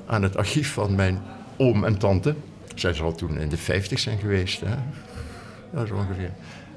aan 0.06 0.22
het 0.22 0.36
archief 0.36 0.72
van 0.72 0.94
mijn 0.94 1.22
oom 1.56 1.84
en 1.84 1.98
tante. 1.98 2.34
Zij 2.74 2.94
zal 2.94 3.14
toen 3.14 3.38
in 3.38 3.48
de 3.48 3.56
50 3.56 3.98
zijn 3.98 4.18
geweest, 4.18 4.60
hè? 4.60 4.74
Dat 5.72 5.84
is 5.84 5.90
ongeveer. 5.90 6.30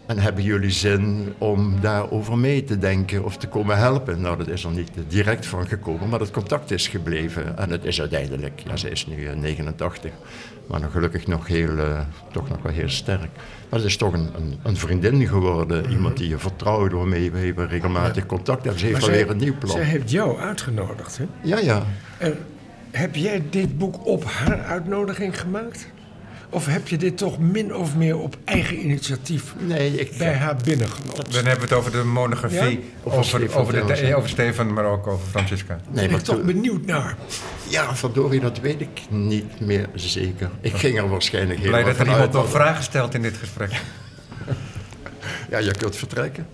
En 0.05 0.19
hebben 0.19 0.43
jullie 0.43 0.71
zin 0.71 1.33
om 1.37 1.81
daarover 1.81 2.37
mee 2.37 2.63
te 2.63 2.77
denken 2.77 3.23
of 3.23 3.37
te 3.37 3.47
komen 3.47 3.77
helpen? 3.77 4.21
Nou, 4.21 4.37
dat 4.37 4.47
is 4.47 4.63
er 4.63 4.71
niet 4.71 4.91
direct 5.07 5.45
van 5.45 5.67
gekomen, 5.67 6.09
maar 6.09 6.19
het 6.19 6.31
contact 6.31 6.71
is 6.71 6.87
gebleven. 6.87 7.57
En 7.57 7.69
het 7.69 7.85
is 7.85 7.99
uiteindelijk, 7.99 8.61
ja, 8.67 8.75
ze 8.75 8.89
is 8.89 9.07
nu 9.07 9.35
89, 9.35 10.11
maar 10.67 10.79
nog 10.79 10.91
gelukkig 10.91 11.27
nog 11.27 11.47
heel, 11.47 11.69
uh, 11.69 11.99
toch 12.31 12.49
nog 12.49 12.61
wel 12.61 12.71
heel 12.71 12.89
sterk. 12.89 13.29
Maar 13.69 13.79
het 13.79 13.83
is 13.83 13.97
toch 13.97 14.13
een, 14.13 14.29
een, 14.35 14.59
een 14.63 14.77
vriendin 14.77 15.27
geworden, 15.27 15.77
mm 15.77 15.83
-hmm. 15.83 15.93
iemand 15.93 16.17
die 16.17 16.29
je 16.29 16.37
vertrouwt, 16.37 16.91
waarmee 16.91 17.31
we 17.31 17.37
hebben 17.37 17.67
regelmatig 17.67 18.25
contact 18.25 18.63
hebben. 18.63 18.79
Ze 18.79 18.85
heeft 18.85 19.03
alweer 19.03 19.29
een 19.29 19.37
nieuw 19.37 19.57
plan. 19.57 19.71
Zij 19.71 19.83
heeft 19.83 20.11
jou 20.11 20.39
uitgenodigd, 20.39 21.17
hè? 21.17 21.25
Ja, 21.41 21.59
ja. 21.59 21.83
En 22.17 22.37
heb 22.91 23.15
jij 23.15 23.43
dit 23.49 23.77
boek 23.77 24.05
op 24.05 24.23
haar 24.23 24.61
uitnodiging 24.61 25.39
gemaakt? 25.39 25.87
Of 26.55 26.65
heb 26.65 26.87
je 26.87 26.97
dit 26.97 27.17
toch 27.17 27.39
min 27.39 27.75
of 27.75 27.95
meer 27.95 28.17
op 28.17 28.37
eigen 28.45 28.83
initiatief 28.83 29.53
nee, 29.57 29.99
ik, 29.99 30.17
bij 30.17 30.33
haar 30.33 30.55
binnengenomen? 30.63 31.31
Dan 31.31 31.45
hebben 31.45 31.55
we 31.55 31.61
het 31.61 31.73
over 31.73 31.91
de 31.91 32.03
monografie, 32.03 32.79
ja? 32.79 32.85
over, 33.03 33.19
over, 33.19 33.55
over, 33.55 33.73
de, 33.87 34.15
over 34.15 34.29
Stefan, 34.29 34.73
maar 34.73 34.85
ook 34.85 35.07
over 35.07 35.27
Francisca. 35.29 35.79
Nee, 35.89 36.07
ben 36.07 36.17
ik 36.17 36.23
toch 36.23 36.41
benieuwd 36.41 36.85
naar. 36.85 37.15
Ja, 37.67 37.95
verdorie, 37.95 38.39
dat 38.39 38.59
weet 38.59 38.81
ik 38.81 39.01
niet 39.09 39.59
meer 39.59 39.89
zeker. 39.93 40.49
Ik 40.61 40.75
ging 40.75 40.97
er 40.97 41.09
waarschijnlijk 41.09 41.59
heel 41.59 41.69
Blij 41.69 41.83
dat 41.83 41.99
er 41.99 42.07
iemand 42.07 42.31
nog 42.31 42.49
vragen 42.49 42.83
stelt 42.83 43.13
in 43.13 43.21
dit 43.21 43.37
gesprek. 43.37 43.81
ja, 45.49 45.57
je 45.57 45.71
kunt 45.71 45.95
vertrekken. 45.95 46.47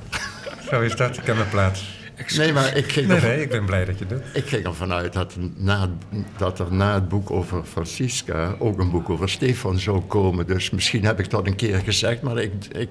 Zo 0.70 0.82
is 0.82 0.96
dat, 0.96 1.18
ik 1.18 1.26
heb 1.26 1.36
mijn 1.36 1.50
plaats. 1.50 2.01
Nee, 2.30 2.54
maar 2.54 2.78
ik 2.78 2.92
ging 2.92 3.08
nee, 3.08 3.22
nee, 3.22 3.42
ik 3.42 3.50
ben 3.50 3.66
blij 3.66 3.86
dat 3.86 4.00
je 4.00 4.06
doet. 4.06 4.22
Ik 4.34 4.46
ging 4.46 4.66
ervan 4.66 4.92
uit 4.94 5.14
dat, 5.14 5.36
na, 5.56 5.90
dat 6.38 6.60
er 6.60 6.74
na 6.74 6.94
het 6.94 7.10
boek 7.10 7.32
over 7.32 7.64
Francisca 7.64 8.56
ook 8.60 8.80
een 8.80 8.92
boek 8.92 9.10
over 9.10 9.30
Stefan 9.30 9.80
zou 9.80 10.02
komen. 10.02 10.48
Dus 10.48 10.70
misschien 10.70 11.06
heb 11.06 11.20
ik 11.20 11.30
dat 11.30 11.48
een 11.48 11.56
keer 11.56 11.78
gezegd, 11.78 12.22
maar 12.22 12.38
ik, 12.38 12.52
ik 12.72 12.90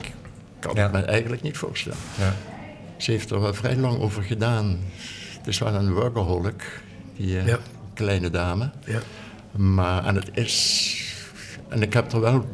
kan 0.59 0.75
ja. 0.75 0.83
het 0.83 0.93
me 0.93 1.01
eigenlijk 1.01 1.43
niet 1.43 1.57
voorstellen. 1.57 1.99
Ja. 2.19 2.35
Ze 2.97 3.11
heeft 3.11 3.31
er 3.31 3.41
wel 3.41 3.55
vrij 3.55 3.77
lang 3.77 3.99
over 3.99 4.23
gedaan. 4.23 4.79
Het 5.37 5.47
is 5.47 5.59
wel 5.59 5.75
een 5.75 5.93
workaholic, 5.93 6.81
die 7.17 7.45
ja. 7.45 7.59
kleine 7.95 8.31
dame. 8.31 8.71
Ja. 8.85 9.01
Maar, 9.57 10.05
en 10.05 10.15
het 10.15 10.31
is... 10.33 11.09
En 11.69 11.83
ik 11.83 11.93
heb 11.93 12.13
er 12.13 12.21
wel, 12.21 12.49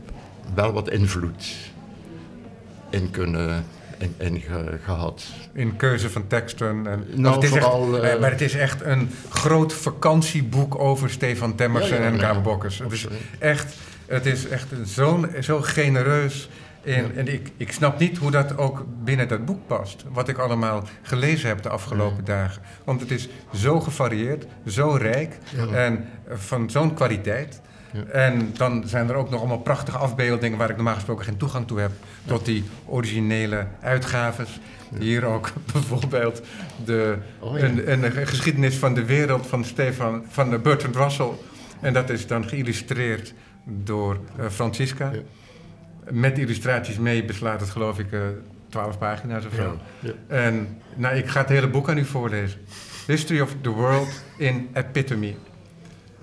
wel 0.54 0.72
wat 0.72 0.90
invloed 0.90 1.54
in 2.90 3.10
kunnen 3.10 3.64
in, 3.98 4.14
in 4.18 4.40
ge, 4.40 4.78
gehad. 4.84 5.24
In 5.52 5.76
keuze 5.76 6.10
van 6.10 6.26
teksten. 6.26 6.86
En, 6.86 7.04
nou, 7.14 7.34
het 7.34 7.44
is 7.44 7.50
vooral, 7.50 8.02
echt, 8.02 8.14
uh, 8.14 8.20
maar 8.20 8.30
het 8.30 8.40
is 8.40 8.54
echt 8.54 8.80
een 8.82 9.10
groot 9.30 9.72
vakantieboek 9.72 10.78
over 10.78 11.10
Stefan 11.10 11.54
Temmersen 11.54 11.96
ja, 11.96 12.02
ja, 12.02 12.10
en 12.10 12.18
Karel 12.18 12.40
Bokkers. 12.40 12.78
Het 12.78 12.92
is 12.92 13.06
echt, 13.38 13.74
het 14.06 14.26
is 14.26 14.48
echt 14.48 14.66
zo, 14.86 15.26
zo 15.40 15.60
genereus. 15.60 16.48
In, 16.82 17.16
en 17.16 17.32
ik, 17.32 17.52
ik 17.56 17.72
snap 17.72 17.98
niet 17.98 18.18
hoe 18.18 18.30
dat 18.30 18.58
ook 18.58 18.84
binnen 19.04 19.28
dat 19.28 19.44
boek 19.44 19.66
past. 19.66 20.04
Wat 20.12 20.28
ik 20.28 20.38
allemaal 20.38 20.84
gelezen 21.02 21.48
heb 21.48 21.62
de 21.62 21.68
afgelopen 21.68 22.24
dagen. 22.24 22.62
Want 22.84 23.00
het 23.00 23.10
is 23.10 23.28
zo 23.54 23.80
gevarieerd, 23.80 24.46
zo 24.66 24.90
rijk 24.90 25.38
en 25.72 26.08
van 26.28 26.70
zo'n 26.70 26.94
kwaliteit. 26.94 27.60
Ja. 27.96 28.12
En 28.12 28.50
dan 28.56 28.82
zijn 28.86 29.08
er 29.08 29.14
ook 29.14 29.30
nog 29.30 29.38
allemaal 29.38 29.58
prachtige 29.58 29.98
afbeeldingen 29.98 30.58
waar 30.58 30.70
ik 30.70 30.76
normaal 30.76 30.94
gesproken 30.94 31.24
geen 31.24 31.36
toegang 31.36 31.66
toe 31.66 31.80
heb. 31.80 31.90
Tot 32.24 32.44
die 32.44 32.64
originele 32.84 33.66
uitgaves. 33.80 34.60
Ja. 34.90 34.98
Hier 34.98 35.24
ook 35.24 35.52
bijvoorbeeld 35.72 36.42
de, 36.84 37.16
oh, 37.38 37.58
ja. 37.58 37.64
een, 37.64 38.04
een, 38.04 38.26
geschiedenis 38.26 38.76
van 38.76 38.94
de 38.94 39.04
wereld 39.04 39.46
van, 39.46 39.64
Stefan, 39.64 40.24
van 40.28 40.62
Bertrand 40.62 40.96
Russell. 40.96 41.30
En 41.80 41.92
dat 41.92 42.10
is 42.10 42.26
dan 42.26 42.48
geïllustreerd 42.48 43.34
door 43.64 44.18
uh, 44.40 44.46
Francisca. 44.48 45.12
Met 46.10 46.38
illustraties 46.38 46.98
mee 46.98 47.24
beslaat 47.24 47.60
het 47.60 47.70
geloof 47.70 47.98
ik 47.98 48.12
uh, 48.12 48.20
12 48.68 48.98
pagina's 48.98 49.46
of 49.46 49.54
zo. 49.54 49.78
En 50.26 50.78
nou, 50.94 51.16
ik 51.16 51.26
ga 51.26 51.40
het 51.40 51.48
hele 51.48 51.68
boek 51.68 51.88
aan 51.88 51.98
u 51.98 52.04
voorlezen. 52.04 52.60
History 53.06 53.40
of 53.40 53.54
the 53.60 53.70
World 53.70 54.22
in 54.36 54.68
Epitome. 54.72 55.34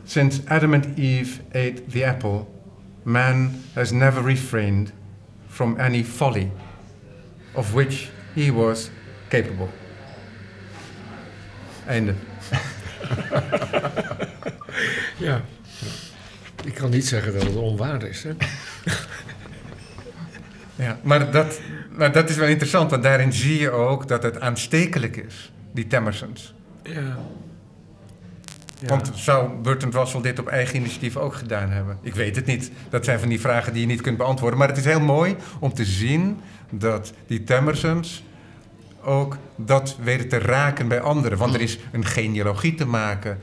Since 0.06 0.42
Adam 0.48 0.74
and 0.74 0.98
Eve 0.98 1.42
ate 1.54 1.90
the 1.90 2.06
apple, 2.06 2.48
man 3.04 3.64
has 3.76 3.92
never 3.92 4.22
refrained 4.22 4.92
from 5.48 5.80
any 5.80 6.04
folly 6.04 6.52
of 7.56 7.74
which 7.74 8.10
he 8.36 8.52
was 8.52 8.90
capable. 9.30 9.70
Einde. 11.88 12.14
ja. 15.18 15.42
Ik 16.64 16.74
kan 16.74 16.90
niet 16.90 17.08
zeggen 17.08 17.34
dat 17.34 17.44
het 17.44 17.56
onwaar 17.56 18.04
is. 18.04 18.24
Hè? 18.24 18.32
ja, 20.86 21.00
maar 21.04 21.32
dat, 21.32 21.60
maar 21.92 22.12
dat 22.12 22.30
is 22.30 22.36
wel 22.36 22.48
interessant, 22.48 22.92
want 22.92 23.04
daarin 23.04 23.34
zie 23.34 23.60
je 23.60 23.70
ook 23.70 24.08
dat 24.08 24.24
het 24.24 24.40
aanstekelijk 24.40 25.18
is, 25.18 25.52
die 25.72 25.88
Temmersons. 25.88 26.54
Ja. 26.84 27.18
Ja. 28.84 28.90
Want 28.90 29.12
zou 29.16 29.50
Burton 29.62 29.92
Russell 29.92 30.22
dit 30.22 30.40
op 30.40 30.48
eigen 30.48 30.76
initiatief 30.76 31.18
ook 31.18 31.34
gedaan 31.34 31.70
hebben? 31.70 31.98
Ik 32.02 32.16
weet 32.16 32.36
het 32.36 32.46
niet. 32.46 32.72
Dat 32.90 33.06
zijn 33.06 33.20
van 33.20 33.30
die 33.30 33.40
vragen 33.40 33.74
die 33.74 33.82
je 33.82 33.88
niet 33.88 34.02
kunt 34.02 34.18
beantwoorden. 34.18 34.60
Maar 34.60 34.68
het 34.68 34.78
is 34.78 34.86
heel 34.86 35.00
mooi 35.00 35.36
om 35.60 35.74
te 35.74 35.86
zien 35.86 36.40
dat 36.70 37.14
die 37.28 37.44
Temersons 37.44 38.24
ook 39.04 39.38
dat 39.56 39.98
weten 40.02 40.30
te 40.30 40.38
raken 40.38 40.88
bij 40.88 41.02
anderen. 41.02 41.38
Want 41.38 41.54
er 41.54 41.62
is 41.62 41.80
een 41.92 42.06
genealogie 42.06 42.76
te 42.76 42.86
maken 42.86 43.40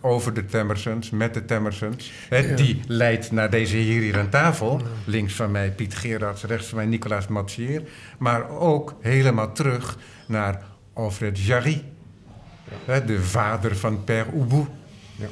over 0.00 0.34
de 0.34 0.44
Temersons, 0.44 1.10
met 1.10 1.34
de 1.34 1.44
Temersons. 1.44 2.12
Ja. 2.30 2.56
Die 2.56 2.80
leidt 2.86 3.30
naar 3.30 3.50
deze 3.50 3.76
heer 3.76 4.00
hier 4.00 4.18
aan 4.18 4.28
tafel. 4.28 4.80
Links 5.04 5.34
van 5.34 5.50
mij 5.50 5.70
Piet 5.72 5.94
Gerards, 5.94 6.44
rechts 6.44 6.66
van 6.66 6.76
mij 6.76 6.86
Nicolaas 6.86 7.26
Matsier. 7.26 7.82
Maar 8.18 8.48
ook 8.50 8.94
helemaal 9.00 9.52
terug 9.52 9.98
naar 10.26 10.62
Alfred 10.92 11.38
Jarry. 11.40 11.84
Ja. 12.86 13.00
De 13.00 13.22
vader 13.22 13.76
van 13.76 14.04
Père 14.04 14.30
Oubou. 14.32 14.66
Ja. 15.16 15.26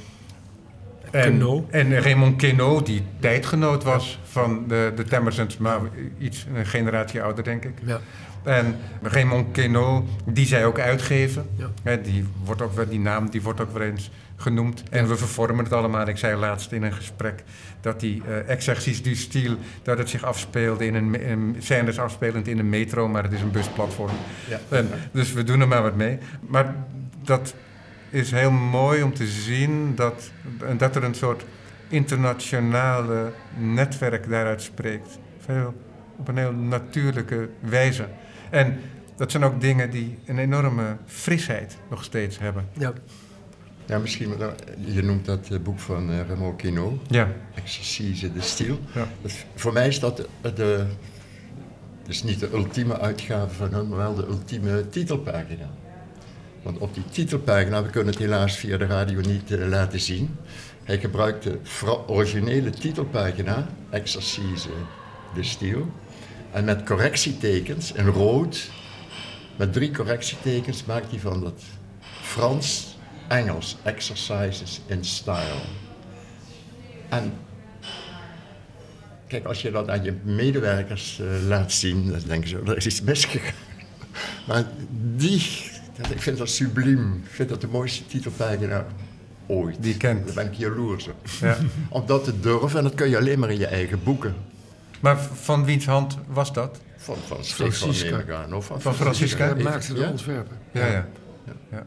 En, 1.10 1.64
en 1.70 2.00
Raymond 2.00 2.36
Queneau, 2.36 2.84
die 2.84 3.02
tijdgenoot 3.20 3.82
was 3.82 4.18
van 4.24 4.64
de, 4.68 4.92
de 4.96 5.04
Temmersons, 5.04 5.56
maar 5.56 5.80
iets 6.18 6.46
een 6.54 6.66
generatie 6.66 7.22
ouder, 7.22 7.44
denk 7.44 7.64
ik. 7.64 7.74
Ja. 7.84 8.00
En 8.46 8.76
Raymond 9.02 9.52
Queneau, 9.52 10.04
die 10.24 10.46
zij 10.46 10.66
ook 10.66 10.78
uitgeven. 10.78 11.46
Ja. 11.84 11.96
die, 11.96 12.24
wordt 12.44 12.62
ook, 12.62 12.90
die 12.90 13.00
naam 13.00 13.30
die 13.30 13.42
wordt 13.42 13.60
ook 13.60 13.72
wel 13.72 13.82
eens 13.82 14.10
genoemd. 14.36 14.82
En 14.90 15.08
we 15.08 15.16
vervormen 15.16 15.64
het 15.64 15.72
allemaal. 15.72 16.08
Ik 16.08 16.16
zei 16.16 16.36
laatst 16.36 16.72
in 16.72 16.82
een 16.82 16.92
gesprek 16.92 17.42
dat 17.80 18.00
die 18.00 18.22
uh, 18.28 18.48
exercice 18.48 19.02
du 19.02 19.14
style, 19.14 19.56
dat 19.82 19.98
het 19.98 20.08
zich 20.08 20.24
afspeelde 20.24 20.86
in 20.86 20.94
een, 20.94 21.30
een 21.30 21.56
scènes 21.58 21.98
afspelend 21.98 22.48
in 22.48 22.58
een 22.58 22.68
metro, 22.68 23.08
maar 23.08 23.22
het 23.22 23.32
is 23.32 23.40
een 23.40 23.50
busplatform. 23.50 24.16
Ja. 24.48 24.60
En, 24.68 24.88
dus 25.12 25.32
we 25.32 25.44
doen 25.44 25.60
er 25.60 25.68
maar 25.68 25.82
wat 25.82 25.96
mee. 25.96 26.18
Maar 26.40 26.74
dat 27.26 27.54
is 28.10 28.30
heel 28.30 28.50
mooi 28.50 29.02
om 29.02 29.14
te 29.14 29.26
zien 29.26 29.94
dat, 29.94 30.30
dat 30.76 30.96
er 30.96 31.04
een 31.04 31.14
soort 31.14 31.44
internationale 31.88 33.32
netwerk 33.58 34.28
daaruit 34.28 34.62
spreekt. 34.62 35.18
Veel, 35.38 35.74
op 36.16 36.28
een 36.28 36.36
heel 36.36 36.52
natuurlijke 36.52 37.48
wijze. 37.60 38.08
En 38.50 38.80
dat 39.16 39.30
zijn 39.30 39.44
ook 39.44 39.60
dingen 39.60 39.90
die 39.90 40.18
een 40.24 40.38
enorme 40.38 40.96
frisheid 41.06 41.78
nog 41.90 42.04
steeds 42.04 42.38
hebben. 42.38 42.68
Ja. 42.72 42.92
Ja, 43.86 43.98
misschien, 43.98 44.32
je 44.78 45.02
noemt 45.02 45.24
dat 45.24 45.48
eh, 45.50 45.58
boek 45.58 45.78
van 45.78 46.10
uh, 46.10 46.20
Raymond 46.26 46.56
Queneau, 46.56 46.98
ja. 47.08 47.32
Exercice 47.54 48.32
de 48.32 48.40
Stil. 48.40 48.78
Ja. 48.94 49.06
voor 49.54 49.72
mij 49.72 49.88
is 49.88 50.00
dat 50.00 50.16
de, 50.16 50.52
de, 50.52 50.86
dus 52.02 52.22
niet 52.22 52.40
de 52.40 52.52
ultieme 52.52 52.98
uitgave 52.98 53.54
van 53.54 53.72
hem, 53.72 53.88
maar 53.88 53.98
wel 53.98 54.14
de 54.14 54.26
ultieme 54.26 54.88
titelpagina. 54.88 55.70
Want 56.66 56.78
op 56.78 56.94
die 56.94 57.04
titelpagina, 57.10 57.82
we 57.82 57.90
kunnen 57.90 58.12
het 58.12 58.22
helaas 58.22 58.56
via 58.56 58.76
de 58.76 58.86
radio 58.86 59.20
niet 59.20 59.50
uh, 59.50 59.68
laten 59.68 60.00
zien. 60.00 60.36
Hij 60.84 60.98
gebruikt 60.98 61.42
de 61.42 61.58
originele 62.06 62.70
titelpagina, 62.70 63.68
Exercice 63.90 64.68
de 65.34 65.42
Stil. 65.42 65.90
En 66.50 66.64
met 66.64 66.84
correctietekens 66.84 67.92
in 67.92 68.06
rood, 68.06 68.70
met 69.56 69.72
drie 69.72 69.90
correctietekens, 69.90 70.84
maakt 70.84 71.10
hij 71.10 71.18
van 71.18 71.40
dat 71.40 71.62
Frans 72.22 72.96
Engels, 73.28 73.76
exercises 73.82 74.80
in 74.86 75.04
style. 75.04 75.60
En 77.08 77.32
kijk, 79.26 79.44
als 79.44 79.62
je 79.62 79.70
dat 79.70 79.88
aan 79.88 80.04
je 80.04 80.14
medewerkers 80.22 81.18
uh, 81.18 81.46
laat 81.46 81.72
zien, 81.72 82.10
dan 82.10 82.20
denken 82.26 82.48
ze, 82.48 82.62
er 82.66 82.76
is 82.76 82.86
iets 82.86 83.02
misgegaan. 83.02 83.54
Maar 84.46 84.64
die, 85.16 85.42
dat, 85.96 86.10
ik 86.10 86.22
vind 86.22 86.38
dat 86.38 86.48
subliem. 86.48 87.22
Ik 87.24 87.30
vind 87.30 87.48
dat 87.48 87.60
de 87.60 87.68
mooiste 87.68 88.06
titelpagina 88.06 88.86
ooit. 89.46 89.76
Die 89.80 89.96
kent. 89.96 90.24
Daar 90.24 90.34
ben 90.34 90.46
ik 90.46 90.54
jaloers 90.54 91.08
op. 91.08 91.26
Ja. 91.40 91.56
Om 91.88 92.06
dat 92.06 92.24
te 92.24 92.40
durven, 92.40 92.78
en 92.78 92.84
dat 92.84 92.94
kun 92.94 93.08
je 93.08 93.16
alleen 93.16 93.38
maar 93.38 93.50
in 93.50 93.58
je 93.58 93.66
eigen 93.66 94.02
boeken. 94.02 94.34
Maar 95.00 95.18
van 95.18 95.64
wiens 95.64 95.86
hand 95.86 96.18
was 96.26 96.52
dat? 96.52 96.80
Van, 96.96 97.16
van 97.26 97.44
Francisca. 97.44 98.24
Van, 98.26 98.54
of 98.54 98.66
van, 98.66 98.80
van 98.80 98.94
Francisca? 98.94 99.54
Hij 99.54 99.62
maakte 99.62 99.94
de 99.94 100.06
ontwerpen. 100.06 100.56
ja. 100.72 100.86
ja. 100.86 100.92
ja. 101.44 101.52
ja. 101.70 101.86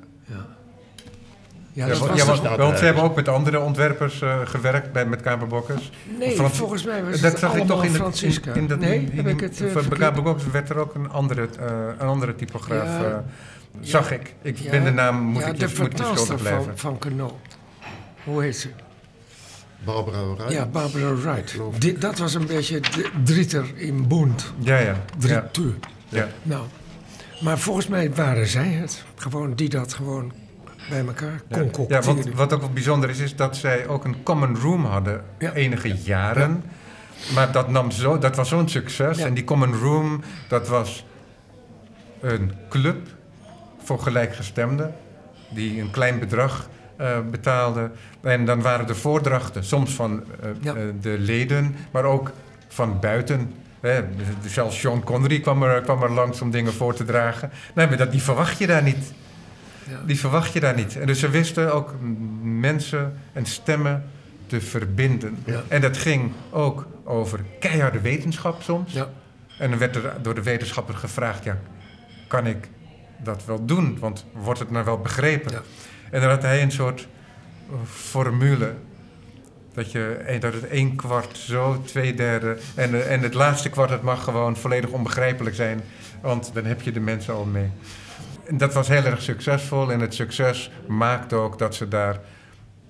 Ja, 1.73 1.87
ja, 1.87 1.97
was, 1.97 2.25
was, 2.25 2.41
want 2.57 2.77
ze 2.77 2.85
hebben 2.85 3.03
ook 3.03 3.15
met 3.15 3.27
andere 3.27 3.59
ontwerpers 3.59 4.21
uh, 4.21 4.39
gewerkt, 4.43 4.91
bij, 4.91 5.05
met 5.05 5.21
Kamerbokkers. 5.21 5.91
Nee, 6.17 6.35
Frans 6.35 6.57
volgens 6.57 6.83
mij 6.83 7.03
was 7.03 7.21
dat 7.21 7.31
het 7.31 7.39
zag 7.39 7.55
ik 7.55 7.65
toch 7.65 7.83
in, 7.83 7.91
Francisca. 7.91 8.53
in, 8.53 8.57
in 8.57 8.67
dat, 8.67 8.79
nee, 8.79 8.99
in, 8.99 9.11
heb 9.11 9.27
ik 9.27 9.39
het 9.39 9.61
uh, 9.61 9.73
Bij 9.73 9.97
Kamerbokkers 9.97 10.51
werd 10.51 10.69
er 10.69 10.77
ook 10.77 10.95
een 10.95 11.09
andere, 11.09 11.47
uh, 11.59 11.67
een 11.97 12.07
andere 12.07 12.35
typograaf, 12.35 13.01
ja, 13.01 13.25
zag 13.81 14.11
ik. 14.11 14.33
Ik 14.41 14.69
ben 14.71 14.83
de 14.83 14.91
naam, 14.91 15.21
moet 15.21 15.45
ik 15.45 15.69
schuldig 15.69 16.35
blijven. 16.35 16.63
Van, 16.63 16.77
van 16.77 16.97
Cano. 16.97 17.39
Hoe 18.23 18.43
heet 18.43 18.57
ze? 18.57 18.69
Barbara 19.83 20.25
Wright. 20.25 20.51
Ja, 20.51 20.65
Barbara 20.65 21.15
Wright. 21.15 21.55
Die, 21.77 21.97
dat 21.97 22.17
was 22.17 22.33
een 22.33 22.45
beetje 22.45 22.79
de 22.79 23.09
drieter 23.23 23.65
in 23.75 24.07
Bond. 24.07 24.53
Ja, 24.57 24.77
ja. 24.77 25.03
Drieter. 25.17 25.73
Ja. 26.09 26.27
Nou, 26.43 26.65
maar 27.41 27.59
volgens 27.59 27.87
mij 27.87 28.13
waren 28.13 28.47
zij 28.47 28.67
het. 28.67 29.03
Gewoon 29.15 29.53
die 29.53 29.69
dat 29.69 29.93
gewoon 29.93 30.31
bij 30.89 31.05
elkaar 31.05 31.41
kon 31.71 31.85
Ja, 31.87 32.01
want 32.01 32.29
wat 32.33 32.53
ook 32.53 32.59
wel 32.59 32.69
bijzonder 32.69 33.09
is, 33.09 33.19
is 33.19 33.35
dat 33.35 33.57
zij 33.57 33.87
ook 33.87 34.05
een 34.05 34.23
common 34.23 34.57
room 34.57 34.85
hadden 34.85 35.23
enige 35.53 35.93
jaren. 35.93 36.63
Maar 37.33 37.51
dat, 37.51 37.69
nam 37.69 37.91
zo, 37.91 38.17
dat 38.17 38.35
was 38.35 38.49
zo'n 38.49 38.69
succes. 38.69 39.17
En 39.17 39.33
die 39.33 39.43
common 39.43 39.73
room, 39.75 40.23
dat 40.47 40.67
was 40.67 41.05
een 42.21 42.53
club 42.69 43.07
voor 43.89 43.99
gelijkgestemden. 43.99 44.93
Die 45.49 45.81
een 45.81 45.91
klein 45.91 46.19
bedrag 46.19 46.69
uh, 47.01 47.19
betaalde. 47.31 47.91
En 48.21 48.45
dan 48.45 48.61
waren 48.61 48.87
de 48.87 48.95
voordrachten 48.95 49.63
soms 49.63 49.91
van 49.91 50.23
uh, 50.63 50.73
de 51.01 51.15
leden, 51.19 51.75
maar 51.91 52.03
ook 52.03 52.31
van 52.67 52.99
buiten. 52.99 53.53
Hè, 53.79 54.03
zelfs 54.45 54.79
Sean 54.79 55.03
Connery 55.03 55.39
kwam 55.39 55.63
er, 55.63 55.81
kwam 55.81 56.03
er 56.03 56.11
langs 56.11 56.41
om 56.41 56.51
dingen 56.51 56.73
voor 56.73 56.93
te 56.93 57.05
dragen. 57.05 57.51
Nee, 57.75 57.87
maar 57.87 57.97
dat, 57.97 58.11
die 58.11 58.21
verwacht 58.21 58.57
je 58.57 58.67
daar 58.67 58.83
niet. 58.83 59.13
Die 60.05 60.19
verwacht 60.19 60.53
je 60.53 60.59
daar 60.59 60.75
niet. 60.75 60.99
En 60.99 61.07
dus 61.07 61.19
ze 61.19 61.29
wisten 61.29 61.73
ook 61.73 61.95
mensen 62.41 63.13
en 63.33 63.45
stemmen 63.45 64.03
te 64.47 64.61
verbinden. 64.61 65.43
En 65.67 65.81
dat 65.81 65.97
ging 65.97 66.31
ook 66.49 66.87
over 67.03 67.39
keiharde 67.59 67.99
wetenschap 67.99 68.61
soms. 68.61 68.93
Ja. 68.93 69.09
En 69.59 69.69
dan 69.69 69.79
werd 69.79 69.95
er 69.95 70.13
door 70.21 70.35
de 70.35 70.43
wetenschapper 70.43 70.95
gevraagd: 70.95 71.43
ja, 71.43 71.57
kan 72.27 72.47
ik 72.47 72.69
dat 73.23 73.45
wel 73.45 73.65
doen? 73.65 73.99
Want 73.99 74.25
wordt 74.31 74.59
het 74.59 74.71
nou 74.71 74.85
wel 74.85 74.99
begrepen? 74.99 75.51
Ja. 75.51 75.61
En 76.11 76.21
dan 76.21 76.29
had 76.29 76.41
hij 76.41 76.61
een 76.61 76.71
soort 76.71 77.07
uh, 77.69 77.75
formule. 77.85 78.73
Dat, 79.73 79.91
je, 79.91 80.37
dat 80.39 80.53
het 80.53 80.67
één 80.67 80.95
kwart 80.95 81.37
zo, 81.37 81.81
twee 81.81 82.13
derde. 82.13 82.57
En, 82.75 82.91
uh, 82.91 83.11
en 83.11 83.21
het 83.21 83.33
laatste 83.33 83.69
kwart, 83.69 83.89
het 83.89 84.01
mag 84.01 84.23
gewoon 84.23 84.57
volledig 84.57 84.89
onbegrijpelijk 84.89 85.55
zijn. 85.55 85.81
Want 86.21 86.51
dan 86.53 86.65
heb 86.65 86.81
je 86.81 86.91
de 86.91 86.99
mensen 86.99 87.33
al 87.33 87.45
mee 87.45 87.71
dat 88.57 88.73
was 88.73 88.87
heel 88.87 89.03
erg 89.03 89.21
succesvol. 89.21 89.91
En 89.91 89.99
het 89.99 90.13
succes 90.13 90.71
maakte 90.87 91.35
ook 91.35 91.57
dat 91.57 91.75
ze 91.75 91.87
daar 91.87 92.19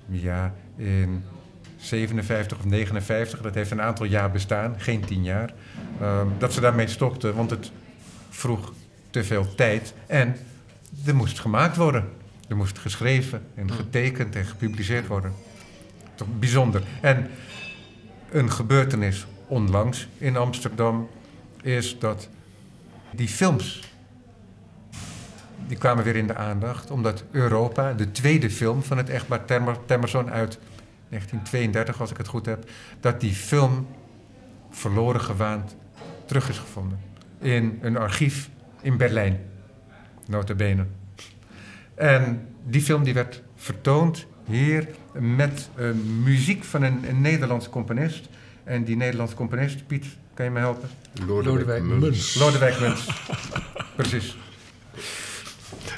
ja, 0.07 0.53
in 0.77 1.23
57 1.77 2.57
of 2.57 2.65
59, 2.65 3.41
dat 3.41 3.55
heeft 3.55 3.71
een 3.71 3.81
aantal 3.81 4.05
jaar 4.05 4.31
bestaan, 4.31 4.75
geen 4.77 5.05
tien 5.05 5.23
jaar, 5.23 5.53
uh, 6.01 6.21
dat 6.37 6.53
ze 6.53 6.61
daarmee 6.61 6.87
stopten. 6.87 7.35
Want 7.35 7.49
het 7.49 7.71
vroeg 8.29 8.73
te 9.09 9.23
veel 9.23 9.55
tijd 9.55 9.93
en 10.07 10.35
er 11.05 11.15
moest 11.15 11.39
gemaakt 11.39 11.75
worden. 11.77 12.09
Er 12.47 12.55
moest 12.55 12.79
geschreven 12.79 13.43
en 13.55 13.71
getekend 13.71 14.35
en 14.35 14.45
gepubliceerd 14.45 15.07
worden. 15.07 15.33
Toch 16.15 16.27
bijzonder. 16.39 16.83
En 17.01 17.29
een 18.31 18.51
gebeurtenis 18.51 19.27
onlangs 19.47 20.07
in 20.17 20.37
Amsterdam 20.37 21.09
is 21.61 21.99
dat 21.99 22.29
die 23.11 23.27
films 23.27 23.89
die 25.67 25.77
kwamen 25.77 26.03
weer 26.03 26.15
in 26.15 26.27
de 26.27 26.35
aandacht. 26.35 26.91
Omdat 26.91 27.23
Europa, 27.31 27.93
de 27.93 28.11
tweede 28.11 28.49
film 28.49 28.83
van 28.83 28.97
het 28.97 29.09
echtpaar 29.09 29.45
Temmerson 29.85 30.29
uit 30.31 30.59
1932, 31.09 32.01
als 32.01 32.11
ik 32.11 32.17
het 32.17 32.27
goed 32.27 32.45
heb, 32.45 32.69
dat 32.99 33.19
die 33.19 33.33
film 33.33 33.87
verloren 34.69 35.21
gewaand 35.21 35.75
terug 36.25 36.49
is 36.49 36.57
gevonden. 36.57 36.99
In 37.39 37.79
een 37.81 37.97
archief 37.97 38.49
in 38.81 38.97
Berlijn, 38.97 39.39
nota 40.27 40.53
bene. 40.53 40.85
En 41.95 42.47
die 42.65 42.81
film 42.81 43.03
die 43.03 43.13
werd 43.13 43.43
vertoond 43.55 44.25
hier 44.45 44.87
met 45.13 45.69
uh, 45.79 45.89
muziek 46.23 46.63
van 46.63 46.83
een, 46.83 47.09
een 47.09 47.21
Nederlandse 47.21 47.69
componist. 47.69 48.29
En 48.63 48.83
die 48.83 48.95
Nederlandse 48.95 49.35
componist, 49.35 49.87
Piet, 49.87 50.05
kan 50.33 50.45
je 50.45 50.51
me 50.51 50.59
helpen? 50.59 50.89
Lodewijk 51.27 51.83
Muns. 51.83 52.35
Lodewijk 52.35 52.79
Muns, 52.79 53.07
precies. 53.95 54.37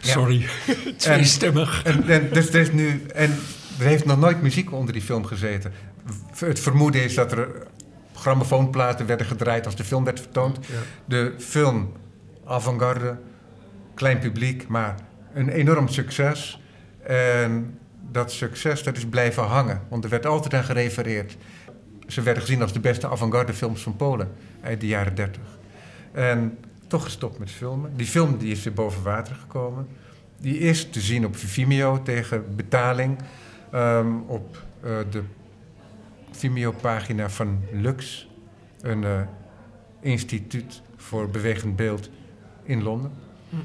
Sorry, 0.01 0.45
tweestemmig. 0.97 1.83
En, 1.83 2.09
en, 2.09 2.29
dus 2.33 2.49
er 2.49 2.59
is 2.59 2.71
nu, 2.71 3.05
en 3.13 3.35
er 3.79 3.85
heeft 3.85 4.05
nog 4.05 4.19
nooit 4.19 4.41
muziek 4.41 4.71
onder 4.71 4.93
die 4.93 5.01
film 5.01 5.25
gezeten. 5.25 5.73
Het 6.35 6.59
vermoeden 6.59 7.03
is 7.03 7.13
dat 7.13 7.31
er 7.31 7.67
grammofoonplaten 8.15 9.05
werden 9.05 9.25
gedraaid 9.25 9.65
als 9.65 9.75
de 9.75 9.83
film 9.83 10.03
werd 10.03 10.19
vertoond. 10.19 10.59
De 11.05 11.33
film, 11.37 11.91
avant-garde, 12.45 13.17
klein 13.93 14.19
publiek, 14.19 14.67
maar 14.67 14.95
een 15.33 15.49
enorm 15.49 15.87
succes. 15.87 16.61
En 17.03 17.79
dat 18.11 18.31
succes 18.31 18.83
dat 18.83 18.97
is 18.97 19.05
blijven 19.05 19.43
hangen, 19.43 19.81
want 19.89 20.03
er 20.03 20.09
werd 20.09 20.25
altijd 20.25 20.53
aan 20.53 20.63
gerefereerd. 20.63 21.37
Ze 22.07 22.21
werden 22.21 22.43
gezien 22.43 22.61
als 22.61 22.73
de 22.73 22.79
beste 22.79 23.07
avant-garde 23.07 23.53
films 23.53 23.81
van 23.81 23.95
Polen 23.95 24.31
uit 24.61 24.81
de 24.81 24.87
jaren 24.87 25.15
30. 25.15 25.41
En 26.11 26.57
toch 26.87 27.03
gestopt 27.03 27.39
met 27.39 27.51
filmen. 27.51 27.91
Die 27.95 28.07
film 28.07 28.37
die 28.37 28.51
is 28.51 28.63
weer 28.63 28.73
boven 28.73 29.03
water 29.03 29.35
gekomen. 29.35 29.87
Die 30.37 30.57
is 30.57 30.89
te 30.89 30.99
zien 30.99 31.25
op 31.25 31.35
Vimeo 31.35 32.01
tegen 32.01 32.55
betaling. 32.55 33.17
Um, 33.73 34.23
op 34.27 34.57
uh, 34.83 34.97
de 35.11 35.21
Vimeo-pagina 36.31 37.29
van 37.29 37.63
Lux, 37.71 38.29
een 38.81 39.03
uh, 39.03 39.21
instituut 39.99 40.81
voor 40.97 41.29
bewegend 41.29 41.75
beeld 41.75 42.09
in 42.63 42.83
Londen. 42.83 43.11
Hm. 43.49 43.55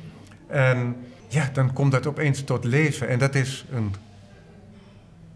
En 0.47 0.97
ja, 1.29 1.51
dan 1.53 1.73
komt 1.73 1.93
dat 1.93 2.07
opeens 2.07 2.45
tot 2.45 2.65
leven. 2.65 3.09
En 3.09 3.19
dat 3.19 3.35
is 3.35 3.65
een 3.73 3.95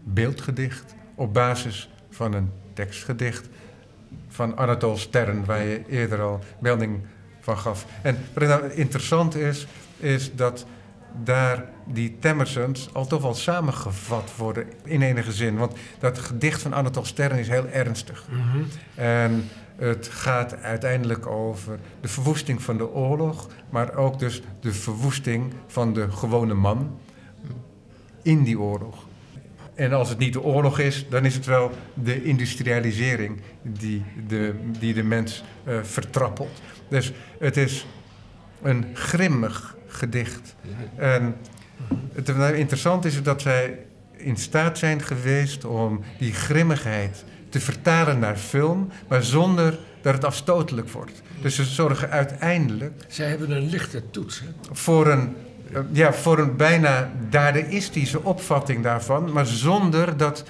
beeldgedicht 0.03 0.95
op 1.15 1.33
basis 1.33 1.89
van 2.09 2.33
een 2.33 2.51
tekstgedicht 2.73 3.49
van 4.27 4.57
Anatole 4.57 4.97
Stern, 4.97 5.45
waar 5.45 5.63
je 5.63 5.83
eerder 5.87 6.21
al 6.21 6.39
melding 6.59 6.99
van 7.39 7.57
gaf. 7.57 7.85
En 8.01 8.17
wat 8.33 8.47
nou 8.47 8.71
interessant 8.71 9.35
is, 9.35 9.67
is 9.97 10.35
dat 10.35 10.65
daar 11.23 11.65
die 11.85 12.17
Temmersons 12.19 12.93
al 12.93 13.07
toch 13.07 13.21
wel 13.21 13.33
samengevat 13.33 14.35
worden 14.37 14.65
in 14.83 15.01
enige 15.01 15.31
zin. 15.31 15.57
Want 15.57 15.73
dat 15.99 16.19
gedicht 16.19 16.61
van 16.61 16.73
Anatole 16.73 17.05
Stern 17.05 17.37
is 17.37 17.47
heel 17.47 17.67
ernstig. 17.67 18.25
Mhm. 18.29 18.63
En 18.95 19.49
het 19.87 20.07
gaat 20.07 20.61
uiteindelijk 20.61 21.27
over 21.27 21.79
de 22.01 22.07
verwoesting 22.07 22.61
van 22.61 22.77
de 22.77 22.89
oorlog, 22.89 23.47
maar 23.69 23.95
ook 23.95 24.19
dus 24.19 24.41
de 24.59 24.73
verwoesting 24.73 25.53
van 25.67 25.93
de 25.93 26.11
gewone 26.11 26.53
man. 26.53 26.99
in 28.23 28.43
die 28.43 28.59
oorlog. 28.59 29.05
En 29.75 29.93
als 29.93 30.09
het 30.09 30.17
niet 30.17 30.33
de 30.33 30.41
oorlog 30.41 30.79
is, 30.79 31.05
dan 31.09 31.25
is 31.25 31.35
het 31.35 31.45
wel 31.45 31.71
de 31.93 32.23
industrialisering 32.23 33.41
die 33.61 34.03
de, 34.27 34.53
die 34.79 34.93
de 34.93 35.03
mens 35.03 35.43
uh, 35.67 35.79
vertrappelt. 35.83 36.61
Dus 36.87 37.13
het 37.39 37.57
is 37.57 37.85
een 38.61 38.85
grimmig 38.93 39.75
gedicht. 39.87 40.55
En 40.95 41.35
het 42.13 42.29
interessant 42.55 43.05
is 43.05 43.23
dat 43.23 43.41
zij 43.41 43.79
in 44.17 44.37
staat 44.37 44.77
zijn 44.77 45.01
geweest 45.01 45.65
om 45.65 46.03
die 46.17 46.33
grimmigheid 46.33 47.23
te 47.51 47.59
vertalen 47.59 48.19
naar 48.19 48.35
film, 48.35 48.89
maar 49.07 49.23
zonder 49.23 49.77
dat 50.01 50.13
het 50.13 50.25
afstotelijk 50.25 50.89
wordt. 50.89 51.21
Dus 51.41 51.55
ze 51.55 51.63
zorgen 51.63 52.09
uiteindelijk. 52.09 53.05
Zij 53.07 53.29
hebben 53.29 53.51
een 53.51 53.69
lichte 53.69 54.09
toets. 54.09 54.39
Hè? 54.39 54.47
Voor 54.71 55.07
een, 55.07 55.35
ja, 55.91 56.13
voor 56.13 56.39
een 56.39 56.55
bijna 56.55 57.11
dadaïstische 57.29 58.23
opvatting 58.23 58.83
daarvan, 58.83 59.31
maar 59.31 59.45
zonder 59.45 60.17
dat 60.17 60.43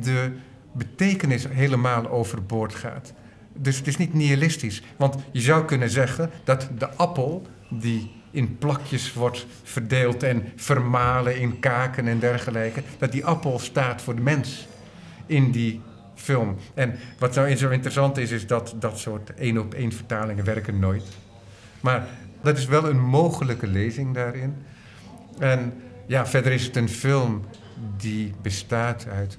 de 0.00 0.32
betekenis 0.72 1.46
helemaal 1.48 2.08
overboord 2.10 2.74
gaat. 2.74 3.12
Dus 3.52 3.76
het 3.76 3.86
is 3.86 3.96
niet 3.96 4.14
nihilistisch. 4.14 4.82
Want 4.96 5.16
je 5.30 5.40
zou 5.40 5.64
kunnen 5.64 5.90
zeggen 5.90 6.30
dat 6.44 6.68
de 6.78 6.88
appel 6.88 7.46
die 7.68 8.10
in 8.30 8.58
plakjes 8.58 9.12
wordt 9.12 9.46
verdeeld 9.62 10.22
en 10.22 10.52
vermalen 10.56 11.38
in 11.40 11.58
kaken 11.58 12.08
en 12.08 12.18
dergelijke, 12.18 12.82
dat 12.98 13.12
die 13.12 13.24
appel 13.24 13.58
staat 13.58 14.02
voor 14.02 14.14
de 14.14 14.20
mens 14.20 14.66
in 15.26 15.50
die 15.50 15.80
film. 16.16 16.56
En 16.74 16.94
wat 17.18 17.34
nou 17.34 17.56
zo 17.56 17.70
interessant 17.70 18.16
is, 18.16 18.30
is 18.30 18.46
dat 18.46 18.74
dat 18.78 18.98
soort 18.98 19.34
één 19.34 19.58
op 19.58 19.74
één 19.74 19.92
vertalingen 19.92 20.44
werken 20.44 20.78
nooit. 20.78 21.04
Maar 21.80 22.06
dat 22.42 22.58
is 22.58 22.66
wel 22.66 22.88
een 22.88 23.00
mogelijke 23.00 23.66
lezing 23.66 24.14
daarin. 24.14 24.54
En 25.38 25.72
ja, 26.06 26.26
verder 26.26 26.52
is 26.52 26.64
het 26.64 26.76
een 26.76 26.88
film 26.88 27.44
die 27.96 28.34
bestaat 28.42 29.06
uit 29.08 29.38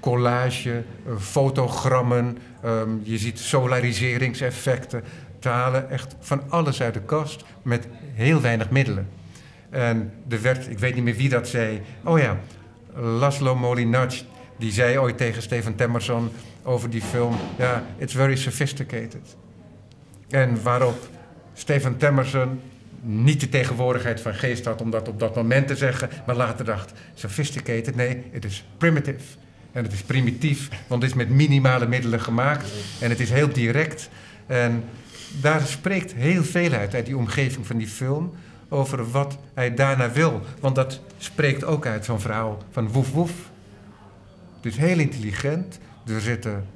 collage, 0.00 0.84
eh, 1.06 1.16
fotogrammen, 1.18 2.38
ehm, 2.62 2.90
je 3.02 3.18
ziet 3.18 3.38
solariseringseffecten, 3.38 5.02
talen, 5.38 5.90
echt 5.90 6.16
van 6.20 6.42
alles 6.48 6.82
uit 6.82 6.94
de 6.94 7.00
kast 7.00 7.44
met 7.62 7.88
heel 8.14 8.40
weinig 8.40 8.70
middelen. 8.70 9.08
En 9.70 10.12
er 10.28 10.42
werd, 10.42 10.70
ik 10.70 10.78
weet 10.78 10.94
niet 10.94 11.04
meer 11.04 11.16
wie 11.16 11.28
dat 11.28 11.48
zei, 11.48 11.82
oh 12.04 12.18
ja, 12.18 12.38
Laszlo 12.94 13.56
Molinari, 13.56 14.26
die 14.58 14.72
zei 14.72 14.98
ooit 14.98 15.16
tegen 15.16 15.42
Steven 15.42 15.74
Temmerson 15.74 16.30
over 16.62 16.90
die 16.90 17.02
film, 17.02 17.36
ja, 17.58 17.84
it's 17.98 18.14
very 18.14 18.36
sophisticated. 18.36 19.36
En 20.28 20.62
waarop 20.62 21.08
Steven 21.54 21.96
Temmerson 21.96 22.60
niet 23.00 23.40
de 23.40 23.48
tegenwoordigheid 23.48 24.20
van 24.20 24.34
geest 24.34 24.64
had 24.64 24.80
om 24.80 24.90
dat 24.90 25.08
op 25.08 25.18
dat 25.18 25.34
moment 25.34 25.66
te 25.66 25.76
zeggen, 25.76 26.08
maar 26.26 26.36
later 26.36 26.64
dacht, 26.64 26.92
sophisticated, 27.14 27.96
nee, 27.96 28.22
het 28.30 28.44
is 28.44 28.64
primitive. 28.76 29.36
En 29.72 29.84
het 29.84 29.92
is 29.92 30.02
primitief, 30.02 30.68
want 30.86 31.02
het 31.02 31.10
is 31.10 31.16
met 31.16 31.28
minimale 31.28 31.86
middelen 31.86 32.20
gemaakt 32.20 32.70
en 33.00 33.10
het 33.10 33.20
is 33.20 33.30
heel 33.30 33.48
direct. 33.48 34.08
En 34.46 34.84
daar 35.40 35.60
spreekt 35.60 36.14
heel 36.14 36.44
veel 36.44 36.72
uit, 36.72 36.94
uit 36.94 37.06
die 37.06 37.16
omgeving 37.16 37.66
van 37.66 37.76
die 37.76 37.86
film, 37.86 38.32
over 38.68 39.10
wat 39.10 39.38
hij 39.54 39.74
daarna 39.74 40.12
wil. 40.12 40.40
Want 40.60 40.74
dat 40.74 41.00
spreekt 41.18 41.64
ook 41.64 41.86
uit 41.86 42.04
zo'n 42.04 42.20
verhaal 42.20 42.62
van 42.70 42.88
woef 42.88 43.12
woef. 43.12 43.32
Het 44.60 44.72
is 44.72 44.76
heel 44.76 44.98
intelligent, 44.98 45.78
er 46.06 46.20
zitten 46.20 46.66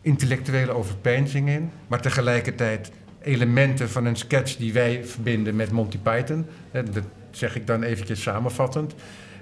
intellectuele 0.00 0.72
overpeinzing 0.72 1.48
in, 1.48 1.70
maar 1.86 2.00
tegelijkertijd 2.00 2.90
elementen 3.20 3.90
van 3.90 4.04
een 4.04 4.16
sketch 4.16 4.56
die 4.56 4.72
wij 4.72 5.04
verbinden 5.04 5.56
met 5.56 5.70
Monty 5.70 5.98
Python. 5.98 6.46
Dat 6.72 7.04
zeg 7.30 7.56
ik 7.56 7.66
dan 7.66 7.82
eventjes 7.82 8.22
samenvattend. 8.22 8.94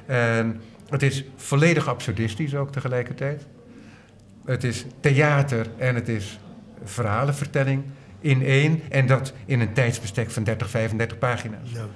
En 0.06 0.60
het 0.88 1.02
is 1.02 1.24
volledig 1.36 1.88
absurdistisch 1.88 2.54
ook 2.54 2.72
tegelijkertijd. 2.72 3.46
Het 4.44 4.64
is 4.64 4.84
theater 5.00 5.66
en 5.76 5.94
het 5.94 6.08
is 6.08 6.38
verhalenvertelling 6.84 7.82
in 8.20 8.42
één. 8.42 8.80
En 8.88 9.06
dat 9.06 9.32
in 9.46 9.60
een 9.60 9.72
tijdsbestek 9.72 10.30
van 10.30 10.44
30, 10.44 10.70
35 10.70 11.18
pagina's. 11.18 11.70
Ja. 11.72 11.86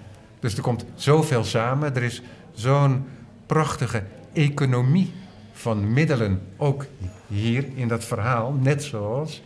Dus 0.40 0.57
er 0.57 0.62
komt 0.62 0.84
zoveel 0.94 1.44
samen. 1.44 1.94
Er 1.94 2.03
is 2.03 2.22
zo'n 2.53 3.07
prachtige 3.46 4.03
economie 4.39 5.12
van 5.53 5.93
middelen, 5.93 6.41
ook 6.57 6.86
hier 7.26 7.64
in 7.74 7.89
dat 7.89 8.05
verhaal, 8.05 8.53
net 8.53 8.82
zoals 8.82 9.43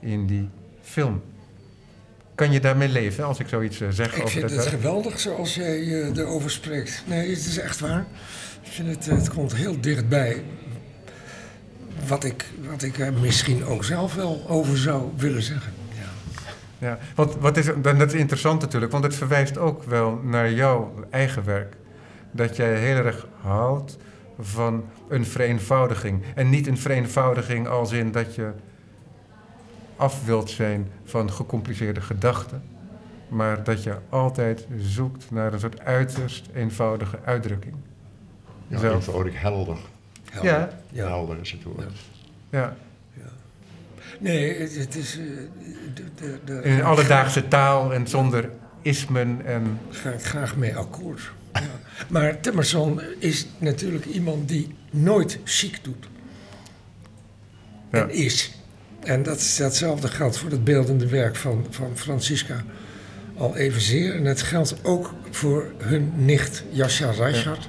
in 0.00 0.26
die 0.26 0.48
film. 0.82 1.22
Kan 2.34 2.52
je 2.52 2.60
daarmee 2.60 2.88
leven 2.88 3.24
als 3.24 3.38
ik 3.38 3.48
zoiets 3.48 3.80
eh, 3.80 3.88
zeg? 3.90 4.16
Ik 4.16 4.22
over 4.22 4.40
vind 4.40 4.50
het 4.50 4.66
geweldig 4.66 5.20
zoals 5.20 5.54
jij 5.54 5.78
uh, 5.78 6.16
erover 6.16 6.50
spreekt. 6.50 7.02
Nee, 7.06 7.28
het 7.28 7.46
is 7.46 7.58
echt 7.58 7.80
waar. 7.80 8.06
Ik 8.62 8.70
vind 8.70 8.88
het, 8.88 9.06
het 9.06 9.30
komt 9.30 9.54
heel 9.54 9.80
dichtbij 9.80 10.42
wat 12.06 12.24
ik, 12.24 12.44
wat 12.70 12.82
ik 12.82 12.98
er 12.98 13.12
misschien 13.12 13.64
ook 13.64 13.84
zelf 13.84 14.14
wel 14.14 14.44
over 14.48 14.76
zou 14.78 15.10
willen 15.16 15.42
zeggen. 15.42 15.72
Ja, 15.98 16.08
ja 16.86 16.98
want 17.14 17.34
wat 17.34 17.56
is, 17.56 17.66
dat 17.82 18.12
is 18.12 18.20
interessant 18.20 18.60
natuurlijk, 18.60 18.92
want 18.92 19.04
het 19.04 19.14
verwijst 19.14 19.58
ook 19.58 19.82
wel 19.84 20.20
naar 20.22 20.52
jouw 20.52 20.94
eigen 21.10 21.44
werk. 21.44 21.76
Dat 22.30 22.56
jij 22.56 22.78
heel 22.78 22.96
erg 22.96 23.26
houdt 23.40 23.96
van 24.40 24.84
een 25.08 25.26
vereenvoudiging. 25.26 26.22
En 26.34 26.50
niet 26.50 26.66
een 26.66 26.78
vereenvoudiging 26.78 27.68
als 27.68 27.92
in 27.92 28.12
dat 28.12 28.34
je 28.34 28.52
af 29.96 30.24
wilt 30.24 30.50
zijn 30.50 30.90
van 31.04 31.32
gecompliceerde 31.32 32.00
gedachten, 32.00 32.62
maar 33.28 33.64
dat 33.64 33.82
je 33.82 33.96
altijd 34.08 34.66
zoekt 34.76 35.30
naar 35.30 35.52
een 35.52 35.60
soort 35.60 35.80
uiterst 35.80 36.48
eenvoudige 36.54 37.18
uitdrukking. 37.24 37.74
Ja, 38.68 38.90
eenvoudig 38.90 39.40
helder. 39.40 39.76
Ja. 40.42 40.68
ja. 40.90 41.06
Helder 41.06 41.40
is 41.40 41.50
het 41.50 41.62
woord. 41.62 41.92
Ja. 42.50 42.76
ja. 43.12 43.30
Nee, 44.18 44.60
het, 44.60 44.94
is... 44.94 45.18
Uh, 45.18 45.24
de, 45.94 46.04
de, 46.14 46.38
de, 46.44 46.62
In 46.62 46.82
alledaagse 46.82 47.48
taal 47.48 47.92
en 47.92 48.06
zonder 48.06 48.50
ismen 48.82 49.46
en... 49.46 49.78
Ga 49.90 50.10
ik 50.10 50.24
graag 50.24 50.56
mee 50.56 50.76
akkoord. 50.76 51.32
Ja. 51.54 51.80
Maar 52.08 52.40
Timmerson 52.40 53.00
is 53.18 53.46
natuurlijk 53.58 54.04
iemand 54.04 54.48
die 54.48 54.74
nooit 54.90 55.38
chic 55.44 55.78
doet. 55.82 56.08
En 57.90 58.10
is. 58.10 58.52
En 59.00 59.22
dat, 59.22 59.54
datzelfde 59.58 60.08
geldt 60.08 60.38
voor 60.38 60.50
het 60.50 60.64
beeldende 60.64 61.08
werk 61.08 61.36
van, 61.36 61.66
van 61.70 61.90
Francisca 61.94 62.64
al 63.36 63.56
evenzeer. 63.56 64.14
En 64.14 64.24
het 64.24 64.42
geldt 64.42 64.84
ook 64.84 65.14
voor 65.30 65.72
hun 65.78 66.12
nicht 66.16 66.64
Jascha 66.70 67.10
Reichert 67.10 67.68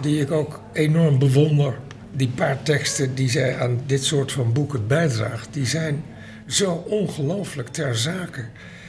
die 0.00 0.20
ik 0.20 0.30
ook 0.30 0.60
enorm 0.72 1.18
bewonder. 1.18 1.78
Die 2.12 2.28
paar 2.28 2.62
teksten 2.62 3.14
die 3.14 3.30
zij 3.30 3.58
aan 3.58 3.80
dit 3.86 4.04
soort 4.04 4.32
van 4.32 4.52
boeken 4.52 4.86
bijdraagt, 4.86 5.48
die 5.50 5.66
zijn 5.66 6.04
zo 6.46 6.72
ongelooflijk 6.72 7.68
ter 7.68 7.96
zake. 7.96 8.44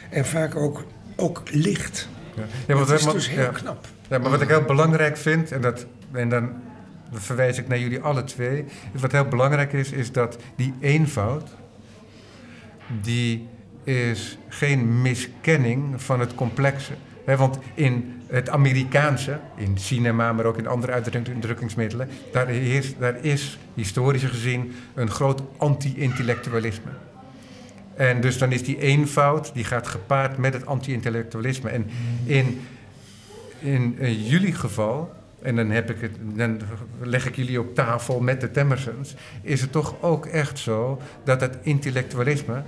En 0.09 0.25
vaak 0.25 0.55
ook, 0.55 0.85
ook 1.15 1.41
licht. 1.51 2.07
Ja. 2.35 2.43
Ja, 2.67 2.85
dat 2.85 2.91
is 2.91 3.03
dus 3.03 3.29
heel 3.29 3.49
knap. 3.49 3.87
Ja, 4.09 4.17
maar 4.17 4.29
wat 4.29 4.41
ik 4.41 4.47
heel 4.47 4.61
belangrijk 4.61 5.17
vind, 5.17 5.51
en, 5.51 5.61
dat, 5.61 5.85
en 6.11 6.29
dan 6.29 6.49
verwijs 7.11 7.57
ik 7.57 7.67
naar 7.67 7.79
jullie 7.79 8.01
alle 8.01 8.23
twee. 8.23 8.65
Wat 8.93 9.11
heel 9.11 9.25
belangrijk 9.25 9.73
is, 9.73 9.91
is 9.91 10.11
dat 10.11 10.37
die 10.55 10.73
eenvoud, 10.79 11.49
die 13.01 13.47
is 13.83 14.37
geen 14.47 15.01
miskenning 15.01 16.01
van 16.01 16.19
het 16.19 16.35
complexe. 16.35 16.93
Want 17.25 17.59
in 17.73 18.21
het 18.27 18.49
Amerikaanse, 18.49 19.39
in 19.55 19.77
cinema, 19.77 20.33
maar 20.33 20.45
ook 20.45 20.57
in 20.57 20.67
andere 20.67 20.91
uitdrukkingsmiddelen, 20.91 22.09
daar 22.31 22.49
is, 22.49 22.97
daar 22.97 23.25
is 23.25 23.57
historisch 23.73 24.23
gezien 24.23 24.75
een 24.93 25.09
groot 25.09 25.41
anti-intellectualisme. 25.57 26.91
En 27.95 28.21
dus 28.21 28.37
dan 28.37 28.51
is 28.51 28.63
die 28.63 28.79
eenvoud, 28.79 29.53
die 29.53 29.63
gaat 29.63 29.87
gepaard 29.87 30.37
met 30.37 30.53
het 30.53 30.65
anti-intellectualisme. 30.65 31.69
En 31.69 31.89
in, 32.25 32.61
in, 33.65 33.95
jullie 34.23 34.53
geval, 34.53 35.13
en 35.41 35.55
dan, 35.55 35.69
heb 35.69 35.89
ik 35.89 36.01
het, 36.01 36.11
dan 36.21 36.59
leg 37.01 37.27
ik 37.27 37.35
jullie 37.35 37.59
op 37.59 37.75
tafel 37.75 38.19
met 38.19 38.41
de 38.41 38.51
Temmersons, 38.51 39.15
is 39.41 39.61
het 39.61 39.71
toch 39.71 39.95
ook 40.01 40.25
echt 40.25 40.59
zo 40.59 41.01
dat 41.23 41.41
het 41.41 41.57
intellectualisme 41.61 42.63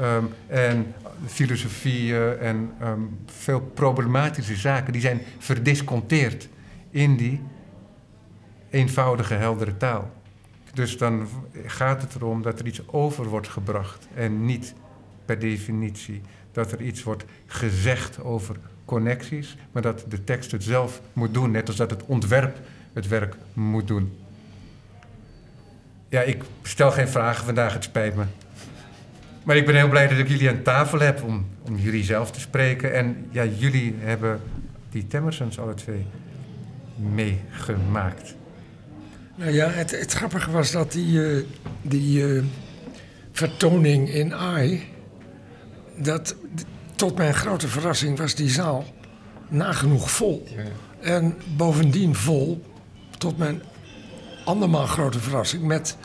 um, 0.00 0.28
en 0.46 0.94
filosofieën 1.26 2.38
en 2.38 2.70
ehm, 2.80 3.00
veel 3.26 3.60
problematische 3.60 4.56
zaken, 4.56 4.92
die 4.92 5.02
zijn 5.02 5.20
verdisconteerd 5.38 6.48
in 6.90 7.16
die 7.16 7.40
eenvoudige, 8.70 9.34
heldere 9.34 9.76
taal. 9.76 10.10
Dus 10.74 10.98
dan 10.98 11.28
gaat 11.66 12.02
het 12.02 12.14
erom 12.14 12.42
dat 12.42 12.58
er 12.60 12.66
iets 12.66 12.82
over 12.86 13.24
wordt 13.24 13.48
gebracht 13.48 14.08
en 14.14 14.44
niet 14.44 14.74
per 15.24 15.38
definitie 15.38 16.20
dat 16.52 16.72
er 16.72 16.80
iets 16.80 17.02
wordt 17.02 17.24
gezegd 17.46 18.22
over 18.22 18.56
connecties, 18.90 19.56
maar 19.72 19.82
dat 19.82 20.04
de 20.08 20.24
tekst 20.24 20.50
het 20.50 20.62
zelf 20.62 21.00
moet 21.12 21.34
doen, 21.34 21.50
net 21.50 21.68
als 21.68 21.76
dat 21.76 21.90
het 21.90 22.02
ontwerp 22.06 22.58
het 22.92 23.08
werk 23.08 23.34
moet 23.52 23.86
doen. 23.86 24.18
Ja, 26.08 26.20
ik 26.20 26.42
stel 26.62 26.90
geen 26.90 27.08
vragen 27.08 27.44
vandaag, 27.44 27.72
het 27.72 27.84
spijt 27.84 28.16
me. 28.16 28.24
Maar 29.42 29.56
ik 29.56 29.66
ben 29.66 29.74
heel 29.74 29.88
blij 29.88 30.08
dat 30.08 30.18
ik 30.18 30.28
jullie 30.28 30.48
aan 30.48 30.62
tafel 30.62 31.00
heb 31.00 31.22
om, 31.22 31.46
om 31.62 31.76
jullie 31.76 32.04
zelf 32.04 32.30
te 32.30 32.40
spreken. 32.40 32.94
En 32.94 33.26
ja, 33.30 33.44
jullie 33.44 33.94
hebben 33.98 34.40
die 34.90 35.06
Temmersons 35.06 35.58
alle 35.58 35.74
twee 35.74 36.06
meegemaakt? 36.96 38.34
Nou 39.34 39.52
ja, 39.52 39.68
het, 39.68 39.90
het 39.90 40.12
grappige 40.12 40.50
was 40.50 40.70
dat 40.70 40.92
die, 40.92 41.24
eh, 41.24 41.42
die 41.82 42.34
eh, 42.34 42.42
vertoning 43.32 44.08
in 44.08 44.34
AI... 44.34 44.88
Dat, 45.96 46.36
tot 47.00 47.16
mijn 47.16 47.34
grote 47.34 47.68
verrassing 47.68 48.18
was 48.18 48.34
die 48.34 48.50
zaal 48.50 48.84
nagenoeg 49.48 50.10
vol. 50.10 50.48
En 51.00 51.36
bovendien 51.56 52.14
vol, 52.14 52.64
tot 53.18 53.38
mijn 53.38 53.62
andermaal 54.44 54.86
grote 54.86 55.20
verrassing... 55.20 55.62
met 55.62 55.96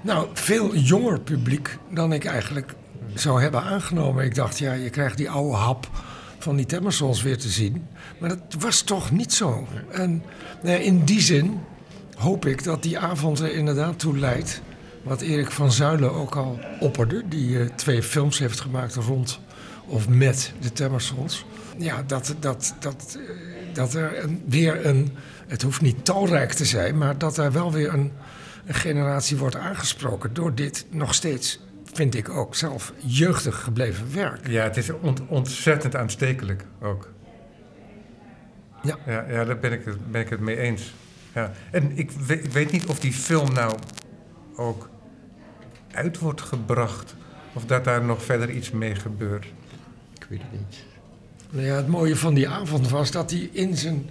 nou, 0.00 0.28
veel 0.32 0.76
jonger 0.76 1.20
publiek 1.20 1.78
dan 1.90 2.12
ik 2.12 2.24
eigenlijk 2.24 2.74
zou 3.14 3.42
hebben 3.42 3.62
aangenomen. 3.62 4.24
Ik 4.24 4.34
dacht, 4.34 4.58
ja, 4.58 4.72
je 4.72 4.90
krijgt 4.90 5.16
die 5.16 5.30
oude 5.30 5.56
hap 5.56 5.90
van 6.38 6.56
die 6.56 6.66
Temmersons 6.66 7.22
weer 7.22 7.38
te 7.38 7.48
zien. 7.48 7.86
Maar 8.18 8.28
dat 8.28 8.56
was 8.58 8.82
toch 8.82 9.10
niet 9.10 9.32
zo. 9.32 9.66
En 9.90 10.22
nou 10.62 10.76
ja, 10.76 10.84
in 10.84 11.04
die 11.04 11.20
zin 11.20 11.60
hoop 12.14 12.46
ik 12.46 12.64
dat 12.64 12.82
die 12.82 12.98
avond 12.98 13.38
er 13.38 13.52
inderdaad 13.52 13.98
toe 13.98 14.18
leidt... 14.18 14.60
wat 15.02 15.20
Erik 15.20 15.50
van 15.50 15.72
Zuilen 15.72 16.12
ook 16.12 16.36
al 16.36 16.58
opperde... 16.80 17.22
die 17.28 17.58
eh, 17.60 17.66
twee 17.74 18.02
films 18.02 18.38
heeft 18.38 18.60
gemaakt 18.60 18.94
rond 18.94 19.40
of 19.86 20.08
met 20.08 20.52
de 20.60 20.72
Temmersons. 20.72 21.44
Ja, 21.78 22.02
dat, 22.02 22.34
dat, 22.40 22.74
dat, 22.80 23.18
dat 23.72 23.94
er 23.94 24.22
een, 24.22 24.42
weer 24.46 24.86
een... 24.86 25.16
Het 25.46 25.62
hoeft 25.62 25.80
niet 25.80 26.04
talrijk 26.04 26.52
te 26.52 26.64
zijn, 26.64 26.98
maar 26.98 27.18
dat 27.18 27.38
er 27.38 27.52
wel 27.52 27.72
weer 27.72 27.94
een, 27.94 28.12
een 28.66 28.74
generatie 28.74 29.36
wordt 29.36 29.56
aangesproken... 29.56 30.34
door 30.34 30.54
dit 30.54 30.86
nog 30.90 31.14
steeds, 31.14 31.60
vind 31.92 32.14
ik 32.14 32.28
ook 32.28 32.54
zelf, 32.54 32.92
jeugdig 33.04 33.60
gebleven 33.62 34.14
werk. 34.14 34.48
Ja, 34.48 34.62
het 34.62 34.76
is 34.76 34.90
ont- 34.90 35.26
ontzettend 35.26 35.96
aanstekelijk 35.96 36.64
ook. 36.80 37.08
Ja. 38.82 38.96
Ja, 39.06 39.24
ja 39.28 39.44
daar 39.44 39.58
ben 39.58 39.72
ik, 39.72 39.84
het, 39.84 40.10
ben 40.10 40.20
ik 40.20 40.28
het 40.28 40.40
mee 40.40 40.56
eens. 40.56 40.94
Ja. 41.34 41.52
En 41.70 41.98
ik 41.98 42.10
weet, 42.10 42.44
ik 42.44 42.52
weet 42.52 42.72
niet 42.72 42.86
of 42.86 43.00
die 43.00 43.12
film 43.12 43.52
nou 43.52 43.74
ook 44.56 44.88
uit 45.90 46.18
wordt 46.18 46.40
gebracht. 46.40 47.14
Of 47.52 47.64
dat 47.64 47.84
daar 47.84 48.04
nog 48.04 48.24
verder 48.24 48.50
iets 48.50 48.70
mee 48.70 48.94
gebeurt. 48.94 49.46
Ik 50.28 50.38
weet 50.38 50.40
het 50.50 50.60
niet. 50.60 50.76
Nou 51.50 51.66
ja, 51.66 51.74
het 51.76 51.86
mooie 51.86 52.16
van 52.16 52.34
die 52.34 52.48
avond 52.48 52.88
was 52.90 53.10
dat 53.10 53.30
hij 53.30 53.48
in 53.52 53.76
zijn, 53.76 54.10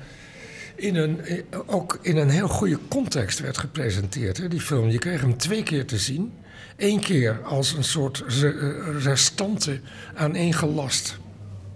in 0.75 0.95
een, 0.95 1.19
ook 1.65 1.99
in 2.01 2.17
een 2.17 2.29
heel 2.29 2.47
goede 2.47 2.79
context 2.87 3.39
werd 3.39 3.57
gepresenteerd. 3.57 4.37
Hè, 4.37 4.47
die 4.47 4.61
film. 4.61 4.89
Je 4.89 4.97
kreeg 4.99 5.21
hem 5.21 5.37
twee 5.37 5.63
keer 5.63 5.85
te 5.85 5.97
zien. 5.97 6.33
Eén 6.77 6.99
keer 6.99 7.39
als 7.43 7.73
een 7.73 7.83
soort 7.83 8.23
re- 8.27 8.97
restante 8.99 9.79
aaneengelast, 10.15 11.17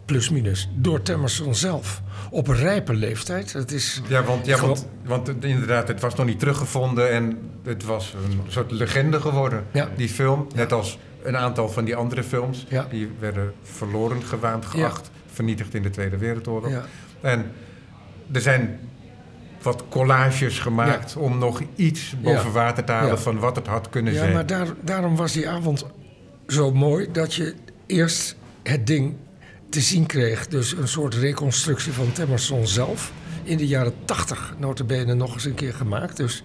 plus 0.06 0.30
minus, 0.30 0.70
door 0.76 1.02
Temmerson 1.02 1.56
zelf. 1.56 2.02
Op 2.32 2.48
een 2.48 2.56
rijpe 2.56 2.94
leeftijd. 2.94 3.52
Dat 3.54 3.72
is 3.72 4.02
Ja, 4.08 4.24
want, 4.24 4.46
ja, 4.46 4.60
want, 4.62 4.88
want 5.06 5.28
het- 5.28 5.44
inderdaad, 5.46 5.88
het 5.88 6.02
was 6.02 6.16
nog 6.16 6.26
niet 6.26 6.40
teruggevonden 6.40 7.12
en 7.12 7.38
het 7.64 7.84
was 7.84 8.14
een 8.30 8.40
soort 8.52 8.72
legende 8.72 9.20
geworden, 9.22 9.64
Ja. 9.74 9.90
die 9.98 10.10
film. 10.10 10.48
Net 10.56 10.72
als 10.74 10.98
een 11.24 11.38
aantal 11.38 11.70
van 11.70 11.86
die 11.86 11.96
andere 11.96 12.24
films. 12.24 12.66
Ja. 12.70 12.88
Die 12.90 13.10
werden 13.20 13.54
verloren 13.64 14.24
gewaand, 14.24 14.66
geacht, 14.66 15.12
vernietigd 15.32 15.74
in 15.74 15.82
de 15.82 15.90
Tweede 15.90 16.18
Wereldoorlog. 16.18 16.72
Ja. 16.72 16.86
En 17.22 17.52
er 18.32 18.42
zijn 18.42 18.80
wat 19.62 19.84
collages 19.90 20.60
gemaakt 20.60 21.16
om 21.16 21.38
nog 21.38 21.62
iets 21.76 22.16
boven 22.22 22.46
Ja. 22.46 22.52
water 22.52 22.84
te 22.84 22.92
halen 22.92 23.10
Ja. 23.10 23.18
van 23.18 23.40
wat 23.40 23.56
het 23.56 23.68
had 23.68 23.90
kunnen 23.90 24.14
Ja, 24.14 24.20
zijn. 24.20 24.34
maar 24.34 24.46
daar, 24.46 24.68
daarom 24.82 25.16
was 25.16 25.32
die 25.34 25.50
avond 25.50 25.86
zo 26.48 26.72
mooi 26.72 27.12
dat 27.12 27.34
je 27.34 27.54
eerst 27.86 28.36
het 28.64 28.88
ding 28.88 29.16
te 29.70 29.82
zien 29.82 30.06
kreeg. 30.06 30.48
Dus 30.48 30.72
een 30.72 30.88
soort 30.88 31.14
reconstructie 31.14 31.92
van 31.94 32.12
Temmerson 32.12 32.68
zelf. 32.68 33.12
In 33.44 33.58
de 33.58 33.68
jaren 33.68 33.94
tachtig 34.06 34.54
notabene 34.58 35.14
nog 35.14 35.34
eens 35.34 35.46
een 35.46 35.54
keer 35.54 35.74
gemaakt. 35.74 36.18
Dus 36.18 36.44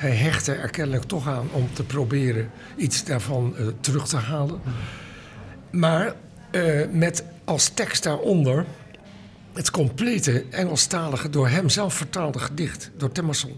hij 0.00 0.10
hechtte 0.10 0.52
er 0.52 0.70
kennelijk 0.70 1.04
toch 1.04 1.28
aan 1.28 1.48
om 1.52 1.68
te 1.72 1.84
proberen 1.84 2.50
iets 2.76 3.04
daarvan 3.04 3.56
eh, 3.56 3.66
terug 3.80 4.08
te 4.08 4.16
halen. 4.16 4.60
Maar 5.70 6.14
eh, 6.50 6.88
met 6.90 7.24
als 7.44 7.68
tekst 7.68 8.02
daaronder 8.02 8.66
het 9.52 9.70
complete 9.70 10.44
Engelstalige 10.50 11.30
door 11.30 11.48
hem 11.48 11.68
zelf 11.68 11.94
vertaalde 11.94 12.38
gedicht 12.38 12.90
door 12.96 13.12
Temmerson. 13.12 13.56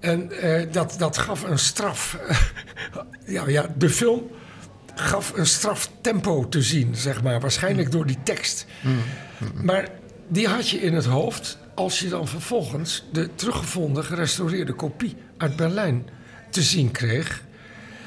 En 0.00 0.40
eh, 0.40 0.72
dat, 0.72 0.94
dat 0.98 1.18
gaf 1.18 1.42
een 1.42 1.58
straf. 1.58 2.18
ja, 3.26 3.48
ja, 3.48 3.74
de 3.76 3.90
film 3.90 4.22
gaf 4.94 5.32
een 5.36 5.46
straf 5.46 5.90
tempo 6.00 6.48
te 6.48 6.62
zien, 6.62 6.96
zeg 6.96 7.22
maar. 7.22 7.40
Waarschijnlijk 7.40 7.90
door 7.90 8.06
die 8.06 8.18
tekst. 8.22 8.66
Maar 9.62 9.88
die 10.28 10.48
had 10.48 10.68
je 10.68 10.80
in 10.80 10.94
het 10.94 11.04
hoofd 11.04 11.58
als 11.74 12.00
je 12.00 12.08
dan 12.08 12.28
vervolgens 12.28 13.04
de 13.12 13.34
teruggevonden, 13.34 14.04
gerestaureerde 14.04 14.72
kopie 14.72 15.16
uit 15.38 15.56
Berlijn 15.56 16.06
te 16.50 16.62
zien 16.62 16.90
kreeg. 16.90 17.42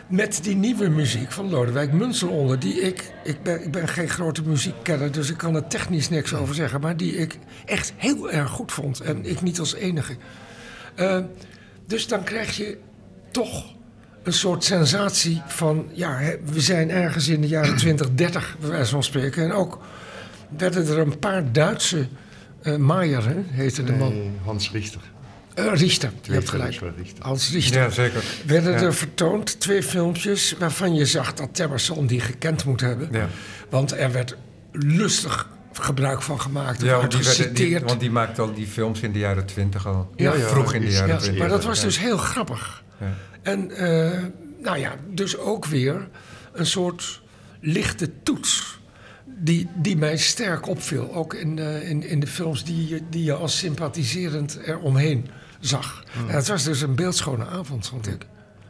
Met 0.08 0.40
die 0.44 0.56
nieuwe 0.56 0.90
muziek 0.90 1.32
van 1.32 1.50
Lodewijk 1.50 1.92
Munsel 1.92 2.30
onder, 2.30 2.60
die 2.60 2.82
ik, 2.82 3.12
ik 3.24 3.44
ben, 3.44 3.64
ik 3.64 3.72
ben 3.72 3.88
geen 3.88 4.10
grote 4.10 4.42
muziekkenner, 4.44 5.12
dus 5.12 5.30
ik 5.30 5.38
kan 5.38 5.56
er 5.56 5.68
technisch 5.68 6.10
niks 6.10 6.34
over 6.34 6.56
zeggen, 6.56 6.82
maar 6.82 6.98
die 6.98 7.16
ik 7.16 7.38
echt 7.66 7.94
heel 7.98 8.32
erg 8.32 8.50
goed 8.50 8.72
vond. 8.72 9.02
En 9.02 9.26
ik 9.26 9.42
niet 9.42 9.60
als 9.60 9.74
enige. 9.74 10.16
Eh, 10.96 11.20
dus 11.88 12.08
dan 12.08 12.24
krijg 12.24 12.58
je 12.58 12.78
toch 13.32 13.76
een 14.24 14.34
soort 14.34 14.64
sensatie 14.64 15.42
van, 15.48 15.90
ja, 15.94 16.20
we 16.46 16.62
zijn 16.62 16.90
ergens 16.90 17.28
in 17.28 17.42
de 17.42 17.48
jaren 17.48 17.76
20, 17.86 18.14
30, 18.16 18.58
bij 18.60 18.70
wijze 18.70 18.92
van 18.92 19.04
spreken. 19.04 19.44
En 19.44 19.52
ook 19.52 19.80
werden 20.58 20.88
er 20.88 20.98
een 20.98 21.20
paar 21.20 21.52
Duitse, 21.52 22.08
uh, 22.64 22.76
Maier 22.76 23.24
heette 23.46 23.84
de 23.84 23.92
man, 23.92 24.32
Hans 24.44 24.72
Richter. 24.72 25.02
Richter, 25.56 26.12
je 26.22 26.32
hebt 26.32 26.50
gelijk. 26.50 26.74
van 26.76 26.94
Richter. 26.98 27.80
Ja, 27.80 27.90
zeker. 27.90 28.24
Werden 28.46 28.72
Ja. 28.72 28.82
er 28.82 28.94
vertoond 28.94 29.60
twee 29.60 29.84
filmpjes 29.84 30.56
waarvan 30.60 30.96
je 30.96 31.06
zag 31.06 31.34
dat 31.34 31.50
Temmerson 31.56 32.08
die 32.08 32.20
gekend 32.20 32.66
moet 32.66 32.82
hebben. 32.82 33.08
Ja. 33.12 33.28
Want 33.70 33.92
er 33.92 34.12
werd 34.12 34.36
lustig 34.72 35.50
gebruik 35.74 36.22
van 36.22 36.42
gemaakt. 36.42 36.82
Ja, 36.82 36.98
want 36.98 37.12
die, 37.12 37.24
werden- 37.24 37.54
die- 37.54 37.80
want 37.80 38.00
die 38.00 38.12
maakte 38.12 38.42
al 38.42 38.54
die 38.54 38.68
films 38.68 39.00
in 39.02 39.12
de 39.12 39.20
jaren 39.20 39.46
twintig 39.46 39.88
al. 39.88 40.12
Ja, 40.16 40.34
ja, 40.36 40.48
vroeg 40.48 40.74
in 40.74 40.82
de 40.82 40.92
jaren 40.92 41.08
ja, 41.08 41.18
twintig. 41.18 41.40
maar 41.40 41.50
dat 41.50 41.64
was 41.64 41.78
Ja. 41.80 41.84
dus 41.86 42.00
heel 42.00 42.18
grappig. 42.18 42.84
Ja. 43.00 43.14
En 43.42 43.72
eh, 43.72 44.20
nou 44.64 44.78
ja, 44.78 44.96
dus 45.10 45.38
ook 45.38 45.66
weer 45.66 46.08
een 46.54 46.66
soort 46.66 47.22
lichte 47.60 48.10
toets. 48.24 48.80
Die, 49.44 49.68
die 49.76 49.98
mij 49.98 50.18
sterk 50.18 50.68
opviel. 50.68 51.14
Ook 51.14 51.34
in, 51.34 51.60
eh, 51.60 51.90
in, 51.90 52.04
in 52.04 52.20
de 52.20 52.28
films 52.28 52.64
die, 52.64 52.88
je- 52.88 53.02
die 53.10 53.24
je 53.24 53.34
als 53.34 53.58
sympathiserend 53.58 54.56
eromheen 54.66 55.28
zag. 55.60 56.04
Hmm. 56.12 56.30
En 56.30 56.36
het 56.36 56.48
was 56.48 56.64
dus 56.64 56.82
een 56.82 56.96
beeldschone 56.96 57.46
avond, 57.46 57.88
vond 57.88 58.08
ik. 58.08 58.26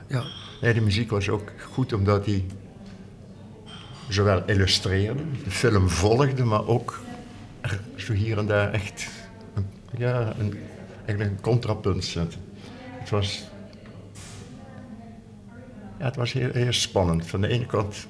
Ja. 0.07 0.24
Nee, 0.61 0.74
de 0.74 0.82
muziek 0.82 1.09
was 1.09 1.30
ook 1.30 1.51
goed 1.72 1.93
omdat 1.93 2.26
hij 2.26 2.45
zowel 4.09 4.43
illustreerde, 4.45 5.24
de 5.43 5.51
film 5.51 5.89
volgde, 5.89 6.43
maar 6.43 6.67
ook 6.67 6.99
zo 7.95 8.13
hier 8.13 8.38
en 8.38 8.45
daar 8.47 8.72
echt 8.74 9.07
een, 9.53 9.65
ja, 9.97 10.34
een, 10.39 10.57
eigenlijk 11.05 11.30
een 11.38 11.41
contrapunt 11.41 12.05
zette. 12.05 12.38
Het 12.99 13.09
was, 13.09 13.43
ja, 15.99 16.05
het 16.05 16.15
was 16.15 16.34
heel, 16.34 16.49
heel 16.53 16.74
spannend. 16.74 17.28
Van 17.28 17.41
de 17.41 17.47
ene 17.47 17.65
kant, 17.65 18.07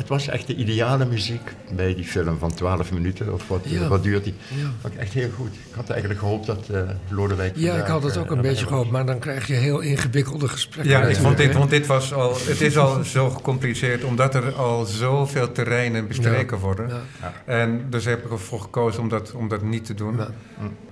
het 0.00 0.08
was 0.08 0.28
echt 0.28 0.46
de 0.46 0.54
ideale 0.54 1.04
muziek 1.04 1.54
bij 1.76 1.94
die 1.94 2.04
film 2.04 2.38
van 2.38 2.54
12 2.54 2.92
minuten 2.92 3.32
of 3.32 3.48
wat, 3.48 3.60
Ja. 3.64 3.88
wat 3.88 4.02
duurt 4.02 4.24
die. 4.24 4.34
Ja. 4.48 4.70
Vond 4.80 4.94
ik 4.94 5.00
echt 5.00 5.12
heel 5.12 5.30
goed. 5.36 5.54
Ik 5.54 5.74
had 5.74 5.90
eigenlijk 5.90 6.20
gehoopt 6.20 6.46
dat 6.46 6.68
eh 6.68 6.80
Lodewijk. 7.08 7.56
Ja, 7.56 7.74
ik 7.76 7.86
had 7.86 8.02
het 8.02 8.14
eh, 8.14 8.20
ook 8.20 8.30
een 8.30 8.36
erbij 8.36 8.50
beetje 8.50 8.66
gehoopt, 8.66 8.90
maar 8.90 9.06
dan 9.06 9.18
krijg 9.18 9.46
je 9.46 9.54
heel 9.54 9.80
ingewikkelde 9.80 10.48
gesprekken. 10.48 10.92
Ja, 10.92 11.02
ik 11.02 11.16
vond 11.16 11.36
dit, 11.36 11.52
want 11.52 11.70
dit 11.70 11.86
was 11.86 12.12
al, 12.14 12.34
het 12.34 12.60
is 12.60 12.76
al 12.78 13.04
zo 13.04 13.30
gecompliceerd, 13.30 14.04
omdat 14.04 14.34
er 14.34 14.52
al 14.52 14.84
zoveel 14.84 15.52
terreinen 15.52 16.06
bestreken 16.08 16.56
Ja. 16.56 16.62
worden. 16.62 16.88
Ja. 16.88 17.32
En 17.44 17.86
dus 17.90 18.04
heb 18.04 18.24
ik 18.24 18.30
ervoor 18.30 18.60
gekozen 18.60 19.02
om 19.02 19.08
dat, 19.08 19.32
om 19.32 19.48
dat 19.48 19.62
niet 19.62 19.84
te 19.84 19.94
doen. 19.94 20.16
Ja. 20.16 20.28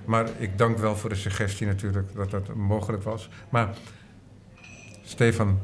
Maar 0.05 0.27
ik 0.37 0.57
dank 0.57 0.77
wel 0.77 0.95
voor 0.95 1.09
de 1.09 1.15
suggestie 1.15 1.67
natuurlijk 1.67 2.07
dat 2.15 2.31
dat 2.31 2.53
mogelijk 2.55 3.03
was. 3.03 3.29
Maar 3.49 3.69
Stefan 5.03 5.59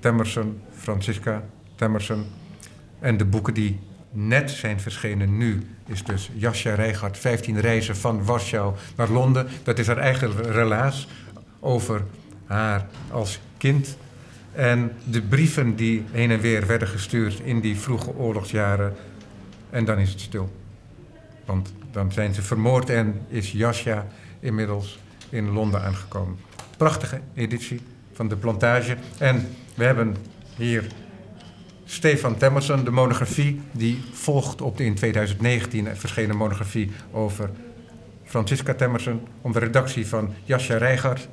Temmerson, 0.00 0.60
Francisca 0.78 1.42
Temmerson 1.74 2.24
en 2.98 3.16
de 3.16 3.24
boeken 3.24 3.54
die 3.54 3.78
net 4.10 4.50
zijn 4.50 4.80
verschenen 4.80 5.36
nu 5.36 5.66
is 5.86 6.04
dus 6.04 6.30
Jascha 6.34 6.74
Rijgaard, 6.74 7.18
15 7.18 7.60
reizen 7.60 7.96
van 7.96 8.24
Warschau 8.24 8.74
naar 8.96 9.10
Londen. 9.10 9.46
Dat 9.62 9.78
is 9.78 9.86
haar 9.86 9.98
eigen 9.98 10.52
relaas 10.52 11.08
over 11.60 12.04
haar 12.46 12.86
als 13.10 13.40
kind. 13.56 13.96
En 14.52 14.92
de 15.04 15.22
brieven 15.22 15.76
die 15.76 16.04
heen 16.10 16.30
en 16.30 16.40
weer 16.40 16.66
werden 16.66 16.88
gestuurd 16.88 17.40
in 17.40 17.60
die 17.60 17.76
vroege 17.76 18.14
oorlogsjaren. 18.14 18.94
En 19.70 19.84
dan 19.84 19.98
is 19.98 20.10
het 20.10 20.20
stil. 20.20 20.56
Want 21.44 21.72
dan 21.90 22.12
zijn 22.12 22.34
ze 22.34 22.42
vermoord 22.42 22.90
en 22.90 23.20
is 23.28 23.52
Jascha 23.52 24.06
inmiddels 24.40 24.98
in 25.28 25.50
Londen 25.50 25.82
aangekomen. 25.82 26.38
Prachtige 26.76 27.20
editie 27.34 27.80
van 28.12 28.28
de 28.28 28.36
plantage. 28.36 28.96
En 29.18 29.48
we 29.74 29.84
hebben 29.84 30.16
hier 30.56 30.86
Stefan 31.88 32.36
Temmerson, 32.36 32.84
de 32.84 32.90
monografie, 32.90 33.60
die 33.72 34.02
volgt 34.12 34.60
op 34.60 34.76
de 34.76 34.84
in 34.84 34.94
2019 34.94 35.96
verschenen 35.96 36.36
monografie 36.36 36.90
over 37.10 37.50
Francisca 38.24 38.74
Temmersen, 38.74 39.20
onder 39.40 39.62
redactie 39.62 40.06
van 40.06 40.34
Jascha 40.44 40.76
Rijgaard. 40.76 41.28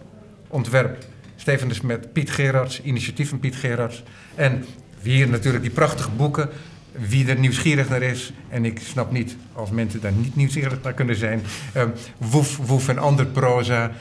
Ontwerp 0.47 1.05
Steven 1.35 1.67
de 1.67 1.73
Smet, 1.73 2.13
Piet 2.13 2.31
Gerards, 2.31 2.81
initiatief 2.81 3.29
van 3.29 3.39
Piet 3.39 3.55
Gerards. 3.55 4.03
En 4.35 4.65
hier 5.01 5.29
natuurlijk 5.29 5.63
die 5.63 5.73
prachtige 5.73 6.11
boeken. 6.11 6.49
Wie 6.91 7.27
er 7.27 7.39
nieuwsgierig 7.39 7.89
naar 7.89 8.01
is, 8.01 8.33
en 8.49 8.65
ik 8.65 8.79
snap 8.79 9.11
niet 9.11 9.37
als 9.53 9.69
mensen 9.69 10.01
daar 10.01 10.11
niet 10.11 10.35
nieuwsgierig 10.35 10.81
naar 10.83 10.93
kunnen 10.93 11.15
zijn. 11.15 11.41
Um, 11.77 11.93
woef, 12.17 12.57
woef 12.57 12.87
en 12.87 12.97
ander 12.97 13.25
proza, 13.25 13.91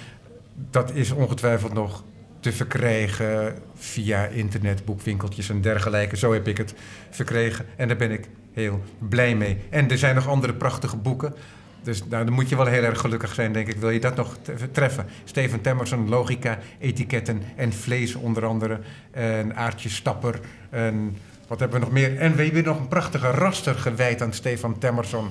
dat 0.70 0.94
is 0.94 1.10
ongetwijfeld 1.10 1.72
nog 1.72 2.04
te 2.42 2.52
verkrijgen 2.52 3.54
via 3.74 4.26
internet, 4.26 4.84
boekwinkeltjes 4.84 5.48
en 5.48 5.60
dergelijke. 5.60 6.16
Zo 6.16 6.32
heb 6.32 6.48
ik 6.48 6.56
het 6.58 6.74
verkregen 7.10 7.66
en 7.76 7.88
daar 7.88 7.96
ben 7.96 8.10
ik 8.10 8.28
heel 8.52 8.82
blij 8.98 9.34
mee. 9.34 9.58
En 9.70 9.90
er 9.90 9.98
zijn 9.98 10.14
nog 10.14 10.28
andere 10.28 10.54
prachtige 10.54 10.96
boeken. 10.96 11.34
Dus 11.82 12.04
nou, 12.04 12.24
dan 12.24 12.34
moet 12.34 12.48
je 12.48 12.56
wel 12.56 12.66
heel 12.66 12.82
erg 12.82 13.00
gelukkig 13.00 13.34
zijn, 13.34 13.52
denk 13.52 13.68
ik. 13.68 13.76
Wil 13.76 13.90
je 13.90 14.00
dat 14.00 14.16
nog 14.16 14.36
treffen? 14.72 15.06
Steven 15.24 15.60
Temmerson, 15.60 16.08
Logica, 16.08 16.58
Etiketten 16.78 17.42
en 17.56 17.72
Vlees 17.72 18.14
onder 18.14 18.44
andere. 18.44 18.80
En 19.10 19.56
Aartje 19.56 19.88
Stapper. 19.88 20.40
En 20.70 21.16
wat 21.48 21.60
hebben 21.60 21.78
we 21.78 21.84
nog 21.84 21.94
meer? 21.94 22.16
En 22.16 22.36
we 22.36 22.44
hebben 22.44 22.64
nog 22.64 22.78
een 22.78 22.88
prachtige 22.88 23.30
raster 23.30 23.74
gewijd 23.74 24.22
aan 24.22 24.32
Stefan 24.32 24.78
Temmerson. 24.78 25.30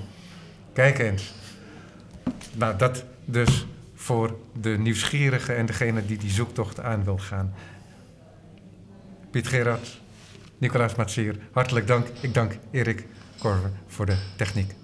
Kijk 0.73 0.99
eens. 0.99 1.33
Nou, 2.53 2.77
dat 2.77 3.03
dus 3.25 3.67
voor 4.01 4.37
de 4.61 4.69
nieuwsgierige 4.69 5.53
en 5.53 5.65
degene 5.65 6.05
die 6.05 6.17
die 6.17 6.29
zoektocht 6.29 6.79
aan 6.79 7.03
wil 7.03 7.17
gaan. 7.17 7.53
Piet 9.31 9.47
Gerard, 9.47 10.01
Nicolaas 10.57 10.95
Matsier, 10.95 11.35
hartelijk 11.51 11.87
dank. 11.87 12.07
Ik 12.21 12.33
dank 12.33 12.57
Erik 12.71 13.07
Korver 13.39 13.71
voor 13.87 14.05
de 14.05 14.17
techniek. 14.35 14.80